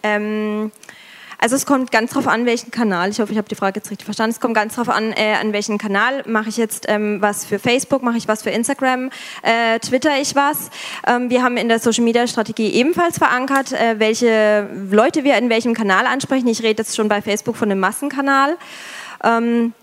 Ähm, 0.04 0.72
also 1.42 1.56
es 1.56 1.66
kommt 1.66 1.90
ganz 1.90 2.12
darauf 2.12 2.28
an, 2.28 2.46
welchen 2.46 2.70
Kanal. 2.70 3.10
Ich 3.12 3.22
hoffe, 3.22 3.32
ich 3.32 3.38
habe 3.38 3.48
die 3.48 3.56
Frage 3.56 3.80
jetzt 3.80 3.90
richtig 3.90 4.04
verstanden. 4.04 4.32
Es 4.32 4.42
kommt 4.42 4.56
ganz 4.56 4.76
darauf 4.76 4.94
an, 4.94 5.14
äh, 5.14 5.36
an 5.40 5.54
welchen 5.54 5.78
Kanal 5.78 6.24
mache 6.28 6.50
ich 6.50 6.58
jetzt 6.58 6.86
ähm, 6.90 7.22
was 7.22 7.46
für 7.46 7.60
Facebook, 7.60 8.04
mache 8.04 8.18
ich 8.18 8.28
was 8.28 8.44
für 8.44 8.50
Instagram, 8.50 9.10
äh, 9.42 9.80
twitter 9.80 10.20
ich 10.20 10.36
was. 10.36 10.70
Ähm, 11.08 11.30
wir 11.30 11.42
haben 11.42 11.56
in 11.56 11.70
der 11.70 11.80
Social 11.80 12.04
Media 12.04 12.28
Strategie 12.28 12.72
ebenfalls 12.72 13.20
verankert, 13.20 13.72
äh, 13.72 14.00
welche 14.00 14.68
Leute 14.92 15.24
wir 15.24 15.38
in 15.38 15.50
welchem 15.50 15.74
Kanal 15.74 16.08
ansprechen. 16.08 16.50
Ich 16.50 16.62
rede 16.62 16.82
jetzt 16.82 16.98
schon 16.98 17.08
bei 17.08 17.22
Facebook 17.22 17.56
von 17.56 17.72
einem 17.72 17.80
Massenkanal. 17.80 18.58
Ähm, 19.24 19.74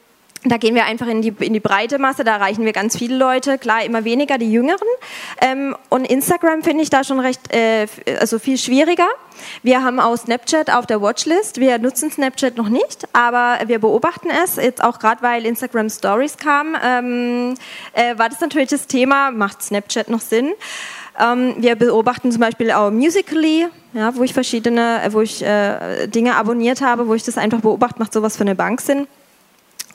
da 0.48 0.56
gehen 0.56 0.74
wir 0.74 0.84
einfach 0.84 1.06
in 1.06 1.22
die, 1.22 1.34
in 1.40 1.52
die 1.52 1.60
breite 1.60 1.98
Masse, 1.98 2.24
da 2.24 2.36
erreichen 2.36 2.64
wir 2.64 2.72
ganz 2.72 2.96
viele 2.96 3.16
Leute, 3.16 3.58
klar 3.58 3.84
immer 3.84 4.04
weniger 4.04 4.38
die 4.38 4.50
Jüngeren. 4.50 4.86
Ähm, 5.40 5.76
und 5.88 6.04
Instagram 6.04 6.62
finde 6.62 6.82
ich 6.82 6.90
da 6.90 7.04
schon 7.04 7.20
recht, 7.20 7.52
äh, 7.54 7.86
also 8.20 8.38
viel 8.38 8.58
schwieriger. 8.58 9.08
Wir 9.62 9.82
haben 9.82 10.00
auch 10.00 10.16
Snapchat 10.16 10.70
auf 10.70 10.86
der 10.86 11.00
Watchlist. 11.02 11.60
Wir 11.60 11.78
nutzen 11.78 12.10
Snapchat 12.10 12.56
noch 12.56 12.68
nicht, 12.68 13.06
aber 13.12 13.58
wir 13.66 13.78
beobachten 13.78 14.28
es. 14.44 14.56
Jetzt 14.56 14.82
auch 14.82 14.98
gerade, 14.98 15.22
weil 15.22 15.44
Instagram 15.46 15.90
Stories 15.90 16.36
kam, 16.36 16.76
ähm, 16.82 17.54
äh, 17.92 18.18
war 18.18 18.28
das 18.28 18.40
natürlich 18.40 18.70
das 18.70 18.86
Thema, 18.86 19.30
macht 19.30 19.62
Snapchat 19.62 20.08
noch 20.08 20.20
Sinn? 20.20 20.52
Ähm, 21.18 21.54
wir 21.58 21.76
beobachten 21.76 22.30
zum 22.30 22.40
Beispiel 22.40 22.70
auch 22.70 22.90
Musically, 22.90 23.66
ja, 23.94 24.14
wo 24.14 24.22
ich 24.22 24.34
verschiedene, 24.34 25.00
wo 25.10 25.20
ich 25.20 25.42
äh, 25.42 26.06
Dinge 26.08 26.36
abonniert 26.36 26.82
habe, 26.82 27.08
wo 27.08 27.14
ich 27.14 27.22
das 27.22 27.38
einfach 27.38 27.60
beobachte, 27.60 27.98
macht 27.98 28.12
sowas 28.12 28.36
für 28.36 28.42
eine 28.42 28.54
Bank 28.54 28.80
Sinn. 28.80 29.06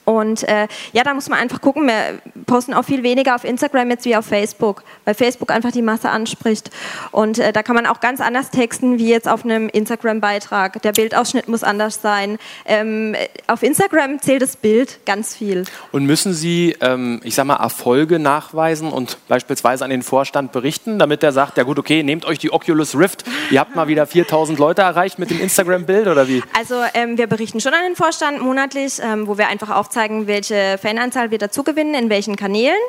Und 0.06 0.44
äh, 0.48 0.68
ja, 0.94 1.04
da 1.04 1.14
muss 1.14 1.30
man 1.30 1.40
einfach 1.40 1.62
gucken. 1.62 1.88
Wir 1.88 2.20
posten 2.46 2.74
auch 2.74 2.84
viel 2.84 3.04
weniger 3.04 3.36
auf 3.36 3.44
Instagram 3.44 3.90
jetzt 3.92 4.06
wie 4.06 4.16
auf 4.16 4.26
Facebook, 4.26 4.84
weil 5.06 5.14
Facebook 5.14 5.52
einfach 5.52 5.72
die 5.72 5.82
Masse 5.82 6.10
anspricht. 6.10 6.72
Und 7.12 7.40
äh, 7.40 7.54
da 7.54 7.64
kann 7.64 7.76
man 7.76 7.86
auch 7.86 8.00
ganz 8.00 8.22
anders 8.22 8.50
texten 8.50 8.98
wie 8.98 9.10
jetzt 9.10 9.28
auf 9.28 9.46
einem 9.46 9.70
Instagram-Beitrag. 9.70 10.82
Der 10.82 10.92
Bildausschnitt 10.92 11.48
muss 11.48 11.64
anders 11.64 12.02
sein. 12.02 12.38
Ähm, 12.66 13.16
auf 13.48 13.64
Instagram 13.64 14.20
zählt 14.22 14.42
das 14.42 14.56
Bild 14.56 15.00
ganz 15.06 15.36
viel. 15.36 15.66
Und 15.92 16.06
müssen 16.06 16.34
Sie, 16.34 16.76
ähm, 16.82 17.22
ich 17.24 17.36
sag 17.36 17.46
mal, 17.46 17.58
Erfolge 17.58 18.18
nachweisen 18.20 18.92
und 18.92 19.18
beispielsweise 19.28 19.84
an 19.84 19.92
den 19.92 20.04
Vorstand 20.04 20.52
berichten, 20.52 20.98
damit 20.98 21.22
der 21.22 21.32
sagt, 21.32 21.58
ja 21.58 21.64
gut, 21.64 21.78
okay, 21.78 22.02
nehmt 22.04 22.26
euch 22.26 22.40
die 22.40 22.52
Oculus 22.52 22.98
Rift. 22.98 23.24
Ihr 23.52 23.60
habt 23.60 23.76
mal 23.76 23.88
wieder 23.88 24.08
4000 24.08 24.58
Leute 24.58 24.82
erreicht 24.82 25.20
mit 25.20 25.30
dem 25.30 25.40
Instagram-Bild 25.40 26.08
oder 26.08 26.28
wie? 26.28 26.42
Also 26.58 26.76
ähm, 26.94 27.18
wir 27.18 27.28
berichten 27.28 27.60
schon 27.60 27.74
an 27.74 27.84
den 27.84 27.96
Vorstand 27.96 28.42
monatlich, 28.42 29.00
ähm, 29.04 29.28
wo 29.28 29.38
wir 29.38 29.48
einfach 29.48 29.70
auf 29.70 29.91
aufzeigen, 29.92 30.26
welche 30.26 30.78
Fananzahl 30.82 31.32
wir 31.32 31.38
dazu 31.38 31.64
gewinnen, 31.64 31.94
in 31.96 32.10
welchen 32.10 32.38
Kanälen, 32.38 32.80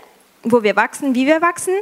wo 0.45 0.63
wir 0.63 0.77
wachsen, 0.77 1.17
wie 1.17 1.27
wir 1.27 1.43
wachsen. 1.43 1.75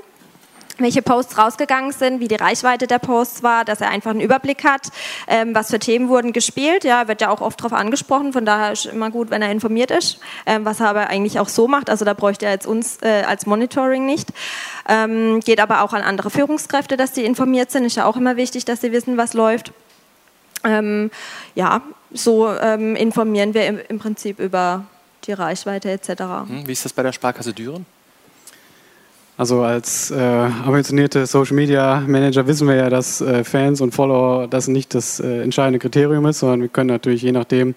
welche 0.79 1.03
Posts 1.03 1.37
rausgegangen 1.37 1.93
sind, 1.93 2.21
wie 2.21 2.29
die 2.29 2.37
Reichweite 2.37 2.87
der 2.87 2.99
Posts 2.99 3.43
war, 3.43 3.67
dass 3.67 3.83
er 3.83 3.91
einfach 3.91 4.13
einen 4.13 4.23
Überblick 4.23 4.65
hat, 4.65 4.89
ähm, 5.29 5.55
was 5.55 5.69
für 5.69 5.79
Themen 5.79 6.09
wurden 6.09 6.33
gespielt. 6.33 6.85
Ja, 6.85 7.07
wird 7.07 7.21
ja 7.21 7.29
auch 7.29 7.43
oft 7.43 7.61
darauf 7.61 7.75
angesprochen, 7.75 8.33
von 8.33 8.47
daher 8.47 8.73
ist 8.73 8.87
immer 8.87 9.11
gut, 9.11 9.29
wenn 9.29 9.43
er 9.43 9.51
informiert 9.51 9.91
ist, 9.91 10.21
ähm, 10.47 10.65
was 10.65 10.81
er 10.81 10.89
aber 10.89 11.09
eigentlich 11.09 11.39
auch 11.39 11.51
so 11.51 11.69
macht. 11.69 11.91
Also 11.91 12.07
da 12.07 12.15
bräuchte 12.15 12.47
er 12.47 12.53
jetzt 12.53 12.67
uns 12.67 12.97
äh, 13.03 13.25
als 13.27 13.45
Monitoring 13.45 14.07
nicht. 14.07 14.31
Ähm, 14.89 15.41
geht 15.41 15.61
aber 15.61 15.83
auch 15.83 15.93
an 15.93 16.01
andere 16.01 16.31
Führungskräfte, 16.31 16.97
dass 16.97 17.13
die 17.13 17.27
informiert 17.27 17.71
sind. 17.71 17.85
Ist 17.85 17.97
ja 17.97 18.07
auch 18.07 18.17
immer 18.17 18.37
wichtig, 18.37 18.65
dass 18.65 18.81
sie 18.81 18.91
wissen, 18.91 19.19
was 19.19 19.35
läuft. 19.35 19.75
Ähm, 20.65 21.11
ja, 21.55 21.83
so 22.13 22.49
ähm, 22.49 22.97
informieren 22.97 23.55
wir 23.55 23.67
im, 23.67 23.79
im, 23.87 23.99
Prinzip 23.99 24.39
über 24.39 24.85
die 25.27 25.33
Reichweite 25.33 25.91
etc. 25.91 26.09
Hm, 26.47 26.67
wie 26.67 26.73
ist 26.73 26.85
das 26.85 26.93
bei 26.93 27.03
der 27.03 27.13
Sparkasse 27.13 27.53
Düren? 27.53 27.87
Also 29.37 29.63
als 29.63 30.11
äh, 30.11 30.19
ambitionierte 30.19 31.25
Social 31.25 31.57
Media 31.57 32.05
Manager 32.07 32.47
wissen 32.47 32.69
wir 32.69 32.75
ja, 32.75 32.91
dass 32.91 33.23
äh, 33.23 33.43
Fans 33.43 33.81
und 33.81 33.95
Follower 33.95 34.47
das 34.49 34.69
nicht 34.69 34.95
das 34.95 35.19
äh, 35.19 35.41
entscheidende 35.41 35.79
Kriterium 35.79 36.27
ist, 36.27 36.41
sondern 36.41 36.61
wir 36.61 36.69
können 36.69 36.89
natürlich 36.89 37.23
je 37.23 37.33
nachdem, 37.33 37.75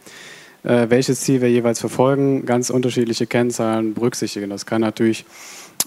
äh, 0.63 0.87
welches 0.89 1.21
Ziel 1.21 1.39
wir 1.39 1.49
jeweils 1.49 1.79
verfolgen, 1.79 2.45
ganz 2.45 2.69
unterschiedliche 2.69 3.27
Kennzahlen 3.27 3.93
berücksichtigen. 3.93 4.49
Das 4.49 4.65
kann 4.65 4.81
natürlich 4.81 5.21
äh, 5.21 5.23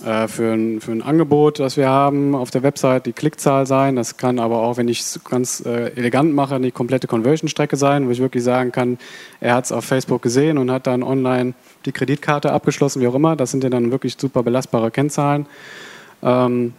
für 0.03 0.53
ein, 0.53 0.81
für 0.83 0.93
ein 0.93 1.01
Angebot, 1.01 1.59
das 1.59 1.79
wir 1.79 1.89
haben 1.89 2.35
auf 2.35 2.51
der 2.51 2.63
Website, 2.63 3.07
die 3.07 3.13
Klickzahl 3.13 3.67
sein. 3.67 3.97
Das 3.97 4.19
kann 4.19 4.39
aber 4.39 4.59
auch, 4.59 4.77
wenn 4.77 4.89
ich 4.89 5.01
es 5.01 5.21
ganz 5.25 5.65
äh, 5.65 5.91
elegant 5.97 6.35
mache, 6.35 6.61
die 6.61 6.71
komplette 6.71 7.07
Conversion-Strecke 7.07 7.77
sein, 7.77 8.07
wo 8.07 8.11
ich 8.11 8.21
wirklich 8.21 8.45
sagen 8.45 8.73
kann, 8.73 8.99
er 9.41 9.55
hat 9.55 9.65
es 9.65 9.73
auf 9.73 9.87
Facebook 9.87 10.21
gesehen 10.21 10.59
und 10.59 10.71
hat 10.71 10.87
dann 10.87 11.03
online 11.03 11.55
die 11.87 11.93
Kreditkarte 11.93 12.53
abgeschlossen, 12.53 13.01
wie 13.01 13.09
auch 13.09 13.15
immer. 13.15 13.37
Das 13.37 13.51
sind 13.51 13.65
ja 13.65 13.71
dann 13.71 13.91
wirklich 13.91 14.17
super 14.19 14.43
belastbare 14.43 14.91
Kennzahlen. 14.91 15.47
Ähm, 16.23 16.75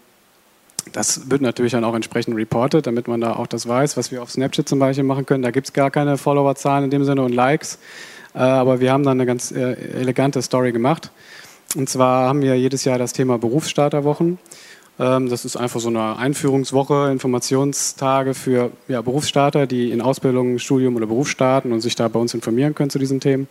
das 0.93 1.29
wird 1.29 1.41
natürlich 1.41 1.71
dann 1.71 1.83
auch 1.83 1.95
entsprechend 1.95 2.37
reported, 2.37 2.85
damit 2.85 3.07
man 3.07 3.19
da 3.19 3.33
auch 3.33 3.47
das 3.47 3.67
weiß, 3.67 3.97
was 3.97 4.11
wir 4.11 4.21
auf 4.21 4.31
Snapchat 4.31 4.69
zum 4.69 4.79
Beispiel 4.79 5.03
machen 5.03 5.25
können. 5.25 5.43
Da 5.43 5.51
gibt 5.51 5.67
es 5.67 5.73
gar 5.73 5.91
keine 5.91 6.17
Followerzahlen 6.17 6.85
in 6.85 6.91
dem 6.91 7.03
Sinne 7.03 7.23
und 7.23 7.33
Likes. 7.33 7.79
Äh, 8.35 8.39
aber 8.39 8.79
wir 8.79 8.91
haben 8.91 9.03
dann 9.03 9.17
eine 9.17 9.25
ganz 9.25 9.51
äh, 9.51 9.73
elegante 9.99 10.41
Story 10.41 10.71
gemacht. 10.71 11.11
Und 11.77 11.87
zwar 11.87 12.27
haben 12.27 12.41
wir 12.41 12.57
jedes 12.57 12.85
Jahr 12.85 12.97
das 12.97 13.13
Thema 13.13 13.37
Berufsstarterwochen. 13.37 14.39
Ähm, 14.99 15.29
das 15.29 15.45
ist 15.45 15.57
einfach 15.57 15.79
so 15.79 15.89
eine 15.89 16.17
Einführungswoche, 16.17 17.11
Informationstage 17.11 18.33
für 18.33 18.71
ja, 18.87 19.03
Berufsstarter, 19.03 19.67
die 19.67 19.91
in 19.91 20.01
Ausbildung, 20.01 20.57
Studium 20.57 20.95
oder 20.95 21.05
Beruf 21.05 21.29
starten 21.29 21.71
und 21.71 21.81
sich 21.81 21.93
da 21.93 22.07
bei 22.07 22.19
uns 22.19 22.33
informieren 22.33 22.73
können 22.73 22.89
zu 22.89 22.97
diesen 22.97 23.19
Themen. 23.19 23.47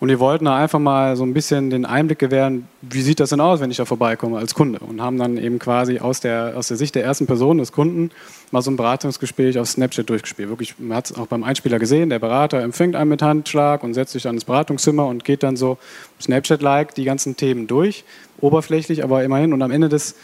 Und 0.00 0.08
wir 0.08 0.18
wollten 0.18 0.46
da 0.46 0.56
einfach 0.56 0.78
mal 0.78 1.14
so 1.14 1.24
ein 1.24 1.34
bisschen 1.34 1.68
den 1.68 1.84
Einblick 1.84 2.18
gewähren, 2.18 2.66
wie 2.80 3.02
sieht 3.02 3.20
das 3.20 3.30
denn 3.30 3.40
aus, 3.40 3.60
wenn 3.60 3.70
ich 3.70 3.76
da 3.76 3.84
vorbeikomme 3.84 4.38
als 4.38 4.54
Kunde. 4.54 4.78
Und 4.78 5.02
haben 5.02 5.18
dann 5.18 5.36
eben 5.36 5.58
quasi 5.58 5.98
aus 5.98 6.20
der, 6.20 6.54
aus 6.56 6.68
der 6.68 6.78
Sicht 6.78 6.94
der 6.94 7.04
ersten 7.04 7.26
Person 7.26 7.58
des 7.58 7.70
Kunden 7.70 8.10
mal 8.50 8.62
so 8.62 8.70
ein 8.70 8.76
Beratungsgespräch 8.76 9.58
auf 9.58 9.68
Snapchat 9.68 10.08
durchgespielt. 10.08 10.48
Wirklich, 10.48 10.78
man 10.78 10.96
hat 10.96 11.10
es 11.10 11.18
auch 11.18 11.26
beim 11.26 11.44
Einspieler 11.44 11.78
gesehen, 11.78 12.08
der 12.08 12.18
Berater 12.18 12.62
empfängt 12.62 12.96
einen 12.96 13.10
mit 13.10 13.20
Handschlag 13.20 13.84
und 13.84 13.92
setzt 13.92 14.12
sich 14.12 14.22
dann 14.22 14.36
ins 14.36 14.46
Beratungszimmer 14.46 15.04
und 15.04 15.24
geht 15.24 15.42
dann 15.42 15.56
so 15.56 15.76
Snapchat-like 16.18 16.94
die 16.94 17.04
ganzen 17.04 17.36
Themen 17.36 17.66
durch, 17.66 18.04
oberflächlich, 18.40 19.04
aber 19.04 19.22
immerhin. 19.22 19.52
Und 19.52 19.60
am 19.60 19.70
Ende 19.70 19.90
des 19.90 20.16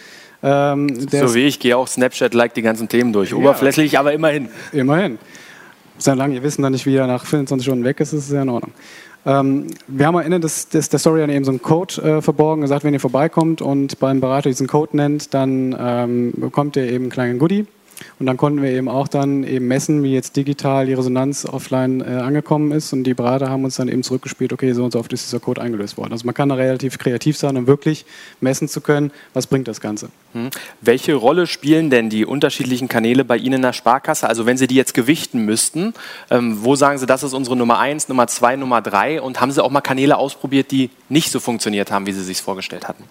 ähm, 0.43 1.09
so 1.11 1.35
wie 1.35 1.47
ich 1.47 1.61
gehe 1.61 1.77
auch 1.77 1.89
Snapchat-like 1.89 2.55
die 2.55 2.63
ganzen 2.63 2.89
Themen 2.89 3.13
durch. 3.13 3.35
Oberflächlich, 3.35 3.93
ja, 3.93 4.01
aber 4.01 4.13
immerhin. 4.13 4.49
Immerhin. 4.73 5.19
Solange 5.99 6.35
ihr 6.35 6.43
wissen 6.43 6.63
dann 6.63 6.73
nicht, 6.73 6.87
wie 6.87 6.95
er 6.95 7.07
nach 7.07 7.25
25 7.25 7.67
Stunden 7.67 7.85
weg 7.85 8.01
ist, 8.01 8.13
ist 8.13 8.27
es 8.27 8.33
ja 8.33 8.43
in 8.43 8.49
Ordnung. 8.51 8.73
Ähm, 9.27 9.67
wir 9.89 10.07
haben 10.07 10.17
am 10.17 10.23
Ende 10.23 10.39
des, 10.39 10.69
des, 10.69 10.89
der 10.89 11.01
Story 11.01 11.21
dann 11.21 11.31
eben 11.31 11.45
so 11.45 11.51
einen 11.51 11.61
Code 11.61 12.01
äh, 12.01 12.23
verborgen, 12.23 12.63
gesagt, 12.63 12.85
wenn 12.85 12.95
ihr 12.95 13.01
vorbeikommt 13.01 13.61
und 13.61 13.99
beim 13.99 14.21
Berater 14.21 14.49
diesen 14.49 14.69
Code 14.69 14.97
nennt, 14.97 15.35
dann 15.35 15.77
ähm, 15.79 16.33
bekommt 16.37 16.77
ihr 16.77 16.85
eben 16.85 17.05
einen 17.05 17.11
kleinen 17.11 17.39
Goodie. 17.41 17.67
Und 18.19 18.25
dann 18.25 18.39
konnten 18.39 18.63
wir 18.63 18.71
eben 18.71 18.89
auch 18.89 19.09
dann 19.09 19.45
eben 19.45 19.69
messen, 19.69 20.03
wie 20.03 20.15
jetzt 20.15 20.37
digital 20.37 20.87
die 20.87 20.95
Resonanz 20.95 21.45
offline 21.45 22.01
äh, 22.01 22.05
angekommen 22.05 22.73
ist. 22.73 22.95
Und 22.95 23.05
die 23.05 23.13
Berater 23.13 23.51
haben 23.51 23.65
uns 23.65 23.77
dann 23.77 23.89
eben 23.89 24.03
zurückgespielt, 24.03 24.55
okay, 24.55 24.73
so 24.73 24.85
und 24.85 24.93
so 24.93 24.99
oft 24.99 25.13
ist 25.13 25.27
dieser 25.27 25.39
Code 25.39 25.61
eingelöst 25.61 25.99
worden. 25.99 26.13
Also 26.13 26.25
man 26.25 26.35
kann 26.35 26.49
da 26.49 26.55
relativ 26.55 26.97
kreativ 26.97 27.37
sein, 27.37 27.59
um 27.59 27.67
wirklich 27.67 28.07
messen 28.41 28.69
zu 28.69 28.81
können, 28.81 29.11
was 29.35 29.47
bringt 29.47 29.69
das 29.69 29.83
Ganze. 29.83 30.09
Hm. 30.33 30.49
Welche 30.81 31.15
Rolle 31.15 31.47
spielen 31.47 31.91
denn 31.91 32.09
die 32.09 32.25
unterschiedlichen 32.25 32.89
Kanäle 32.89 33.23
bei 33.23 33.37
Ihnen 33.37 33.57
in 33.57 33.63
der 33.63 33.75
Sparkasse? 33.75 34.27
Also 34.27 34.47
wenn 34.47 34.57
Sie 34.57 34.67
die 34.67 34.77
jetzt 34.77 34.95
gewichten 34.95 35.45
müssten, 35.45 35.93
ähm, 36.31 36.65
wo 36.65 36.75
sagen 36.75 36.97
Sie, 36.99 37.05
das 37.05 37.23
ist 37.23 37.35
unsere 37.35 37.55
Nummer 37.55 37.79
eins, 37.79 38.09
Nummer 38.09 38.29
zwei, 38.29 38.57
Nummer 38.57 38.81
drei? 38.81 39.21
Und 39.21 39.43
haben 39.43 39.53
Sie 39.53 39.63
auch 39.63 39.71
mal 39.71 39.83
Kanäle 39.83 40.17
ausprobiert, 40.17 40.71
die 40.71 40.89
nicht 41.11 41.31
so 41.31 41.39
funktioniert 41.39 41.91
haben, 41.91 42.07
wie 42.07 42.13
Sie 42.13 42.25
sich 42.25 42.41
vorgestellt 42.41 42.89
hatten? 42.89 43.05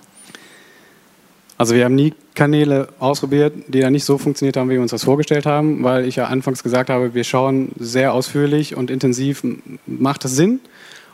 Also 1.57 1.73
wir 1.73 1.85
haben 1.85 1.95
nie 1.95 2.13
Kanäle 2.33 2.89
ausprobiert, 2.99 3.53
die 3.67 3.79
dann 3.79 3.93
nicht 3.93 4.03
so 4.03 4.17
funktioniert 4.17 4.57
haben, 4.57 4.69
wie 4.69 4.73
wir 4.73 4.81
uns 4.81 4.91
das 4.91 5.05
vorgestellt 5.05 5.45
haben, 5.45 5.83
weil 5.83 6.05
ich 6.05 6.17
ja 6.17 6.25
anfangs 6.25 6.63
gesagt 6.63 6.89
habe, 6.89 7.13
wir 7.13 7.23
schauen 7.23 7.71
sehr 7.79 8.13
ausführlich 8.13 8.75
und 8.75 8.91
intensiv, 8.91 9.43
macht 9.85 10.25
das 10.25 10.35
Sinn? 10.35 10.59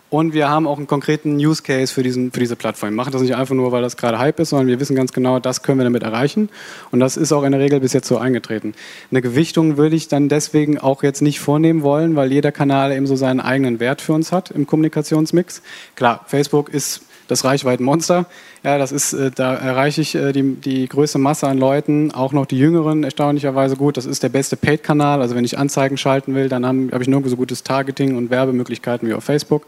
Und 0.09 0.33
wir 0.33 0.49
haben 0.49 0.67
auch 0.67 0.77
einen 0.77 0.87
konkreten 0.87 1.37
Use 1.37 1.63
Case 1.63 1.93
für, 1.93 2.03
diesen, 2.03 2.33
für 2.33 2.41
diese 2.41 2.57
Plattform. 2.57 2.89
Wir 2.89 2.95
machen 2.97 3.13
das 3.13 3.21
nicht 3.21 3.33
einfach 3.33 3.55
nur, 3.55 3.71
weil 3.71 3.81
das 3.81 3.95
gerade 3.95 4.19
Hype 4.19 4.41
ist, 4.41 4.49
sondern 4.49 4.67
wir 4.67 4.77
wissen 4.77 4.93
ganz 4.93 5.13
genau, 5.13 5.39
das 5.39 5.63
können 5.63 5.79
wir 5.79 5.85
damit 5.85 6.03
erreichen. 6.03 6.49
Und 6.91 6.99
das 6.99 7.15
ist 7.15 7.31
auch 7.31 7.43
in 7.43 7.53
der 7.53 7.61
Regel 7.61 7.79
bis 7.79 7.93
jetzt 7.93 8.09
so 8.09 8.17
eingetreten. 8.17 8.73
Eine 9.09 9.21
Gewichtung 9.21 9.77
würde 9.77 9.95
ich 9.95 10.09
dann 10.09 10.27
deswegen 10.27 10.77
auch 10.77 11.01
jetzt 11.01 11.21
nicht 11.21 11.39
vornehmen 11.39 11.81
wollen, 11.81 12.17
weil 12.17 12.29
jeder 12.33 12.51
Kanal 12.51 12.91
eben 12.91 13.07
so 13.07 13.15
seinen 13.15 13.39
eigenen 13.39 13.79
Wert 13.79 14.01
für 14.01 14.11
uns 14.11 14.33
hat 14.33 14.51
im 14.51 14.67
Kommunikationsmix. 14.67 15.61
Klar, 15.95 16.25
Facebook 16.27 16.67
ist 16.67 17.03
das 17.28 17.43
Reichweitenmonster. 17.43 18.26
Ja, 18.63 18.78
das 18.78 18.91
ist, 18.91 19.13
äh, 19.13 19.32
da 19.32 19.55
erreiche 19.55 20.01
ich 20.01 20.15
äh, 20.15 20.32
die, 20.32 20.55
die 20.55 20.88
größte 20.88 21.17
Masse 21.17 21.47
an 21.47 21.57
Leuten, 21.57 22.11
auch 22.11 22.34
noch 22.34 22.45
die 22.45 22.57
Jüngeren 22.57 23.03
erstaunlicherweise 23.03 23.76
gut. 23.76 23.97
Das 23.97 24.05
ist 24.05 24.24
der 24.24 24.30
beste 24.30 24.55
Paid-Kanal. 24.55 25.22
Also 25.22 25.36
wenn 25.36 25.45
ich 25.45 25.57
Anzeigen 25.57 25.97
schalten 25.97 26.36
will, 26.36 26.49
dann 26.49 26.65
habe 26.65 26.89
hab 26.91 27.01
ich 27.01 27.07
nirgendwo 27.07 27.30
so 27.30 27.38
gutes 27.38 27.63
Targeting 27.63 28.17
und 28.17 28.30
Werbemöglichkeiten 28.30 29.07
wie 29.07 29.13
auf 29.13 29.24
Facebook. 29.24 29.65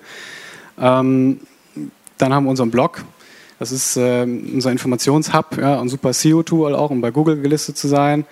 Ähm, 0.80 1.40
dann 2.18 2.34
haben 2.34 2.46
wir 2.46 2.50
unseren 2.50 2.72
Blog. 2.72 3.04
Das 3.60 3.72
ist 3.72 3.98
äh, 3.98 4.24
unser 4.24 4.72
Informationshub, 4.72 5.58
ja, 5.58 5.80
ein 5.80 5.90
super 5.90 6.12
SEO-Tool 6.12 6.76
auch, 6.76 6.90
um 6.90 7.02
bei 7.02 7.12
Google 7.12 7.42
gelistet 7.42 7.78
zu 7.78 7.88
sein. 7.88 8.26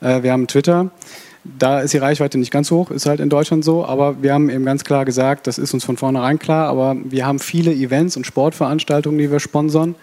Äh, 0.00 0.22
wir 0.22 0.32
haben 0.32 0.46
Twitter. 0.46 0.90
Da 1.44 1.80
ist 1.80 1.94
die 1.94 1.98
Reichweite 1.98 2.36
nicht 2.36 2.50
ganz 2.50 2.70
hoch, 2.70 2.90
ist 2.90 3.06
halt 3.06 3.20
in 3.20 3.28
Deutschland 3.30 3.64
so, 3.64 3.84
aber 3.84 4.22
wir 4.22 4.34
haben 4.34 4.50
eben 4.50 4.64
ganz 4.64 4.84
klar 4.84 5.04
gesagt, 5.04 5.46
das 5.46 5.58
ist 5.58 5.72
uns 5.72 5.84
von 5.84 5.96
vornherein 5.96 6.38
klar, 6.38 6.68
aber 6.68 6.96
wir 7.04 7.26
haben 7.26 7.38
viele 7.38 7.72
Events 7.72 8.16
und 8.16 8.26
Sportveranstaltungen, 8.26 9.18
die 9.18 9.30
wir 9.30 9.40
sponsern 9.40 9.94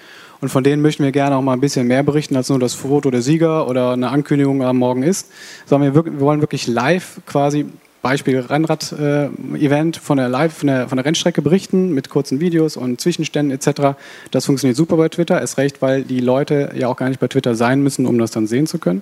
und 0.42 0.50
von 0.50 0.64
denen 0.64 0.82
möchten 0.82 1.04
wir 1.04 1.12
gerne 1.12 1.36
auch 1.36 1.42
mal 1.42 1.54
ein 1.54 1.62
bisschen 1.62 1.88
mehr 1.88 2.04
berichten 2.04 2.36
als 2.36 2.50
nur 2.50 2.60
das 2.60 2.74
Foto 2.74 3.12
der 3.12 3.22
Sieger 3.22 3.68
oder 3.68 3.92
eine 3.92 4.10
Ankündigung 4.10 4.64
am 4.64 4.78
Morgen 4.78 5.04
ist, 5.04 5.30
sondern 5.66 5.94
wir, 5.94 6.06
wir 6.06 6.20
wollen 6.20 6.42
wirklich 6.42 6.68
live 6.68 7.20
quasi 7.26 7.66
Beispiel 8.06 8.40
Rennrad-Event 8.40 9.98
von 9.98 10.18
der 10.18 10.50
von 10.52 10.68
der, 10.68 10.88
von 10.88 10.98
der 10.98 11.06
Rennstrecke 11.06 11.42
berichten 11.42 11.92
mit 11.92 12.10
kurzen 12.10 12.40
Videos 12.40 12.78
und 12.78 13.02
Zwischenständen 13.02 13.58
etc. 13.58 13.98
Das 14.30 14.46
funktioniert 14.46 14.78
super 14.78 14.96
bei 14.98 15.10
Twitter, 15.10 15.42
ist 15.42 15.58
recht, 15.58 15.82
weil 15.82 16.04
die 16.04 16.20
Leute 16.20 16.72
ja 16.76 16.88
auch 16.88 16.98
gar 16.98 17.10
nicht 17.10 17.20
bei 17.20 17.28
Twitter 17.28 17.56
sein 17.56 17.82
müssen, 17.82 18.06
um 18.06 18.20
das 18.20 18.30
dann 18.30 18.46
sehen 18.46 18.68
zu 18.68 18.78
können. 18.78 19.02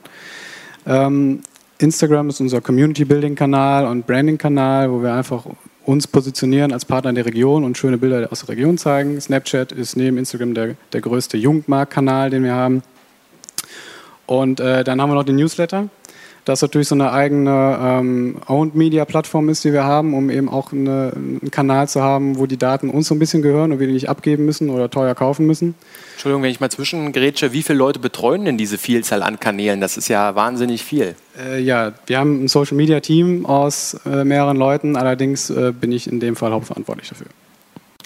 Ähm, 0.85 1.41
Instagram 1.79 2.29
ist 2.29 2.39
unser 2.39 2.61
Community-Building-Kanal 2.61 3.87
und 3.87 4.05
Branding-Kanal, 4.07 4.91
wo 4.91 5.01
wir 5.01 5.13
einfach 5.13 5.45
uns 5.85 6.07
positionieren 6.07 6.71
als 6.71 6.85
Partner 6.85 7.09
in 7.09 7.15
der 7.15 7.25
Region 7.25 7.63
und 7.63 7.77
schöne 7.77 7.97
Bilder 7.97 8.31
aus 8.31 8.41
der 8.41 8.49
Region 8.49 8.77
zeigen. 8.77 9.19
Snapchat 9.19 9.71
ist 9.71 9.97
neben 9.97 10.17
Instagram 10.17 10.53
der, 10.53 10.75
der 10.93 11.01
größte 11.01 11.37
Jugendmarkt-Kanal, 11.37 12.29
den 12.29 12.43
wir 12.43 12.53
haben. 12.53 12.83
Und 14.25 14.59
äh, 14.59 14.83
dann 14.83 15.01
haben 15.01 15.09
wir 15.09 15.15
noch 15.15 15.25
den 15.25 15.35
Newsletter 15.35 15.89
das 16.45 16.61
natürlich 16.61 16.87
so 16.87 16.95
eine 16.95 17.11
eigene 17.11 17.77
ähm, 17.81 18.37
Owned 18.47 18.75
Media 18.75 19.05
Plattform 19.05 19.49
ist, 19.49 19.63
die 19.63 19.71
wir 19.71 19.83
haben, 19.83 20.13
um 20.13 20.29
eben 20.29 20.49
auch 20.49 20.73
eine, 20.73 21.13
einen 21.15 21.51
Kanal 21.51 21.87
zu 21.87 22.01
haben, 22.01 22.37
wo 22.37 22.45
die 22.45 22.57
Daten 22.57 22.89
uns 22.89 23.07
so 23.07 23.15
ein 23.15 23.19
bisschen 23.19 23.41
gehören 23.41 23.71
und 23.71 23.79
wir 23.79 23.87
die 23.87 23.93
nicht 23.93 24.09
abgeben 24.09 24.45
müssen 24.45 24.69
oder 24.69 24.89
teuer 24.89 25.15
kaufen 25.15 25.45
müssen. 25.45 25.75
Entschuldigung, 26.13 26.43
wenn 26.43 26.51
ich 26.51 26.59
mal 26.59 26.69
zwischengrätsche, 26.69 27.53
wie 27.53 27.63
viele 27.63 27.77
Leute 27.77 27.99
betreuen 27.99 28.45
denn 28.45 28.57
diese 28.57 28.77
Vielzahl 28.77 29.23
an 29.23 29.39
Kanälen? 29.39 29.81
Das 29.81 29.97
ist 29.97 30.09
ja 30.09 30.35
wahnsinnig 30.35 30.83
viel. 30.83 31.15
Äh, 31.39 31.61
ja, 31.61 31.93
wir 32.05 32.19
haben 32.19 32.43
ein 32.43 32.47
Social 32.47 32.75
Media 32.77 32.99
Team 32.99 33.45
aus 33.45 33.97
äh, 34.05 34.23
mehreren 34.23 34.57
Leuten, 34.57 34.95
allerdings 34.95 35.49
äh, 35.49 35.71
bin 35.71 35.91
ich 35.91 36.11
in 36.11 36.19
dem 36.19 36.35
Fall 36.35 36.51
hauptverantwortlich 36.51 37.09
dafür. 37.09 37.27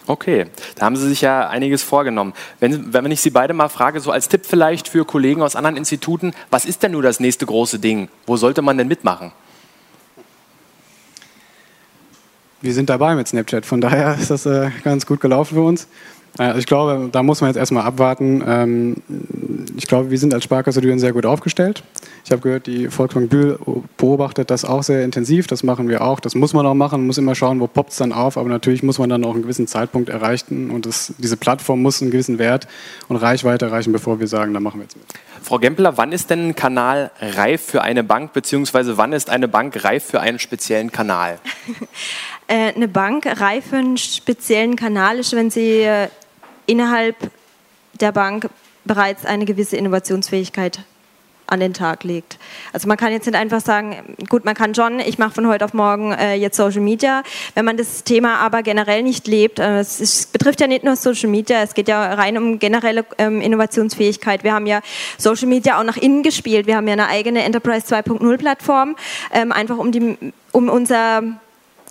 Okay, 0.08 0.46
da 0.76 0.86
haben 0.86 0.96
Sie 0.96 1.08
sich 1.08 1.20
ja 1.20 1.50
einiges 1.50 1.84
vorgenommen. 1.84 2.34
Wenn, 2.62 2.94
wenn 2.94 3.12
ich 3.12 3.20
Sie 3.20 3.30
beide 3.30 3.54
mal 3.54 3.68
frage, 3.68 4.00
so 4.00 4.12
als 4.12 4.30
Tipp 4.30 4.46
vielleicht 4.46 4.88
für 4.88 5.06
Kollegen 5.06 5.42
aus 5.42 5.58
anderen 5.58 5.76
Instituten, 5.76 6.34
was 6.50 6.66
ist 6.66 6.82
denn 6.82 6.94
nur 6.94 7.02
das 7.02 7.20
nächste 7.20 7.46
große 7.46 7.80
Ding? 7.80 8.08
Wo 8.26 8.38
sollte 8.38 8.62
man 8.62 8.78
denn 8.78 8.88
mitmachen? 8.88 9.34
Wir 12.62 12.74
sind 12.74 12.90
dabei 12.90 13.16
mit 13.16 13.28
Snapchat, 13.28 13.66
von 13.66 13.82
daher 13.82 14.18
ist 14.20 14.32
das 14.32 14.46
äh, 14.46 14.72
ganz 14.84 15.06
gut 15.06 15.20
gelaufen 15.20 15.56
für 15.56 15.62
uns. 15.62 15.88
Also 16.38 16.60
ich 16.60 16.66
glaube, 16.66 17.10
da 17.12 17.24
muss 17.24 17.42
man 17.42 17.50
jetzt 17.50 17.58
erstmal 17.58 17.84
abwarten. 17.84 18.44
Ähm, 18.48 18.96
ich 19.76 19.88
glaube, 19.88 20.12
wir 20.12 20.18
sind 20.20 20.34
als 20.34 20.44
Sparkasse 20.44 20.82
Düren 20.82 21.00
sehr 21.00 21.14
gut 21.14 21.26
aufgestellt. 21.26 21.84
Ich 22.28 22.32
habe 22.34 22.42
gehört, 22.42 22.68
die 22.68 22.90
Volksbank 22.90 23.30
Bühl 23.30 23.58
beobachtet 23.96 24.52
das 24.52 24.66
auch 24.66 24.84
sehr 24.84 25.06
intensiv. 25.06 25.48
Das 25.48 25.64
machen 25.64 25.88
wir 25.88 26.02
auch. 26.02 26.20
Das 26.20 26.36
muss 26.36 26.52
man 26.52 26.66
auch 26.66 26.74
machen. 26.74 27.00
Man 27.00 27.08
muss 27.08 27.18
immer 27.18 27.36
schauen, 27.36 27.62
wo 27.62 27.68
poppt 27.68 27.92
es 27.92 27.96
dann 28.00 28.12
auf. 28.12 28.36
Aber 28.36 28.50
natürlich 28.50 28.84
muss 28.84 29.00
man 29.00 29.10
dann 29.10 29.24
auch 29.24 29.34
einen 29.34 29.44
gewissen 29.44 29.66
Zeitpunkt 29.66 30.10
erreichen. 30.10 30.70
Und 30.70 30.86
das, 30.86 31.14
diese 31.20 31.38
Plattform 31.38 31.82
muss 31.82 32.02
einen 32.02 32.12
gewissen 32.12 32.38
Wert 32.38 32.68
und 33.08 33.16
Reichweite 33.16 33.68
erreichen, 33.68 33.94
bevor 33.94 34.20
wir 34.20 34.28
sagen, 34.28 34.54
da 34.54 34.60
machen 34.60 34.82
wir 34.82 34.84
jetzt 34.84 34.98
mit. 34.98 35.06
Frau 35.42 35.58
Gempler, 35.58 35.96
wann 35.96 36.12
ist 36.12 36.30
denn 36.30 36.50
ein 36.50 36.56
Kanal 36.56 37.12
reif 37.22 37.62
für 37.62 37.82
eine 37.82 38.04
Bank, 38.04 38.34
beziehungsweise 38.34 38.98
wann 38.98 39.14
ist 39.14 39.30
eine 39.30 39.48
Bank 39.48 39.86
reif 39.86 40.04
für 40.04 40.20
einen 40.20 40.40
speziellen 40.40 40.92
Kanal? 40.92 41.40
Äh, 42.50 42.74
eine 42.74 42.88
Bank 42.88 43.26
reif 43.42 43.72
für 43.72 43.76
einen 43.76 43.98
speziellen 43.98 44.78
Kanal 44.78 45.20
ist, 45.20 45.34
wenn 45.34 45.50
sie 45.50 45.82
äh, 45.82 46.08
innerhalb 46.66 47.18
der 48.00 48.14
Bank 48.14 48.50
bereits 48.86 49.26
eine 49.26 49.44
gewisse 49.44 49.76
Innovationsfähigkeit 49.76 50.80
an 51.48 51.60
den 51.60 51.74
Tag 51.74 52.04
legt. 52.04 52.38
Also 52.74 52.88
man 52.88 52.98
kann 52.98 53.12
jetzt 53.12 53.26
nicht 53.26 53.36
einfach 53.36 53.62
sagen, 53.62 54.16
gut, 54.30 54.46
man 54.46 54.56
kann 54.56 54.76
schon, 54.76 55.00
ich 55.00 55.18
mache 55.18 55.32
von 55.32 55.48
heute 55.48 55.66
auf 55.66 55.74
morgen 55.74 56.12
äh, 56.12 56.36
jetzt 56.36 56.58
Social 56.58 56.82
Media. 56.82 57.24
Wenn 57.56 57.66
man 57.66 57.78
das 57.78 58.04
Thema 58.04 58.38
aber 58.38 58.64
generell 58.64 59.04
nicht 59.04 59.28
lebt, 59.28 59.60
äh, 59.60 59.80
es, 59.80 60.00
ist, 60.00 60.34
betrifft 60.34 60.62
ja 60.62 60.68
nicht 60.68 60.84
nur 60.84 60.96
Social 60.96 61.30
Media, 61.30 61.62
es 61.62 61.74
geht 61.74 61.88
ja 61.88 62.14
rein 62.14 62.38
um 62.38 62.60
generelle 62.60 63.06
ähm, 63.18 63.42
Innovationsfähigkeit. 63.42 64.44
Wir 64.44 64.54
haben 64.54 64.68
ja 64.68 64.82
Social 65.18 65.48
Media 65.48 65.80
auch 65.80 65.84
nach 65.84 65.98
innen 65.98 66.24
gespielt. 66.24 66.68
Wir 66.68 66.76
haben 66.76 66.88
ja 66.88 66.94
eine 66.94 67.08
eigene 67.08 67.44
Enterprise 67.44 67.86
2.0 67.88 68.38
Plattform, 68.38 68.96
ähm, 69.34 69.52
einfach 69.52 69.78
um, 69.78 69.92
die, 69.92 70.18
um 70.52 70.70
unser 70.70 71.24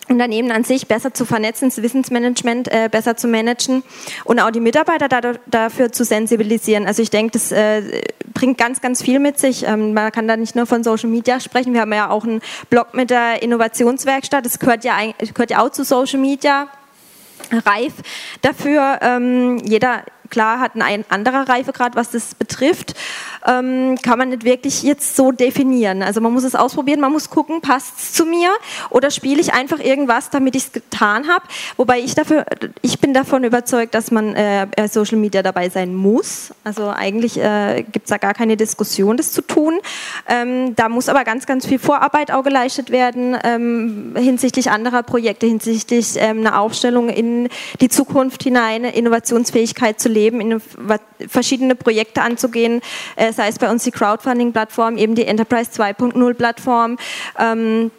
Unternehmen 0.08 0.52
an 0.52 0.64
sich 0.64 0.86
besser 0.86 1.12
zu 1.12 1.24
vernetzen, 1.24 1.68
das 1.68 1.82
Wissensmanagement 1.82 2.68
äh, 2.68 2.88
besser 2.90 3.16
zu 3.16 3.28
managen 3.28 3.82
und 4.24 4.40
auch 4.40 4.50
die 4.50 4.60
Mitarbeiter 4.60 5.08
dadurch, 5.08 5.38
dafür 5.46 5.92
zu 5.92 6.04
sensibilisieren. 6.04 6.86
Also 6.86 7.02
ich 7.02 7.10
denke, 7.10 7.32
das 7.32 7.52
äh, 7.52 8.02
bringt 8.34 8.58
ganz, 8.58 8.80
ganz 8.80 9.02
viel 9.02 9.18
mit 9.18 9.38
sich. 9.38 9.64
Ähm, 9.66 9.94
man 9.94 10.12
kann 10.12 10.28
da 10.28 10.36
nicht 10.36 10.54
nur 10.54 10.66
von 10.66 10.84
Social 10.84 11.08
Media 11.08 11.40
sprechen. 11.40 11.74
Wir 11.74 11.80
haben 11.80 11.92
ja 11.92 12.10
auch 12.10 12.24
einen 12.24 12.40
Blog 12.70 12.94
mit 12.94 13.10
der 13.10 13.42
Innovationswerkstatt. 13.42 14.44
Das 14.44 14.58
gehört 14.58 14.84
ja, 14.84 14.96
gehört 15.34 15.50
ja 15.50 15.64
auch 15.64 15.70
zu 15.70 15.84
Social 15.84 16.20
Media 16.20 16.68
reif 17.52 17.92
dafür. 18.42 18.98
Ähm, 19.02 19.58
jeder 19.58 20.02
klar 20.30 20.60
hat 20.60 20.72
ein 20.74 21.04
anderer 21.08 21.48
Reifegrad, 21.48 21.96
was 21.96 22.10
das 22.10 22.34
betrifft, 22.34 22.94
ähm, 23.46 23.96
kann 24.02 24.18
man 24.18 24.30
nicht 24.30 24.44
wirklich 24.44 24.82
jetzt 24.82 25.16
so 25.16 25.32
definieren. 25.32 26.02
Also 26.02 26.20
man 26.20 26.32
muss 26.32 26.44
es 26.44 26.54
ausprobieren, 26.54 27.00
man 27.00 27.12
muss 27.12 27.30
gucken, 27.30 27.60
passt 27.60 27.98
es 27.98 28.12
zu 28.12 28.26
mir 28.26 28.50
oder 28.90 29.10
spiele 29.10 29.40
ich 29.40 29.52
einfach 29.52 29.78
irgendwas, 29.78 30.30
damit 30.30 30.56
ich 30.56 30.64
es 30.64 30.72
getan 30.72 31.28
habe. 31.28 31.44
Wobei 31.76 32.00
ich 32.00 32.14
dafür, 32.14 32.44
ich 32.82 33.00
bin 33.00 33.14
davon 33.14 33.44
überzeugt, 33.44 33.94
dass 33.94 34.10
man 34.10 34.34
äh, 34.34 34.66
Social 34.88 35.18
Media 35.18 35.42
dabei 35.42 35.68
sein 35.68 35.94
muss. 35.94 36.52
Also 36.64 36.88
eigentlich 36.88 37.38
äh, 37.38 37.84
gibt 37.90 38.06
es 38.06 38.10
da 38.10 38.18
gar 38.18 38.34
keine 38.34 38.56
Diskussion, 38.56 39.16
das 39.16 39.32
zu 39.32 39.42
tun. 39.42 39.78
Ähm, 40.28 40.74
da 40.76 40.88
muss 40.88 41.08
aber 41.08 41.24
ganz, 41.24 41.46
ganz 41.46 41.66
viel 41.66 41.78
Vorarbeit 41.78 42.30
auch 42.30 42.42
geleistet 42.42 42.90
werden 42.90 43.36
ähm, 43.44 44.14
hinsichtlich 44.16 44.70
anderer 44.70 45.02
Projekte, 45.02 45.46
hinsichtlich 45.46 46.14
ähm, 46.16 46.40
einer 46.40 46.60
Aufstellung 46.60 47.08
in 47.08 47.48
die 47.80 47.88
Zukunft 47.88 48.42
hinein, 48.42 48.84
Innovationsfähigkeit 48.84 50.00
zu 50.00 50.08
leben, 50.16 50.40
in 50.40 50.60
verschiedene 51.28 51.74
Projekte 51.74 52.22
anzugehen, 52.22 52.80
äh, 53.14 53.32
sei 53.32 53.48
es 53.48 53.58
bei 53.58 53.70
uns 53.70 53.84
die 53.84 53.90
Crowdfunding-Plattform, 53.92 54.96
eben 54.96 55.14
die 55.14 55.26
Enterprise 55.26 55.70
2.0-Plattform. 55.70 56.98
Ähm, 57.38 57.90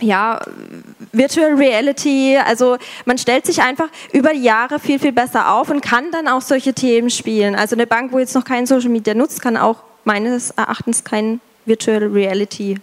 ja, 0.00 0.40
Virtual 1.12 1.54
Reality, 1.54 2.36
also 2.36 2.76
man 3.04 3.18
stellt 3.18 3.46
sich 3.46 3.62
einfach 3.62 3.88
über 4.12 4.32
die 4.32 4.42
Jahre 4.42 4.80
viel, 4.80 4.98
viel 4.98 5.12
besser 5.12 5.52
auf 5.52 5.70
und 5.70 5.80
kann 5.80 6.10
dann 6.10 6.26
auch 6.26 6.40
solche 6.40 6.74
Themen 6.74 7.10
spielen. 7.10 7.54
Also 7.54 7.76
eine 7.76 7.86
Bank, 7.86 8.12
wo 8.12 8.18
jetzt 8.18 8.34
noch 8.34 8.44
kein 8.44 8.66
Social 8.66 8.90
Media 8.90 9.14
nutzt, 9.14 9.40
kann 9.40 9.56
auch 9.56 9.84
meines 10.04 10.50
Erachtens 10.50 11.04
kein 11.04 11.40
Virtual 11.66 12.02
Reality 12.04 12.80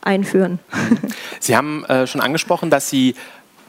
einführen. 0.00 0.58
Sie 1.40 1.56
haben 1.56 1.84
äh, 1.84 2.06
schon 2.06 2.20
angesprochen, 2.20 2.70
dass 2.70 2.88
Sie 2.88 3.14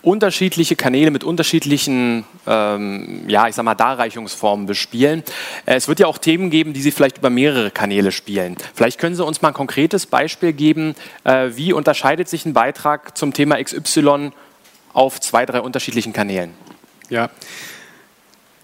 unterschiedliche 0.02 0.76
Kanäle 0.76 1.12
mit 1.12 1.24
unterschiedlichen, 1.24 2.26
ähm, 2.48 3.24
ja, 3.28 3.48
ich 3.48 3.56
sag 3.56 3.64
mal, 3.64 3.76
Darreichungsformen 3.76 4.66
bespielen. 4.66 5.24
Äh, 5.66 5.76
es 5.76 5.88
wird 5.88 6.00
ja 6.00 6.08
auch 6.08 6.18
Themen 6.18 6.50
geben, 6.50 6.74
die 6.74 6.82
Sie 6.82 6.92
vielleicht 6.92 7.20
über 7.20 7.30
mehrere 7.30 7.72
Kanäle 7.72 8.12
spielen. 8.12 8.58
Vielleicht 8.74 9.00
können 9.00 9.16
Sie 9.16 9.24
uns 9.24 9.42
mal 9.42 9.50
ein 9.50 9.54
konkretes 9.54 10.06
Beispiel 10.06 10.54
geben, 10.54 10.96
äh, 11.24 11.50
wie 11.56 11.74
unterscheidet 11.74 12.30
sich 12.30 12.46
ein 12.46 12.54
Beitrag 12.54 13.18
zum 13.18 13.34
Thema 13.34 13.62
XY 13.62 14.32
auf 14.94 15.20
zwei, 15.20 15.46
drei 15.46 15.62
unterschiedlichen 15.62 16.14
Kanälen? 16.14 16.54
Ja, 17.10 17.30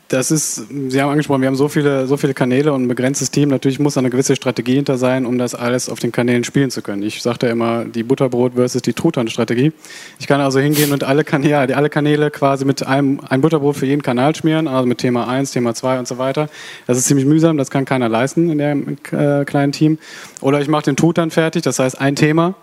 das 0.07 0.29
ist, 0.29 0.67
Sie 0.89 1.01
haben 1.01 1.09
angesprochen, 1.09 1.41
wir 1.41 1.47
haben 1.47 1.55
so 1.55 1.67
viele, 1.67 2.05
so 2.05 2.15
viele 2.15 2.33
Kanäle 2.33 2.73
und 2.73 2.83
ein 2.83 2.87
begrenztes 2.87 3.31
Team. 3.31 3.49
Natürlich 3.49 3.79
muss 3.79 3.95
da 3.95 4.01
eine 4.01 4.11
gewisse 4.11 4.35
Strategie 4.35 4.75
hinter 4.75 4.97
sein, 4.97 5.25
um 5.25 5.37
das 5.37 5.55
alles 5.55 5.89
auf 5.89 5.99
den 5.99 6.11
Kanälen 6.11 6.43
spielen 6.43 6.69
zu 6.69 6.81
können. 6.81 7.01
Ich 7.01 7.21
sagte 7.21 7.47
immer, 7.47 7.85
die 7.85 8.03
Butterbrot 8.03 8.53
versus 8.53 8.83
die 8.83 8.93
Truthahn-Strategie. 8.93 9.71
Ich 10.19 10.27
kann 10.27 10.41
also 10.41 10.59
hingehen 10.59 10.93
und 10.93 11.03
alle 11.03 11.23
Kanäle, 11.23 11.75
alle 11.75 11.89
Kanäle 11.89 12.29
quasi 12.29 12.65
mit 12.65 12.85
einem 12.85 13.19
ein 13.27 13.41
Butterbrot 13.41 13.77
für 13.77 13.87
jeden 13.87 14.03
Kanal 14.03 14.35
schmieren, 14.35 14.67
also 14.67 14.87
mit 14.87 14.99
Thema 14.99 15.27
1, 15.27 15.51
Thema 15.51 15.73
2 15.73 15.99
und 15.99 16.07
so 16.07 16.17
weiter. 16.19 16.49
Das 16.85 16.97
ist 16.97 17.05
ziemlich 17.05 17.25
mühsam, 17.25 17.57
das 17.57 17.71
kann 17.71 17.85
keiner 17.85 18.07
leisten 18.07 18.51
in 18.51 18.57
dem 18.59 18.97
äh, 19.11 19.43
kleinen 19.45 19.71
Team. 19.71 19.97
Oder 20.41 20.61
ich 20.61 20.67
mache 20.67 20.83
den 20.83 20.95
Truthahn 20.95 21.31
fertig, 21.31 21.63
das 21.63 21.79
heißt 21.79 21.99
ein 21.99 22.15
Thema 22.15 22.55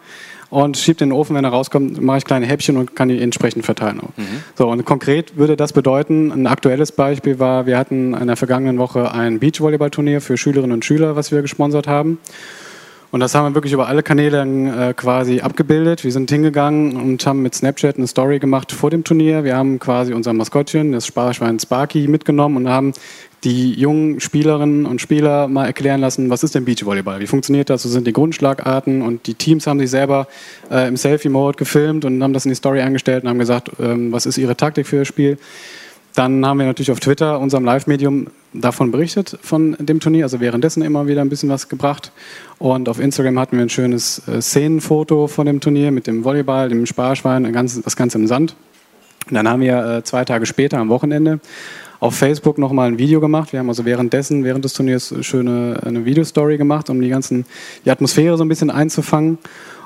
und 0.52 0.76
schiebe 0.76 0.98
den 0.98 1.12
Ofen, 1.12 1.34
wenn 1.34 1.44
er 1.44 1.50
rauskommt, 1.50 2.02
mache 2.02 2.18
ich 2.18 2.24
kleine 2.26 2.44
Häppchen 2.44 2.76
und 2.76 2.94
kann 2.94 3.08
die 3.08 3.18
entsprechend 3.18 3.64
verteilen. 3.64 4.00
Mhm. 4.16 4.22
So, 4.54 4.68
und 4.68 4.84
konkret 4.84 5.38
würde 5.38 5.56
das 5.56 5.72
bedeuten, 5.72 6.30
ein 6.30 6.46
aktuelles 6.46 6.92
Beispiel 6.92 7.38
war, 7.38 7.64
wir 7.64 7.78
hatten 7.78 8.12
in 8.12 8.26
der 8.26 8.36
vergangenen 8.36 8.76
Woche 8.76 9.12
ein 9.12 9.38
Beachvolleyballturnier 9.38 10.20
für 10.20 10.36
Schülerinnen 10.36 10.72
und 10.72 10.84
Schüler, 10.84 11.16
was 11.16 11.32
wir 11.32 11.40
gesponsert 11.40 11.88
haben. 11.88 12.18
Und 13.12 13.20
das 13.20 13.34
haben 13.34 13.46
wir 13.46 13.54
wirklich 13.54 13.72
über 13.72 13.88
alle 13.88 14.02
Kanäle 14.02 14.42
äh, 14.42 14.92
quasi 14.92 15.40
abgebildet. 15.40 16.04
Wir 16.04 16.12
sind 16.12 16.30
hingegangen 16.30 16.96
und 16.96 17.24
haben 17.26 17.40
mit 17.40 17.54
Snapchat 17.54 17.96
eine 17.96 18.06
Story 18.06 18.38
gemacht 18.38 18.72
vor 18.72 18.90
dem 18.90 19.04
Turnier. 19.04 19.44
Wir 19.44 19.56
haben 19.56 19.78
quasi 19.78 20.12
unser 20.12 20.34
Maskottchen, 20.34 20.92
das 20.92 21.06
Sparschwein 21.06 21.58
Sparky, 21.60 22.08
mitgenommen 22.08 22.58
und 22.58 22.68
haben 22.68 22.92
die 23.44 23.72
jungen 23.72 24.20
Spielerinnen 24.20 24.86
und 24.86 25.00
Spieler 25.00 25.48
mal 25.48 25.66
erklären 25.66 26.00
lassen, 26.00 26.30
was 26.30 26.44
ist 26.44 26.54
denn 26.54 26.64
Beachvolleyball, 26.64 27.20
wie 27.20 27.26
funktioniert 27.26 27.70
das, 27.70 27.82
so 27.82 27.88
sind 27.88 28.06
die 28.06 28.12
Grundschlagarten 28.12 29.02
und 29.02 29.26
die 29.26 29.34
Teams 29.34 29.66
haben 29.66 29.80
sich 29.80 29.90
selber 29.90 30.28
äh, 30.70 30.86
im 30.86 30.96
Selfie-Mode 30.96 31.58
gefilmt 31.58 32.04
und 32.04 32.22
haben 32.22 32.32
das 32.32 32.44
in 32.44 32.50
die 32.50 32.54
Story 32.56 32.80
eingestellt 32.80 33.24
und 33.24 33.30
haben 33.30 33.38
gesagt, 33.38 33.70
ähm, 33.80 34.12
was 34.12 34.26
ist 34.26 34.38
ihre 34.38 34.56
Taktik 34.56 34.86
für 34.86 34.98
das 34.98 35.08
Spiel. 35.08 35.38
Dann 36.14 36.44
haben 36.44 36.58
wir 36.58 36.66
natürlich 36.66 36.90
auf 36.90 37.00
Twitter, 37.00 37.40
unserem 37.40 37.64
Live-Medium, 37.64 38.26
davon 38.52 38.90
berichtet, 38.90 39.38
von 39.40 39.76
dem 39.78 39.98
Turnier, 39.98 40.24
also 40.24 40.40
währenddessen 40.40 40.82
immer 40.82 41.06
wieder 41.06 41.22
ein 41.22 41.30
bisschen 41.30 41.48
was 41.48 41.70
gebracht. 41.70 42.12
Und 42.58 42.90
auf 42.90 43.00
Instagram 43.00 43.38
hatten 43.38 43.56
wir 43.56 43.62
ein 43.62 43.70
schönes 43.70 44.28
äh, 44.28 44.42
Szenenfoto 44.42 45.26
von 45.26 45.46
dem 45.46 45.60
Turnier 45.60 45.90
mit 45.90 46.06
dem 46.06 46.22
Volleyball, 46.22 46.68
dem 46.68 46.84
Sparschwein, 46.84 47.50
das 47.52 47.96
Ganze 47.96 48.18
im 48.18 48.26
Sand. 48.26 48.54
Und 49.28 49.34
dann 49.34 49.48
haben 49.48 49.62
wir 49.62 49.84
äh, 49.84 50.04
zwei 50.04 50.24
Tage 50.26 50.44
später 50.44 50.78
am 50.78 50.90
Wochenende 50.90 51.40
auf 52.02 52.16
Facebook 52.16 52.58
nochmal 52.58 52.88
ein 52.88 52.98
Video 52.98 53.20
gemacht. 53.20 53.52
Wir 53.52 53.60
haben 53.60 53.68
also 53.68 53.84
währenddessen, 53.84 54.42
während 54.42 54.64
des 54.64 54.72
Turniers, 54.72 55.14
schöne 55.20 55.80
eine 55.86 56.04
Videostory 56.04 56.58
gemacht, 56.58 56.90
um 56.90 57.00
die 57.00 57.08
ganzen, 57.08 57.46
die 57.84 57.92
Atmosphäre 57.92 58.36
so 58.36 58.44
ein 58.44 58.48
bisschen 58.48 58.70
einzufangen 58.70 59.38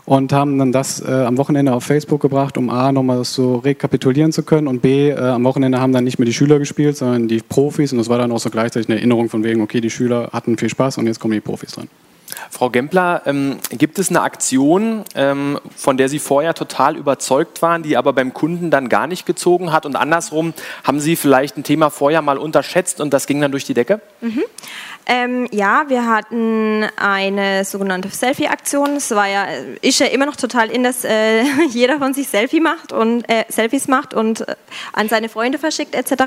und 0.07 0.33
haben 0.33 0.59
dann 0.59 0.73
das 0.73 0.99
äh, 1.07 1.11
am 1.11 1.37
Wochenende 1.37 1.75
auf 1.75 1.85
Facebook 1.85 2.23
gebracht, 2.23 2.57
um 2.57 2.71
A, 2.71 2.91
nochmal 2.91 3.19
das 3.19 3.35
so 3.35 3.57
rekapitulieren 3.57 4.33
zu 4.33 4.45
können 4.45 4.67
und 4.67 4.81
B, 4.81 5.11
äh, 5.11 5.19
am 5.19 5.45
Wochenende 5.45 5.79
haben 5.79 5.93
dann 5.93 6.05
nicht 6.05 6.19
mehr 6.19 6.25
die 6.25 6.33
Schüler 6.33 6.59
gespielt, 6.59 6.97
sondern 6.97 7.29
die 7.29 7.43
Profis 7.47 7.93
und 7.93 7.99
das 7.99 8.09
war 8.09 8.17
dann 8.17 8.33
auch 8.33 8.41
so 8.41 8.49
gleichzeitig 8.49 8.89
eine 8.89 8.97
Erinnerung 8.99 9.29
von 9.29 9.45
wegen, 9.45 9.61
okay, 9.61 9.83
die 9.83 9.91
Schüler 9.91 10.31
hatten 10.33 10.57
viel 10.57 10.71
Spaß 10.71 10.97
und 10.97 11.07
jetzt 11.07 11.21
kommen 11.21 11.35
die 11.35 11.41
Profis 11.41 11.73
dran. 11.73 11.89
Frau 12.51 12.71
Gempler, 12.71 13.23
ähm, 13.27 13.59
gibt 13.71 13.99
es 13.99 14.11
eine 14.11 14.23
Aktion, 14.23 15.05
ähm, 15.15 15.61
von 15.77 15.97
der 15.97 16.09
Sie 16.09 16.19
vorher 16.19 16.55
total 16.55 16.97
überzeugt 16.97 17.63
waren, 17.63 17.83
die 17.83 17.97
aber 17.97 18.13
beim 18.13 18.35
Kunden 18.35 18.71
dann 18.71 18.89
gar 18.89 19.07
nicht 19.07 19.27
gezogen 19.27 19.73
hat? 19.73 19.87
Und 19.87 19.97
andersrum, 19.97 20.55
haben 20.85 21.01
Sie 21.01 21.17
vielleicht 21.17 21.57
ein 21.57 21.65
Thema 21.65 21.91
vorher 21.91 22.23
mal 22.23 22.39
unterschätzt 22.39 23.01
und 23.01 23.13
das 23.13 23.27
ging 23.27 23.41
dann 23.41 23.51
durch 23.51 23.65
die 23.65 23.75
Decke? 23.75 24.01
Mhm. 24.21 24.45
Ähm, 25.09 25.47
ja, 25.53 25.85
wir 25.87 26.05
hatten 26.05 26.85
eine 26.97 27.65
sogenannte 27.65 28.09
Selfie-Aktion. 28.09 28.97
Es 28.97 29.13
war 29.13 29.29
ja, 29.29 29.47
ist 29.81 30.01
ja 30.01 30.07
immer 30.07 30.27
noch 30.27 30.35
total 30.35 30.69
in, 30.69 30.83
dass 30.83 31.05
äh, 31.05 31.43
jeder 31.71 31.99
von 31.99 32.13
sich 32.13 32.27
Selfie 32.29 32.59
macht 32.59 32.93
und 32.93 33.23
äh, 33.29 33.45
Selfies 33.49 33.87
macht 33.87 34.15
und 34.15 34.41
äh, 34.41 34.57
an 34.93 35.09
seine 35.09 35.29
Freunde 35.29 35.59
verschickt 35.59 35.95
etc. 35.95 36.25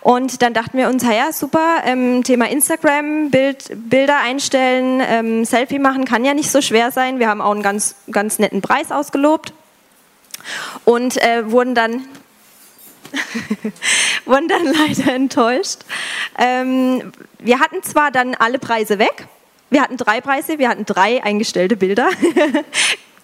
Und 0.00 0.42
dann 0.42 0.52
dachten 0.52 0.78
wir 0.78 0.88
uns, 0.88 1.04
ja 1.04 1.32
super, 1.32 1.82
ähm, 1.84 2.24
Thema 2.24 2.48
Instagram, 2.48 3.30
Bild, 3.30 3.70
Bilder 3.88 4.18
einstellen, 4.20 5.00
ähm, 5.06 5.44
Selfie 5.44 5.78
machen 5.78 6.04
kann 6.04 6.24
ja 6.24 6.34
nicht 6.34 6.50
so 6.50 6.60
schwer 6.60 6.90
sein. 6.90 7.20
Wir 7.20 7.28
haben 7.28 7.40
auch 7.40 7.52
einen 7.52 7.62
ganz, 7.62 7.94
ganz 8.10 8.40
netten 8.40 8.62
Preis 8.62 8.90
ausgelobt 8.90 9.52
und 10.84 11.22
äh, 11.22 11.50
wurden 11.50 11.76
dann 11.76 12.04
wurden 14.24 14.48
dann 14.48 14.66
leider 14.66 15.12
enttäuscht. 15.12 15.80
Ähm, 16.38 17.12
wir 17.38 17.60
hatten 17.60 17.82
zwar 17.82 18.10
dann 18.10 18.34
alle 18.34 18.58
Preise 18.58 18.98
weg, 18.98 19.26
wir 19.70 19.82
hatten 19.82 19.96
drei 19.96 20.20
Preise, 20.20 20.58
wir 20.58 20.68
hatten 20.68 20.84
drei 20.84 21.22
eingestellte 21.22 21.76
Bilder. 21.76 22.10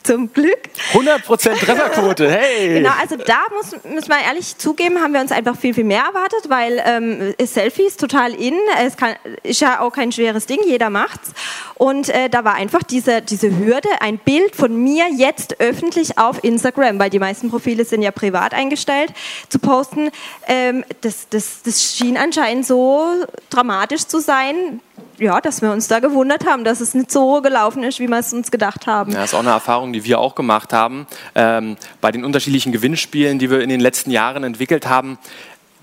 Zum 0.09 0.33
Glück. 0.33 0.71
100% 0.95 1.59
Trefferquote, 1.59 2.31
hey! 2.33 2.79
Genau, 2.81 2.93
also 2.99 3.17
da 3.17 3.41
muss, 3.55 3.77
muss 3.93 4.09
man 4.09 4.21
ehrlich 4.27 4.57
zugeben, 4.57 5.03
haben 5.03 5.13
wir 5.13 5.21
uns 5.21 5.33
einfach 5.33 5.55
viel, 5.55 5.75
viel 5.75 5.85
mehr 5.85 6.03
erwartet, 6.03 6.49
weil 6.49 6.83
ähm, 6.83 7.35
Selfies 7.47 7.99
total 7.99 8.33
in, 8.33 8.55
es 8.83 8.97
kann, 8.97 9.17
ist 9.43 9.61
ja 9.61 9.81
auch 9.81 9.93
kein 9.93 10.11
schweres 10.11 10.47
Ding, 10.47 10.61
jeder 10.67 10.89
macht's. 10.89 11.33
Und 11.75 12.09
äh, 12.09 12.31
da 12.31 12.43
war 12.43 12.55
einfach 12.55 12.83
diese, 12.83 13.21
diese 13.21 13.55
Hürde, 13.59 13.91
ein 14.01 14.17
Bild 14.17 14.57
von 14.57 14.83
mir 14.83 15.09
jetzt 15.15 15.61
öffentlich 15.61 16.17
auf 16.17 16.43
Instagram, 16.43 16.99
weil 16.99 17.11
die 17.11 17.19
meisten 17.19 17.51
Profile 17.51 17.85
sind 17.85 18.01
ja 18.01 18.11
privat 18.11 18.55
eingestellt, 18.55 19.13
zu 19.51 19.59
posten. 19.59 20.09
Ähm, 20.47 20.87
das, 21.03 21.29
das, 21.29 21.61
das 21.65 21.85
schien 21.85 22.17
anscheinend 22.17 22.67
so 22.67 23.27
dramatisch 23.51 24.07
zu 24.07 24.21
sein, 24.21 24.81
ja, 25.19 25.41
dass 25.41 25.63
wir 25.63 25.73
uns 25.73 25.89
da 25.89 26.01
gewundert 26.01 26.47
haben, 26.47 26.65
dass 26.65 26.81
es 26.81 26.95
nicht 26.95 27.11
so 27.11 27.41
gelaufen 27.43 27.83
ist, 27.83 28.01
wie 28.01 28.09
wir 28.09 28.19
es 28.19 28.33
uns 28.33 28.51
gedacht 28.51 28.87
haben. 28.87 29.13
Ja, 29.13 29.19
das 29.19 29.31
ist 29.31 29.35
auch 29.35 29.41
eine 29.41 29.51
Erfahrung, 29.51 29.93
die 29.93 30.05
wir 30.05 30.19
auch 30.19 30.35
gemacht 30.35 30.73
haben. 30.73 31.07
Ähm, 31.35 31.77
bei 32.01 32.13
den 32.13 32.25
unterschiedlichen 32.25 32.73
Gewinnspielen, 32.73 33.39
die 33.39 33.51
wir 33.51 33.61
in 33.61 33.69
den 33.69 33.81
letzten 33.81 34.11
Jahren 34.11 34.45
entwickelt 34.45 34.89
haben, 34.89 35.19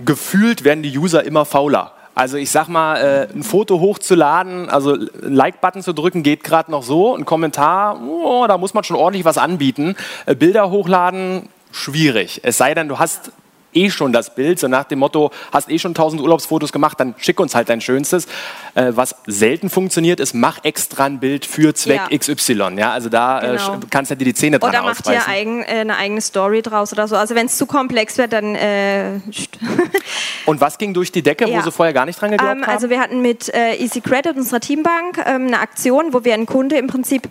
gefühlt 0.03 0.63
werden 0.63 0.83
die 0.83 0.97
User 0.97 1.23
immer 1.23 1.45
fauler. 1.45 1.93
Also 2.15 2.37
ich 2.37 2.49
sag 2.49 2.69
mal, 2.69 2.95
äh, 2.95 3.33
ein 3.33 3.43
Foto 3.43 3.81
hochzuladen, 3.81 4.69
also 4.69 4.95
Like-Button 5.21 5.83
zu 5.83 5.91
drücken, 5.91 6.23
geht 6.23 6.45
gerade 6.45 6.71
noch 6.71 6.81
so. 6.81 7.13
Ein 7.13 7.25
Kommentar, 7.25 8.01
oh, 8.01 8.45
da 8.47 8.57
muss 8.57 8.73
man 8.73 8.85
schon 8.85 8.95
ordentlich 8.95 9.25
was 9.25 9.37
anbieten. 9.37 9.97
Äh, 10.25 10.35
Bilder 10.35 10.71
hochladen, 10.71 11.49
schwierig. 11.73 12.39
Es 12.43 12.57
sei 12.57 12.73
denn, 12.73 12.87
du 12.87 12.99
hast 12.99 13.31
eh 13.75 13.89
schon 13.89 14.13
das 14.13 14.33
Bild, 14.33 14.59
so 14.59 14.67
nach 14.67 14.85
dem 14.85 14.99
Motto, 14.99 15.31
hast 15.51 15.69
eh 15.69 15.77
schon 15.79 15.93
tausend 15.93 16.21
Urlaubsfotos 16.21 16.71
gemacht, 16.71 16.99
dann 16.99 17.13
schick 17.17 17.39
uns 17.39 17.53
halt 17.55 17.69
dein 17.69 17.81
schönstes. 17.81 18.25
Äh, 18.73 18.91
was 18.95 19.15
selten 19.27 19.69
funktioniert, 19.69 20.19
ist, 20.19 20.33
mach 20.33 20.63
extra 20.63 21.05
ein 21.05 21.19
Bild 21.19 21.45
für 21.45 21.73
Zweck 21.73 22.01
Ja. 22.09 22.17
XY. 22.17 22.75
Ja, 22.77 22.91
also 22.91 23.09
da 23.09 23.41
äh, 23.41 23.47
Genau. 23.57 23.61
sch- 23.61 23.81
kannst 23.89 24.11
du 24.11 24.15
dir 24.17 24.25
die 24.25 24.33
Zähne 24.33 24.59
dran 24.59 24.69
Oder 24.71 24.81
macht 24.83 25.05
ihr 25.07 25.11
ausreißen. 25.13 25.31
eigen, 25.33 25.63
äh, 25.63 25.65
eine 25.81 25.97
eigene 25.97 26.21
Story 26.21 26.61
draus 26.61 26.91
oder 26.93 27.07
so. 27.07 27.15
Also 27.15 27.35
wenn 27.35 27.45
es 27.47 27.57
zu 27.57 27.65
komplex 27.65 28.17
wird, 28.17 28.33
dann 28.33 28.55
äh, 28.55 29.19
Und 30.45 30.61
was 30.61 30.77
ging 30.77 30.93
durch 30.93 31.11
die 31.11 31.21
Decke, 31.23 31.45
wo 31.47 31.49
Ja. 31.51 31.61
sie 31.63 31.71
vorher 31.71 31.93
gar 31.93 32.05
nicht 32.05 32.19
dran 32.21 32.31
geglaubt 32.31 32.51
Ähm, 32.51 32.61
haben? 32.63 32.71
also 32.71 32.89
wir 32.89 32.99
hatten 32.99 33.21
mit 33.21 33.53
äh, 33.53 33.75
Easy 33.75 34.01
Credit, 34.01 34.35
unserer 34.35 34.59
Teambank, 34.59 35.17
ähm, 35.25 35.47
eine 35.47 35.59
Aktion, 35.59 36.13
wo 36.13 36.23
wir 36.23 36.33
einen 36.33 36.45
Kunde 36.45 36.77
im 36.77 36.87
Prinzip 36.87 37.29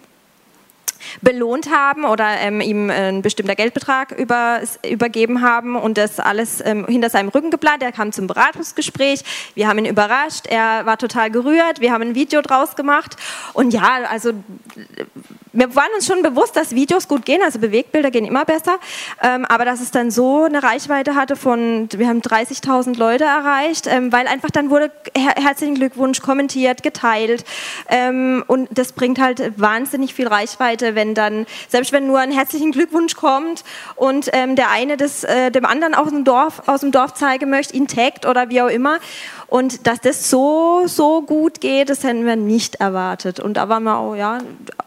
belohnt 1.25 1.71
haben 1.71 2.05
oder 2.05 2.39
ähm, 2.41 2.61
ihm 2.61 2.91
ein 2.91 3.23
bestimmter 3.23 3.57
Geldbetrag 3.57 4.13
über, 4.13 4.61
übergeben 4.89 5.41
haben 5.41 5.75
und 5.75 5.99
das 5.99 6.21
alles 6.21 6.63
ähm, 6.65 6.87
hinter 6.87 7.11
seinem 7.11 7.31
Rücken 7.31 7.51
geplant. 7.51 7.83
Er 7.83 7.93
kam 7.93 8.13
zum 8.13 8.27
Beratungsgespräch, 8.27 9.25
wir 9.55 9.67
haben 9.67 9.79
ihn 9.79 9.87
überrascht, 9.87 10.47
er 10.47 10.87
war 10.87 10.99
total 10.99 11.31
gerührt, 11.31 11.81
wir 11.81 11.93
haben 11.93 12.03
ein 12.03 12.15
Video 12.15 12.43
draus 12.43 12.77
gemacht. 12.77 13.17
Und 13.55 13.73
ja, 13.73 14.01
also 14.11 14.33
wir 15.55 15.75
waren 15.75 15.91
uns 15.95 16.07
schon 16.07 16.23
bewusst, 16.23 16.57
dass 16.57 16.75
Videos 16.75 17.09
gut 17.09 17.25
gehen, 17.25 17.41
also 17.43 17.59
Bewegbilder 17.59 18.11
gehen 18.11 18.25
immer 18.25 18.45
besser, 18.45 18.79
ähm, 19.23 19.45
aber 19.45 19.65
dass 19.65 19.81
es 19.81 19.91
dann 19.91 20.11
so 20.11 20.45
eine 20.45 20.63
Reichweite 20.63 21.15
hatte 21.15 21.37
von, 21.37 21.89
wir 21.93 22.09
haben 22.09 22.21
30.000 22.21 22.99
Leute 22.99 23.25
erreicht, 23.25 23.87
ähm, 23.87 24.13
weil 24.13 24.27
einfach 24.27 24.51
dann 24.51 24.71
wurde 24.71 24.91
her 25.17 25.35
herzlichen 25.37 25.77
Glückwunsch 25.77 26.21
kommentiert, 26.21 26.83
geteilt. 26.83 27.45
Ähm, 27.89 28.45
und 28.47 28.69
das 28.73 28.93
bringt 28.93 29.21
halt 29.21 29.59
wahnsinnig 29.59 30.15
viel 30.15 30.27
Reichweite, 30.27 30.95
wenn 30.95 31.15
dann, 31.15 31.47
selbst 31.69 31.93
wenn 31.93 32.07
nur 32.07 32.19
ein 32.19 32.33
herzlichen 32.33 32.73
Glückwunsch 32.73 33.15
kommt 33.15 33.65
und 33.95 34.31
ähm, 34.33 34.57
der 34.57 34.71
eine 34.71 34.97
das 34.97 35.23
äh, 35.25 35.51
dem 35.51 35.65
anderen 35.65 35.95
aus 35.95 36.09
dem 36.09 36.25
Dorf, 36.25 36.63
aus 36.67 36.81
dem 36.81 36.91
Dorf 36.91 37.15
zeigen 37.15 37.51
möchte, 37.51 37.77
ihn 37.77 37.87
taggt 37.87 38.27
oder 38.27 38.51
wie 38.51 38.61
auch 38.61 38.69
immer. 38.69 38.99
Und 39.47 39.87
dass 39.87 40.01
das 40.01 40.31
so, 40.31 40.83
so 40.87 41.23
gut 41.23 41.61
geht, 41.61 41.89
das 41.89 42.03
hätten 42.03 42.27
wir 42.27 42.35
nicht 42.35 42.77
erwartet. 42.77 43.39
Und 43.39 43.57
da 43.57 43.69
waren 43.69 43.85
wir 43.85 43.97
auch, 43.97 44.17
ja, 44.17 44.39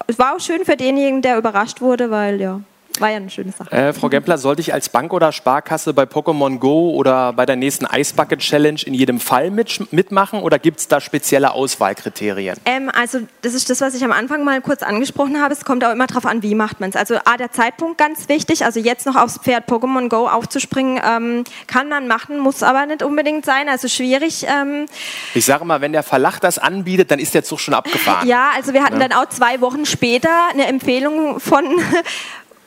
es 0.07 0.20
war 0.20 0.36
auch 0.36 0.39
schön 0.39 0.57
für 0.66 0.78
denjenigen, 0.78 1.22
der 1.22 1.38
überrascht 1.38 1.82
wurde, 1.82 2.10
weil 2.12 2.39
ja, 2.41 2.62
war 3.02 3.10
ja 3.10 3.18
eine 3.18 3.30
schöne 3.30 3.52
Sache. 3.52 3.72
Äh, 3.72 3.93
Frau 3.93 4.10
Gempler, 4.10 4.38
sollte 4.38 4.62
ich 4.62 4.74
als 4.74 4.89
Bank 4.89 5.14
oder 5.14 5.32
Sparkasse 5.32 5.93
bei 5.93 6.04
Pokémon 6.04 6.58
Go 6.60 6.91
oder 6.91 7.34
bei 7.34 7.45
der 7.45 7.56
nächsten 7.56 7.86
Ice 7.86 8.14
Bucket 8.16 8.39
Challenge 8.39 8.80
in 8.86 8.93
jedem 8.93 9.20
Fall 9.20 9.52
mit, 9.52 9.91
mitmachen 9.93 10.41
oder 10.41 10.60
gibt 10.60 10.80
es 10.80 10.88
da 10.88 11.00
spezielle 11.02 11.52
Auswahlkriterien? 11.52 12.58
Ähm, 12.66 12.89
also 12.93 13.20
das 13.41 13.54
ist 13.54 13.70
das, 13.70 13.82
was 13.82 13.93
ich 13.95 14.04
am 14.04 14.12
Anfang 14.12 14.43
mal 14.43 14.62
kurz 14.62 14.84
angesprochen 14.84 15.41
habe. 15.41 15.54
Es 15.54 15.66
kommt 15.66 15.84
auch 15.84 15.91
immer 15.91 16.08
darauf 16.08 16.26
an, 16.26 16.43
wie 16.43 16.56
macht 16.56 16.80
man 16.80 16.89
es. 16.89 16.95
Also 16.95 17.16
A, 17.26 17.38
der 17.38 17.52
Zeitpunkt 17.52 17.98
ganz 17.98 18.30
wichtig. 18.30 18.66
Also 18.66 18.80
jetzt 18.80 19.06
noch 19.06 19.16
aufs 19.16 19.38
Pferd 19.38 19.70
Pokémon 19.70 20.10
Go 20.10 20.28
aufzuspringen, 20.28 21.02
ähm, 21.04 21.43
kann 21.68 21.89
man 21.89 22.08
machen, 22.08 22.39
muss 22.39 22.64
aber 22.64 22.86
nicht 22.86 23.04
unbedingt 23.04 23.45
sein. 23.45 23.70
Also 23.70 23.88
schwierig. 23.88 24.45
Ähm, 24.48 24.86
Ich 25.34 25.45
sage 25.45 25.66
mal, 25.66 25.82
wenn 25.82 25.91
der 25.93 26.04
Verlag 26.04 26.39
das 26.39 26.58
anbietet, 26.60 27.12
dann 27.12 27.20
ist 27.20 27.34
der 27.34 27.43
Zug 27.43 27.60
schon 27.60 27.74
abgefahren. 27.74 28.28
ja, 28.28 28.50
also 28.56 28.74
wir 28.74 28.84
hatten 28.84 29.00
dann 29.00 29.14
auch 29.14 29.28
zwei 29.30 29.62
Wochen 29.62 29.86
später 29.86 30.30
eine 30.52 30.68
Empfehlung 30.68 31.39
von 31.39 31.64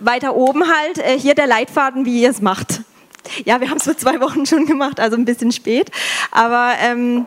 weiter 0.00 0.34
oben 0.34 0.64
halt, 0.68 0.98
äh, 0.98 1.18
hier 1.18 1.34
der 1.34 1.46
Leitfaden, 1.46 2.04
wie 2.04 2.22
ihr 2.22 2.30
es 2.30 2.40
macht. 2.40 2.82
Ja, 3.44 3.60
wir 3.60 3.68
haben 3.70 3.76
es 3.76 3.84
vor 3.84 3.96
zwei 3.96 4.20
Wochen 4.20 4.46
schon 4.46 4.66
gemacht, 4.66 4.98
also 4.98 5.16
ein 5.16 5.24
bisschen 5.24 5.52
spät. 5.52 5.90
Aber 6.30 6.72
ähm, 6.80 7.26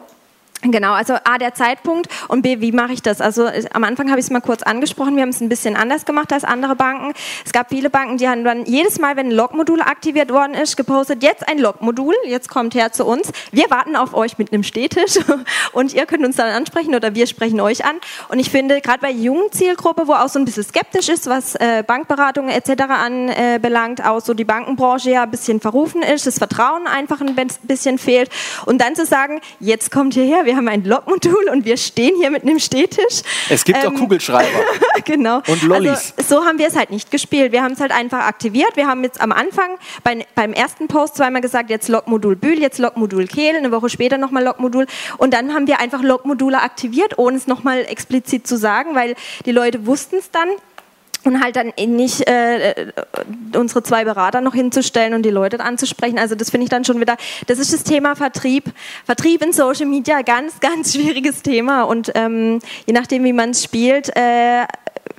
Genau, 0.66 0.94
also 0.94 1.16
A, 1.26 1.38
der 1.38 1.54
Zeitpunkt 1.54 2.08
und 2.30 2.42
B, 2.42 2.62
wie 2.62 2.72
mache 2.72 2.94
ich 2.94 3.02
das? 3.02 3.20
Also 3.20 3.50
am 3.74 3.84
Anfang 3.84 4.10
habe 4.10 4.20
ich 4.20 4.28
es 4.28 4.32
mal 4.32 4.40
kurz 4.40 4.64
angesprochen, 4.64 5.16
wir 5.18 5.24
haben 5.24 5.30
es 5.30 5.42
ein 5.42 5.50
bisschen 5.50 5.76
anders 5.76 6.06
gemacht 6.06 6.32
als 6.32 6.46
andere 6.46 6.76
Banken. 6.78 7.14
Es 7.46 7.52
gab 7.52 7.70
viele 7.70 7.90
Banken, 7.90 8.18
die 8.18 8.30
haben 8.30 8.46
dann 8.46 8.66
jedes 8.66 8.98
Mal, 8.98 9.18
wenn 9.18 9.28
ein 9.28 9.32
Logmodul 9.32 9.82
aktiviert 9.82 10.32
worden 10.32 10.54
ist, 10.54 10.78
gepostet, 10.78 11.22
jetzt 11.22 11.46
ein 11.50 11.60
Logmodul, 11.60 12.16
jetzt 12.26 12.48
kommt 12.48 12.76
her 12.76 12.94
zu 12.94 13.06
uns. 13.06 13.30
Wir 13.52 13.70
warten 13.72 13.98
auf 13.98 14.14
euch 14.14 14.38
mit 14.38 14.54
einem 14.54 14.64
Stehtisch 14.64 15.20
und 15.74 15.94
ihr 15.94 16.06
könnt 16.06 16.26
uns 16.26 16.38
dann 16.38 16.48
ansprechen 16.48 16.96
oder 16.96 17.14
wir 17.14 17.28
sprechen 17.28 17.60
euch 17.60 17.84
an. 17.84 17.98
Und 18.30 18.40
ich 18.40 18.50
finde, 18.50 18.80
gerade 18.80 19.00
bei 19.00 19.12
jungen 19.12 19.52
Zielgruppe, 19.52 20.08
wo 20.08 20.14
auch 20.14 20.30
so 20.30 20.40
ein 20.40 20.46
bisschen 20.46 20.64
skeptisch 20.64 21.10
ist, 21.10 21.28
was 21.28 21.56
äh, 21.56 21.84
Bankberatungen 21.86 22.52
etc. 22.52 22.84
anbelangt, 22.90 24.06
auch 24.06 24.22
so 24.22 24.34
die 24.34 24.46
Bankenbranche 24.46 25.12
ja 25.12 25.24
ein 25.24 25.32
bisschen 25.32 25.60
verrufen 25.60 26.04
ist, 26.04 26.26
das 26.26 26.38
Vertrauen 26.38 26.88
einfach 26.88 27.20
ein 27.20 27.36
bisschen 27.64 27.98
fehlt. 27.98 28.30
Und 28.66 28.80
dann 28.80 28.96
zu 28.96 29.06
sagen, 29.06 29.42
jetzt 29.60 29.92
kommt 29.92 30.14
hierher, 30.14 30.46
wir 30.46 30.53
haben 30.56 30.68
ein 30.68 30.84
Logmodul 30.84 31.50
und 31.52 31.66
wir 31.66 31.78
stehen 31.78 32.16
hier 32.18 32.32
mit 32.32 32.44
einem 32.44 32.60
Stehtisch. 32.60 33.22
Es 33.50 33.64
gibt 33.64 33.80
auch 33.80 33.92
Ähm, 33.92 33.96
Kugelschreiber. 33.96 34.60
genau. 35.06 35.42
Und 35.48 35.64
Lollis. 35.64 36.14
Also, 36.18 36.36
so 36.36 36.46
haben 36.46 36.60
wir 36.60 36.68
es 36.68 36.76
halt 36.76 36.92
nicht 36.92 37.12
gespielt. 37.12 37.52
Wir 37.52 37.64
haben 37.64 37.74
es 37.74 37.80
halt 37.80 37.92
einfach 37.92 38.26
aktiviert. 38.26 38.76
Wir 38.76 38.88
haben 38.88 39.04
jetzt 39.04 39.22
am 39.22 39.32
Anfang 39.32 39.78
bei, 40.04 40.26
beim 40.36 40.54
ersten 40.54 40.88
Post 40.88 41.16
zweimal 41.16 41.42
gesagt, 41.42 41.70
jetzt 41.70 41.90
Logmodul 41.90 42.36
Bühl, 42.36 42.60
jetzt 42.60 42.80
Logmodul 42.80 43.28
Kehl, 43.28 43.56
eine 43.56 43.72
Woche 43.72 43.90
später 43.90 44.18
nochmal 44.18 44.44
Logmodul. 44.44 44.88
Und 45.18 45.34
dann 45.34 45.54
haben 45.54 45.68
wir 45.68 45.80
einfach 45.80 46.02
Logmodule 46.02 46.62
aktiviert, 46.62 47.18
ohne 47.18 47.38
es 47.38 47.48
nochmal 47.48 47.86
explizit 47.88 48.48
zu 48.48 48.58
sagen, 48.58 48.96
weil 48.96 49.16
die 49.46 49.52
Leute 49.52 49.86
wussten 49.86 50.18
es 50.18 50.32
dann. 50.32 50.50
Und 51.24 51.42
halt 51.42 51.56
dann 51.56 51.72
nicht 51.78 52.28
äh, 52.28 52.92
unsere 53.56 53.82
zwei 53.84 54.04
Berater 54.04 54.42
noch 54.42 54.54
hinzustellen 54.54 55.14
und 55.14 55.24
die 55.24 55.30
Leute 55.30 55.60
anzusprechen. 55.60 56.20
Also 56.20 56.36
das 56.36 56.50
finde 56.50 56.66
ich 56.66 56.70
dann 56.70 56.84
schon 56.84 57.00
wieder, 57.00 57.16
das 57.48 57.60
ist 57.60 57.72
das 57.72 57.84
Thema 57.84 58.16
Vertrieb. 58.16 58.66
Vertrieb 59.06 59.42
in 59.42 59.54
Social 59.54 59.86
Media, 59.86 60.22
ganz, 60.22 60.60
ganz 60.60 60.94
schwieriges 60.94 61.42
Thema. 61.42 61.84
Und 61.84 62.12
ähm, 62.16 62.60
je 62.86 62.94
nachdem, 62.94 63.24
wie 63.24 63.34
man 63.34 63.52
es 63.52 63.64
spielt, 63.64 64.16
äh, 64.16 64.66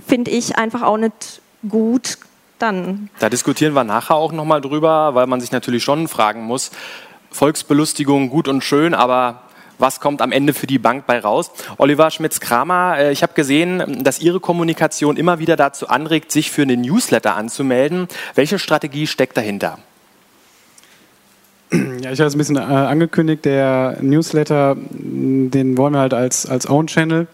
finde 0.07 0.31
ich 0.31 0.59
einfach 0.59 0.83
auch 0.83 0.99
nicht 0.99 1.41
gut 1.69 2.19
dann. 2.59 3.09
Da 3.19 3.29
diskutieren 3.29 3.75
wir 3.75 3.85
nachher 3.85 4.17
auch 4.17 4.33
nochmal 4.33 4.61
drüber, 4.61 5.15
weil 5.15 5.27
man 5.27 5.41
sich 5.41 5.53
natürlich 5.53 5.85
schon 5.85 6.09
fragen 6.09 6.45
muss, 6.45 6.71
Volksbelustigung 7.31 8.31
gut 8.31 8.47
und 8.47 8.63
schön, 8.63 8.95
aber 8.95 9.44
was 9.85 10.01
kommt 10.01 10.23
am 10.23 10.33
Ende 10.33 10.55
für 10.55 10.67
die 10.67 10.79
Bank 10.79 11.05
bei 11.07 11.19
raus? 11.19 11.51
Oliver 11.77 12.11
Schmitz-Kramer, 12.11 12.97
äh, 12.99 13.13
ich 13.13 13.23
habe 13.23 13.35
gesehen, 13.35 14.03
dass 14.03 14.19
Ihre 14.19 14.41
Kommunikation 14.41 15.19
immer 15.19 15.39
wieder 15.41 15.57
dazu 15.57 15.89
anregt, 15.89 16.33
sich 16.33 16.51
für 16.51 16.63
einen 16.63 16.81
Newsletter 16.81 17.37
anzumelden. 17.37 18.09
Welche 18.35 18.59
Strategie 18.59 19.07
steckt 19.07 19.37
dahinter? 19.37 19.79
Ja, 21.71 22.13
ich 22.13 22.19
habe 22.19 22.29
es 22.29 22.35
ein 22.35 22.39
bisschen 22.39 22.57
äh, 22.57 22.61
angekündigt. 22.61 23.45
Der 23.45 23.99
Newsletter, 24.01 24.75
mh, 24.75 25.51
den 25.51 25.77
wollen 25.77 25.93
wir 25.93 26.01
halt 26.01 26.15
als, 26.15 26.47
als 26.47 26.67
Own-Channel 26.67 27.27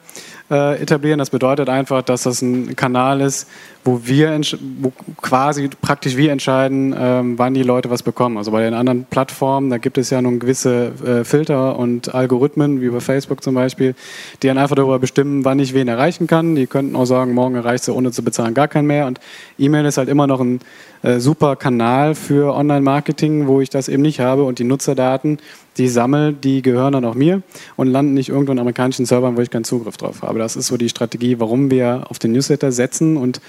äh, 0.50 0.82
etablieren. 0.82 1.18
Das 1.20 1.30
bedeutet 1.30 1.68
einfach, 1.68 2.02
dass 2.02 2.24
das 2.24 2.42
ein 2.42 2.74
Kanal 2.74 3.20
ist, 3.20 3.48
wo 3.84 4.00
wir 4.04 4.38
wo 4.80 4.92
quasi 5.22 5.68
praktisch 5.80 6.16
wir 6.16 6.32
entscheiden, 6.32 6.94
ähm, 6.98 7.38
wann 7.38 7.54
die 7.54 7.62
Leute 7.62 7.90
was 7.90 8.02
bekommen. 8.02 8.36
Also 8.36 8.50
bei 8.50 8.62
den 8.62 8.74
anderen 8.74 9.04
Plattformen, 9.04 9.70
da 9.70 9.78
gibt 9.78 9.96
es 9.96 10.10
ja 10.10 10.20
nun 10.20 10.38
gewisse 10.38 10.92
äh, 11.04 11.24
Filter 11.24 11.78
und 11.78 12.14
Algorithmen, 12.14 12.80
wie 12.80 12.90
bei 12.90 13.00
Facebook 13.00 13.42
zum 13.42 13.54
Beispiel, 13.54 13.94
die 14.42 14.48
dann 14.48 14.58
einfach 14.58 14.76
darüber 14.76 14.98
bestimmen, 14.98 15.44
wann 15.44 15.58
ich 15.58 15.72
wen 15.72 15.88
erreichen 15.88 16.26
kann. 16.26 16.54
Die 16.54 16.66
könnten 16.66 16.94
auch 16.94 17.06
sagen, 17.06 17.32
morgen 17.32 17.54
erreichst 17.54 17.88
du 17.88 17.94
ohne 17.94 18.10
zu 18.12 18.22
bezahlen 18.22 18.54
gar 18.54 18.68
keinen 18.68 18.86
mehr. 18.86 19.06
Und 19.06 19.20
E-Mail 19.58 19.86
ist 19.86 19.96
halt 19.96 20.08
immer 20.08 20.26
noch 20.26 20.40
ein 20.40 20.60
äh, 21.02 21.18
super 21.18 21.56
Kanal 21.56 22.14
für 22.14 22.54
Online-Marketing, 22.54 23.46
wo 23.46 23.60
ich 23.60 23.70
das 23.70 23.88
eben 23.88 24.02
nicht 24.02 24.20
habe 24.20 24.44
und 24.44 24.58
die 24.58 24.64
Nutzerdaten, 24.64 25.38
die 25.78 25.88
sammle, 25.88 26.34
die 26.34 26.60
gehören 26.60 26.92
dann 26.92 27.04
auch 27.06 27.14
mir 27.14 27.42
und 27.76 27.86
landen 27.86 28.12
nicht 28.12 28.28
irgendwo 28.28 28.52
in 28.52 28.58
amerikanischen 28.58 29.06
Servern, 29.06 29.36
wo 29.36 29.40
ich 29.40 29.50
keinen 29.50 29.64
Zugriff 29.64 29.96
drauf 29.96 30.22
habe. 30.22 30.38
Das 30.38 30.56
ist 30.56 30.66
so 30.66 30.76
die 30.76 30.90
Strategie, 30.90 31.40
warum 31.40 31.70
wir 31.70 32.04
auf 32.08 32.18
den 32.18 32.32
Newsletter 32.32 32.70
setzen 32.70 33.16
und 33.16 33.40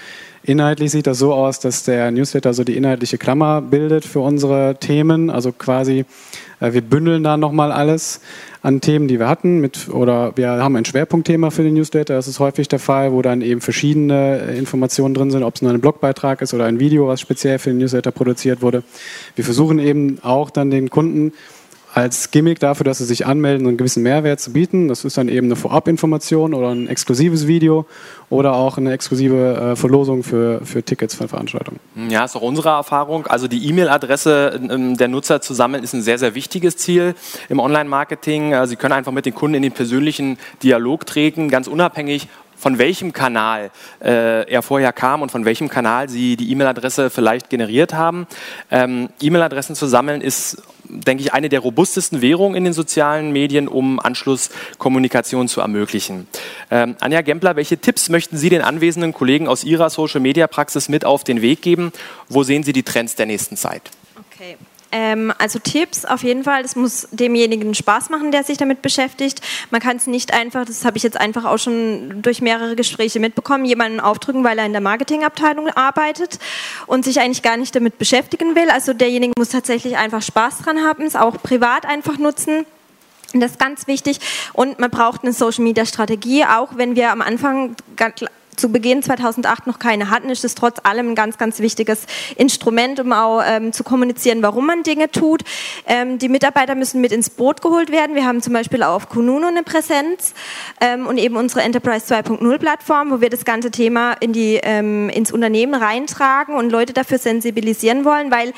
Inhaltlich 0.44 0.90
sieht 0.90 1.06
das 1.06 1.18
so 1.18 1.32
aus, 1.32 1.60
dass 1.60 1.84
der 1.84 2.10
Newsletter 2.10 2.52
so 2.52 2.64
die 2.64 2.76
inhaltliche 2.76 3.16
Klammer 3.16 3.62
bildet 3.62 4.04
für 4.04 4.20
unsere 4.20 4.76
Themen. 4.80 5.30
Also 5.30 5.52
quasi, 5.52 6.04
äh, 6.58 6.72
wir 6.72 6.80
bündeln 6.80 7.22
da 7.22 7.36
nochmal 7.36 7.70
alles 7.70 8.20
an 8.60 8.80
Themen, 8.80 9.06
die 9.06 9.20
wir 9.20 9.28
hatten. 9.28 9.60
Mit, 9.60 9.88
oder 9.88 10.36
wir 10.36 10.48
haben 10.48 10.74
ein 10.74 10.84
Schwerpunktthema 10.84 11.50
für 11.50 11.62
den 11.62 11.74
Newsletter. 11.74 12.14
Das 12.14 12.26
ist 12.26 12.40
häufig 12.40 12.66
der 12.66 12.80
Fall, 12.80 13.12
wo 13.12 13.22
dann 13.22 13.40
eben 13.40 13.60
verschiedene 13.60 14.40
äh, 14.40 14.58
Informationen 14.58 15.14
drin 15.14 15.30
sind, 15.30 15.44
ob 15.44 15.54
es 15.54 15.62
nur 15.62 15.70
ein 15.70 15.80
Blogbeitrag 15.80 16.42
ist 16.42 16.54
oder 16.54 16.64
ein 16.64 16.80
Video, 16.80 17.06
was 17.06 17.20
speziell 17.20 17.60
für 17.60 17.70
den 17.70 17.78
Newsletter 17.78 18.10
produziert 18.10 18.62
wurde. 18.62 18.82
Wir 19.36 19.44
versuchen 19.44 19.78
eben 19.78 20.18
auch 20.22 20.50
dann 20.50 20.70
den 20.70 20.90
Kunden 20.90 21.32
als 21.94 22.30
Gimmick 22.30 22.58
dafür, 22.58 22.84
dass 22.84 22.98
sie 22.98 23.04
sich 23.04 23.26
anmelden, 23.26 23.66
einen 23.66 23.76
gewissen 23.76 24.02
Mehrwert 24.02 24.40
zu 24.40 24.52
bieten. 24.52 24.88
Das 24.88 25.04
ist 25.04 25.18
dann 25.18 25.28
eben 25.28 25.46
eine 25.46 25.56
Vorabinformation 25.56 26.54
oder 26.54 26.70
ein 26.70 26.88
exklusives 26.88 27.46
Video 27.46 27.86
oder 28.30 28.54
auch 28.54 28.78
eine 28.78 28.92
exklusive 28.92 29.72
äh, 29.72 29.76
Verlosung 29.76 30.22
für, 30.22 30.64
für 30.64 30.82
Tickets 30.82 31.14
für 31.14 31.28
Veranstaltungen. 31.28 31.80
Ja, 32.08 32.24
ist 32.24 32.34
auch 32.34 32.42
unsere 32.42 32.70
Erfahrung. 32.70 33.26
Also 33.26 33.46
die 33.46 33.68
E-Mail-Adresse 33.68 34.60
ähm, 34.70 34.96
der 34.96 35.08
Nutzer 35.08 35.42
zu 35.42 35.52
sammeln, 35.52 35.84
ist 35.84 35.92
ein 35.92 36.02
sehr, 36.02 36.18
sehr 36.18 36.34
wichtiges 36.34 36.78
Ziel 36.78 37.14
im 37.50 37.58
Online-Marketing. 37.58 38.52
Äh, 38.52 38.66
sie 38.66 38.76
können 38.76 38.94
einfach 38.94 39.12
mit 39.12 39.26
den 39.26 39.34
Kunden 39.34 39.56
in 39.56 39.62
den 39.62 39.72
persönlichen 39.72 40.38
Dialog 40.62 41.04
treten, 41.06 41.50
ganz 41.50 41.66
unabhängig 41.66 42.28
von 42.62 42.78
welchem 42.78 43.12
Kanal 43.12 43.72
äh, 44.00 44.48
er 44.48 44.62
vorher 44.62 44.92
kam 44.92 45.20
und 45.20 45.32
von 45.32 45.44
welchem 45.44 45.68
Kanal 45.68 46.08
Sie 46.08 46.36
die 46.36 46.52
E-Mail-Adresse 46.52 47.10
vielleicht 47.10 47.50
generiert 47.50 47.92
haben. 47.92 48.28
Ähm, 48.70 49.08
E-Mail-Adressen 49.20 49.74
zu 49.74 49.86
sammeln 49.86 50.20
ist 50.20 50.62
denke 50.84 51.22
ich, 51.22 51.32
eine 51.32 51.48
der 51.48 51.60
robustesten 51.60 52.20
Währungen 52.20 52.54
in 52.54 52.64
den 52.64 52.72
sozialen 52.72 53.32
Medien, 53.32 53.66
um 53.66 53.98
Anschlusskommunikation 53.98 55.48
zu 55.48 55.60
ermöglichen. 55.60 56.28
Ähm, 56.70 56.96
Anja 57.00 57.22
Gempler, 57.22 57.56
welche 57.56 57.78
Tipps 57.78 58.10
möchten 58.10 58.36
Sie 58.36 58.50
den 58.50 58.62
anwesenden 58.62 59.14
Kollegen 59.14 59.48
aus 59.48 59.64
Ihrer 59.64 59.88
Social-Media-Praxis 59.90 60.88
mit 60.88 61.04
auf 61.04 61.24
den 61.24 61.40
Weg 61.40 61.62
geben? 61.62 61.92
Wo 62.28 62.42
sehen 62.42 62.62
Sie 62.62 62.72
die 62.72 62.82
Trends 62.82 63.16
der 63.16 63.26
nächsten 63.26 63.56
Zeit? 63.56 63.90
Okay. 64.34 64.56
Ähm, 64.92 65.32
also 65.38 65.58
Tipps 65.58 66.04
auf 66.04 66.22
jeden 66.22 66.44
Fall, 66.44 66.62
das 66.62 66.76
muss 66.76 67.08
demjenigen 67.10 67.74
Spaß 67.74 68.10
machen, 68.10 68.30
der 68.30 68.44
sich 68.44 68.58
damit 68.58 68.82
beschäftigt. 68.82 69.40
Man 69.70 69.80
kann 69.80 69.96
es 69.96 70.06
nicht 70.06 70.34
einfach, 70.34 70.66
das 70.66 70.84
habe 70.84 70.98
ich 70.98 71.02
jetzt 71.02 71.18
einfach 71.18 71.46
auch 71.46 71.56
schon 71.56 72.20
durch 72.20 72.42
mehrere 72.42 72.76
Gespräche 72.76 73.18
mitbekommen, 73.18 73.64
jemanden 73.64 74.00
aufdrücken, 74.00 74.44
weil 74.44 74.58
er 74.58 74.66
in 74.66 74.72
der 74.72 74.82
Marketingabteilung 74.82 75.68
arbeitet 75.68 76.38
und 76.86 77.04
sich 77.04 77.20
eigentlich 77.20 77.42
gar 77.42 77.56
nicht 77.56 77.74
damit 77.74 77.98
beschäftigen 77.98 78.54
will. 78.54 78.68
Also 78.70 78.92
derjenige 78.92 79.32
muss 79.38 79.48
tatsächlich 79.48 79.96
einfach 79.96 80.20
Spaß 80.20 80.58
dran 80.58 80.84
haben, 80.84 81.04
es 81.04 81.16
auch 81.16 81.42
privat 81.42 81.86
einfach 81.86 82.18
nutzen. 82.18 82.66
Das 83.32 83.52
ist 83.52 83.58
ganz 83.58 83.86
wichtig. 83.86 84.18
Und 84.52 84.78
man 84.78 84.90
braucht 84.90 85.22
eine 85.22 85.32
Social 85.32 85.64
Media 85.64 85.86
Strategie, 85.86 86.44
auch 86.44 86.76
wenn 86.76 86.96
wir 86.96 87.10
am 87.10 87.22
Anfang 87.22 87.76
zu 88.56 88.70
Beginn 88.70 89.02
2008 89.02 89.66
noch 89.66 89.78
keine 89.78 90.10
hatten, 90.10 90.28
ist 90.28 90.44
es 90.44 90.54
trotz 90.54 90.78
allem 90.82 91.10
ein 91.10 91.14
ganz, 91.14 91.38
ganz 91.38 91.60
wichtiges 91.60 92.06
Instrument, 92.36 93.00
um 93.00 93.12
auch 93.12 93.42
ähm, 93.44 93.72
zu 93.72 93.82
kommunizieren, 93.82 94.42
warum 94.42 94.66
man 94.66 94.82
Dinge 94.82 95.10
tut. 95.10 95.42
Ähm, 95.86 96.18
die 96.18 96.28
Mitarbeiter 96.28 96.74
müssen 96.74 97.00
mit 97.00 97.12
ins 97.12 97.30
Boot 97.30 97.62
geholt 97.62 97.90
werden. 97.90 98.14
Wir 98.14 98.26
haben 98.26 98.42
zum 98.42 98.52
Beispiel 98.52 98.82
auf 98.82 99.08
Kununo 99.08 99.46
eine 99.46 99.62
Präsenz 99.62 100.34
ähm, 100.80 101.06
und 101.06 101.18
eben 101.18 101.36
unsere 101.36 101.62
Enterprise 101.62 102.12
2.0 102.14 102.58
Plattform, 102.58 103.10
wo 103.10 103.20
wir 103.20 103.30
das 103.30 103.44
ganze 103.44 103.70
Thema 103.70 104.12
in 104.20 104.32
die, 104.32 104.60
ähm, 104.62 105.08
ins 105.08 105.32
Unternehmen 105.32 105.74
reintragen 105.74 106.54
und 106.54 106.70
Leute 106.70 106.92
dafür 106.92 107.18
sensibilisieren 107.18 108.04
wollen, 108.04 108.30
weil 108.30 108.52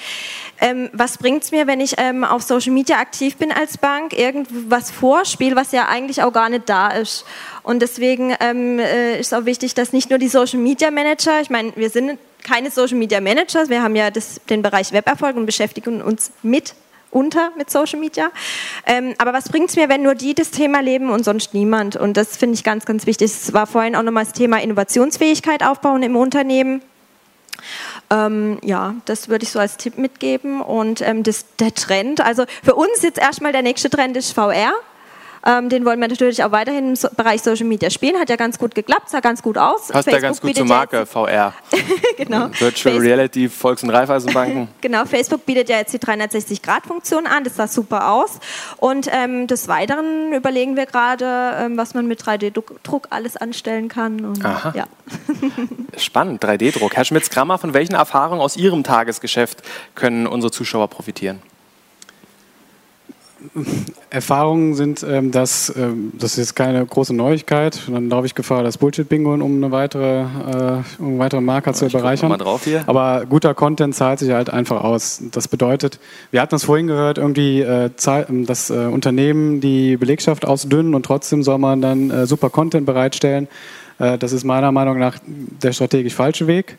ähm, 0.61 0.89
was 0.93 1.19
bringt 1.19 1.45
es 1.45 1.53
mir, 1.53 1.67
wenn 1.67 1.81
ich 1.81 1.95
ähm, 1.99 2.25
auf 2.25 2.43
Social 2.43 2.73
Media 2.73 2.99
aktiv 2.99 3.37
bin 3.37 3.53
als 3.53 3.79
Bank, 3.79 4.13
irgendwas 4.13 4.91
vorspiele, 4.91 5.57
was 5.57 5.73
ja 5.73 5.89
eigentlich 5.89 6.23
auch 6.23 6.33
gar 6.33 6.49
nicht 6.49 6.69
da 6.69 6.89
ist. 6.89 7.25
Und 7.65 7.81
deswegen 7.81 8.37
ähm, 8.41 8.79
äh, 8.79 9.19
ist 9.19 9.35
auch 9.35 9.47
wichtig, 9.47 9.75
dass 9.75 9.93
nicht 9.93 10.11
nur 10.11 10.19
die 10.19 10.29
Social 10.29 10.61
Media 10.61 10.91
Manager, 10.91 11.41
ich 11.41 11.51
meine, 11.51 11.73
wir 11.77 11.91
sind 11.91 12.19
keine 12.45 12.71
Social 12.71 12.99
Media 12.99 13.21
Managers, 13.21 13.71
wir 13.71 13.83
haben 13.83 13.97
ja 13.97 14.11
das, 14.11 14.41
den 14.51 14.63
Bereich 14.63 14.93
Weberfolg 14.93 15.35
und 15.35 15.47
beschäftigen 15.47 16.03
uns 16.03 16.31
mit 16.43 16.75
unter 17.11 17.53
mit 17.57 17.71
Social 17.71 17.99
Media. 17.99 18.31
Ähm, 18.87 19.15
aber 19.19 19.33
was 19.33 19.49
bringt 19.49 19.71
es 19.71 19.77
mir, 19.77 19.89
wenn 19.89 20.03
nur 20.03 20.15
die 20.15 20.35
das 20.35 20.51
Thema 20.51 20.81
leben 20.81 21.11
und 21.11 21.25
sonst 21.25 21.55
niemand? 21.55 21.97
Und 21.97 22.17
das 22.17 22.37
finde 22.37 22.55
ich 22.55 22.65
ganz, 22.65 22.85
ganz 22.85 23.07
wichtig. 23.07 23.31
Es 23.31 23.53
war 23.53 23.67
vorhin 23.67 23.97
auch 23.97 24.03
nochmal 24.03 24.25
das 24.25 24.35
Thema 24.35 24.61
Innovationsfähigkeit 24.61 25.65
aufbauen 25.65 26.03
im 26.03 26.17
Unternehmen. 26.17 26.83
Ähm, 28.11 28.59
ja, 28.63 28.95
das 29.07 29.29
würde 29.29 29.45
ich 29.45 29.53
so 29.53 29.59
als 29.59 29.77
Tipp 29.77 29.97
mitgeben. 29.97 30.61
Und 30.61 31.01
ähm, 31.01 31.23
das, 31.23 31.47
der 31.57 31.73
Trend, 31.73 32.21
also 32.21 32.45
für 32.63 32.75
uns 32.75 33.03
jetzt 33.03 33.19
erstmal 33.19 33.53
der 33.53 33.63
nächste 33.63 33.89
Trend 33.89 34.17
ist 34.17 34.33
VR. 34.33 34.73
Ähm, 35.47 35.69
den 35.69 35.85
wollen 35.85 36.01
wir 36.01 36.09
natürlich 36.09 36.43
auch 36.43 36.53
weiterhin 36.53 36.91
im 36.91 36.97
so 36.97 37.09
Bereich 37.15 37.43
Social 37.43 37.67
Media 37.67 37.91
spielen. 37.91 38.19
Hat 38.19 38.31
ja 38.31 38.37
ganz 38.37 38.59
gut 38.59 38.75
geklappt, 38.75 39.11
sah 39.11 39.21
ganz 39.21 39.43
gut 39.43 39.59
aus. 39.59 39.89
Passt 39.89 40.09
ja 40.09 40.19
ganz 40.19 40.41
gut 40.41 40.57
zur 40.57 40.67
Marke, 40.67 41.05
VR. 41.05 41.53
genau. 42.17 42.47
Virtual 42.47 42.73
Facebook. 42.73 43.03
Reality, 43.03 43.49
Volks- 43.49 43.83
und 43.83 43.91
Raiffeisenbanken. 43.91 44.69
genau, 44.81 45.05
Facebook 45.05 45.45
bietet 45.45 45.69
ja 45.69 45.79
jetzt 45.79 45.93
die 45.93 45.99
360-Grad-Funktion 45.99 47.27
an. 47.27 47.45
Das 47.45 47.57
sah 47.57 47.69
super 47.69 48.11
aus. 48.11 48.39
Und 48.79 49.09
ähm, 49.13 49.47
des 49.47 49.69
Weiteren 49.69 50.33
überlegen 50.33 50.77
wir 50.77 50.87
gerade, 50.87 51.57
ähm, 51.59 51.77
was 51.77 51.95
man 51.95 52.07
mit 52.07 52.23
3D-Druck 52.23 53.09
alles 53.11 53.37
anstellen 53.37 53.89
kann. 53.89 54.25
Und, 54.25 54.45
Aha. 54.45 54.73
Ja. 54.75 54.87
Spannend, 55.99 56.43
3D-Druck. 56.43 56.97
Herr 56.97 57.05
Schmitz-Krammer, 57.05 57.59
von 57.59 57.75
welchen 57.75 57.95
Erfahrungen 57.95 58.41
aus 58.41 58.57
Ihrem 58.57 58.83
Tagesgeschäft 58.83 59.63
können 59.95 60.27
unsere 60.27 60.51
Zuschauer 60.51 60.89
profitieren? 60.89 61.43
Erfahrungen 64.11 64.75
sind, 64.75 65.05
ähm, 65.09 65.31
dass 65.31 65.75
ähm, 65.77 66.13
das 66.19 66.33
ist 66.33 66.39
jetzt 66.39 66.57
keine 66.57 66.85
große 66.85 67.15
Neuigkeit. 67.15 67.83
Dann 67.89 68.09
laufe 68.09 68.27
ich 68.27 68.35
Gefahr, 68.35 68.63
das 68.63 68.79
Bullshit-Bingo, 68.79 69.35
um 69.35 69.57
eine 69.57 69.71
weitere, 69.71 70.21
äh, 70.21 70.83
um 70.99 71.07
einen 71.07 71.19
weiteren 71.19 71.45
Marker 71.45 71.73
zu 71.73 71.87
bereichern. 71.87 72.29
Mal 72.29 72.39
drauf 72.39 72.65
hier. 72.65 72.85
Aber 72.87 73.27
guter 73.27 73.55
Content 73.55 73.95
zahlt 73.95 74.19
sich 74.19 74.31
halt 74.31 74.51
einfach 74.51 74.83
aus. 74.83 75.23
Das 75.33 75.49
bedeutet, 75.49 75.99
wir 76.31 76.41
hatten 76.41 76.55
es 76.55 76.65
vorhin 76.65 76.87
gehört, 76.87 77.19
irgendwie 77.19 77.61
äh, 77.61 77.91
das 77.97 78.71
äh, 78.71 78.87
Unternehmen 78.87 79.61
die 79.61 79.97
Belegschaft 79.97 80.47
ausdünnen 80.47 80.95
und 80.95 81.05
trotzdem 81.05 81.43
soll 81.43 81.59
man 81.59 81.81
dann 81.81 82.11
äh, 82.11 82.27
super 82.27 82.51
Content 82.51 82.87
bereitstellen. 82.87 83.49
Äh, 83.99 84.19
das 84.19 84.33
ist 84.33 84.45
meiner 84.45 84.73
Meinung 84.73 84.99
nach 84.99 85.19
der 85.27 85.73
strategisch 85.73 86.15
falsche 86.15 86.47
Weg. 86.47 86.79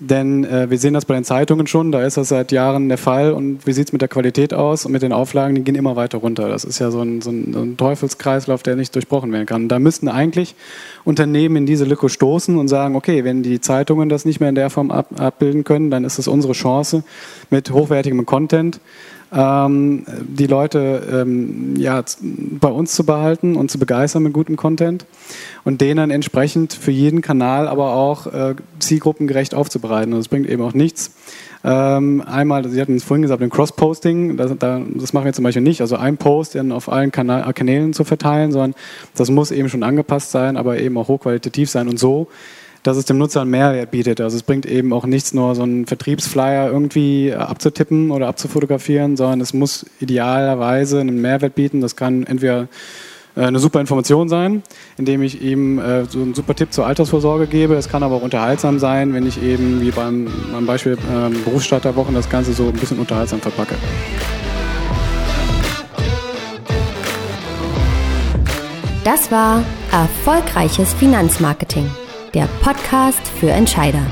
Denn 0.00 0.44
äh, 0.44 0.70
wir 0.70 0.78
sehen 0.78 0.94
das 0.94 1.04
bei 1.04 1.14
den 1.14 1.24
Zeitungen 1.24 1.66
schon, 1.66 1.92
da 1.92 2.02
ist 2.02 2.16
das 2.16 2.30
seit 2.30 2.52
Jahren 2.52 2.88
der 2.88 2.96
Fall. 2.96 3.32
Und 3.32 3.66
wie 3.66 3.72
sieht 3.72 3.88
es 3.88 3.92
mit 3.92 4.00
der 4.00 4.08
Qualität 4.08 4.54
aus 4.54 4.86
und 4.86 4.92
mit 4.92 5.02
den 5.02 5.12
Auflagen? 5.12 5.54
Die 5.54 5.62
gehen 5.62 5.74
immer 5.74 5.94
weiter 5.94 6.18
runter. 6.18 6.48
Das 6.48 6.64
ist 6.64 6.78
ja 6.78 6.90
so 6.90 7.02
ein, 7.02 7.20
so 7.20 7.30
ein, 7.30 7.52
so 7.52 7.60
ein 7.60 7.76
Teufelskreislauf, 7.76 8.62
der 8.62 8.76
nicht 8.76 8.94
durchbrochen 8.94 9.30
werden 9.30 9.44
kann. 9.44 9.68
Da 9.68 9.78
müssten 9.78 10.08
eigentlich 10.08 10.54
Unternehmen 11.04 11.56
in 11.56 11.66
diese 11.66 11.84
Lücke 11.84 12.08
stoßen 12.08 12.56
und 12.56 12.68
sagen, 12.68 12.96
okay, 12.96 13.24
wenn 13.24 13.42
die 13.42 13.60
Zeitungen 13.60 14.08
das 14.08 14.24
nicht 14.24 14.40
mehr 14.40 14.48
in 14.48 14.54
der 14.54 14.70
Form 14.70 14.90
ab, 14.90 15.08
abbilden 15.20 15.64
können, 15.64 15.90
dann 15.90 16.04
ist 16.04 16.18
es 16.18 16.28
unsere 16.28 16.54
Chance 16.54 17.04
mit 17.50 17.70
hochwertigem 17.70 18.24
Content 18.24 18.80
ähm, 19.32 20.04
die 20.22 20.46
Leute 20.46 21.02
ähm, 21.12 21.76
ja, 21.76 22.02
bei 22.20 22.68
uns 22.68 22.92
zu 22.92 23.04
behalten 23.04 23.56
und 23.56 23.70
zu 23.70 23.78
begeistern 23.78 24.22
mit 24.22 24.32
gutem 24.32 24.56
Content 24.56 25.06
und 25.64 25.80
den 25.80 25.98
dann 25.98 26.10
entsprechend 26.10 26.72
für 26.72 26.90
jeden 26.90 27.20
Kanal 27.20 27.68
aber 27.68 27.94
auch 27.94 28.26
äh, 28.26 28.54
zielgruppengerecht 28.78 29.54
aufzubereiten. 29.54 30.12
Und 30.12 30.18
das 30.18 30.28
bringt 30.28 30.48
eben 30.48 30.62
auch 30.62 30.74
nichts. 30.74 31.12
Ähm, 31.62 32.22
einmal, 32.26 32.66
Sie 32.68 32.80
hatten 32.80 32.96
es 32.96 33.04
vorhin 33.04 33.22
gesagt, 33.22 33.42
den 33.42 33.50
Cross-Posting, 33.50 34.38
das, 34.38 34.50
das, 34.58 35.12
machen 35.12 35.26
wir 35.26 35.32
zum 35.34 35.44
Beispiel 35.44 35.62
nicht, 35.62 35.82
also 35.82 35.96
ein 35.96 36.16
Post 36.16 36.54
dann 36.54 36.72
auf 36.72 36.90
allen 36.90 37.12
Kanal, 37.12 37.52
Kanälen 37.52 37.92
zu 37.92 38.04
verteilen, 38.04 38.50
sondern 38.50 38.74
das 39.14 39.30
muss 39.30 39.50
eben 39.50 39.68
schon 39.68 39.82
angepasst 39.82 40.30
sein, 40.30 40.56
aber 40.56 40.78
eben 40.78 40.96
auch 40.96 41.08
hochqualitativ 41.08 41.68
sein 41.68 41.88
und 41.88 41.98
so 41.98 42.28
dass 42.82 42.96
es 42.96 43.04
dem 43.04 43.18
Nutzer 43.18 43.42
einen 43.42 43.50
Mehrwert 43.50 43.90
bietet. 43.90 44.20
Also 44.20 44.36
es 44.36 44.42
bringt 44.42 44.66
eben 44.66 44.92
auch 44.92 45.04
nichts 45.04 45.34
nur 45.34 45.54
so 45.54 45.62
einen 45.62 45.86
Vertriebsflyer 45.86 46.70
irgendwie 46.70 47.28
äh, 47.28 47.34
abzutippen 47.34 48.10
oder 48.10 48.28
abzufotografieren, 48.28 49.16
sondern 49.16 49.40
es 49.40 49.52
muss 49.52 49.86
idealerweise 50.00 51.00
einen 51.00 51.20
Mehrwert 51.20 51.54
bieten. 51.54 51.80
Das 51.80 51.96
kann 51.96 52.24
entweder 52.24 52.68
äh, 53.36 53.42
eine 53.42 53.58
super 53.58 53.80
Information 53.80 54.28
sein, 54.28 54.62
indem 54.96 55.22
ich 55.22 55.42
ihm 55.42 55.78
äh, 55.78 56.04
so 56.06 56.20
einen 56.20 56.34
super 56.34 56.54
Tipp 56.54 56.72
zur 56.72 56.86
Altersvorsorge 56.86 57.46
gebe. 57.46 57.74
Es 57.74 57.88
kann 57.88 58.02
aber 58.02 58.16
auch 58.16 58.22
unterhaltsam 58.22 58.78
sein, 58.78 59.12
wenn 59.12 59.26
ich 59.26 59.42
eben 59.42 59.80
wie 59.82 59.90
beim, 59.90 60.28
beim 60.52 60.66
Beispiel 60.66 60.94
äh, 60.94 61.30
Berufsstarterwochen 61.44 62.14
das 62.14 62.30
Ganze 62.30 62.52
so 62.52 62.68
ein 62.68 62.72
bisschen 62.72 62.98
unterhaltsam 62.98 63.40
verpacke. 63.40 63.74
Das 69.04 69.30
war 69.32 69.62
erfolgreiches 69.90 70.92
Finanzmarketing 70.94 71.86
der 72.34 72.48
Podcast 72.62 73.26
für 73.26 73.50
Entscheider. 73.50 74.02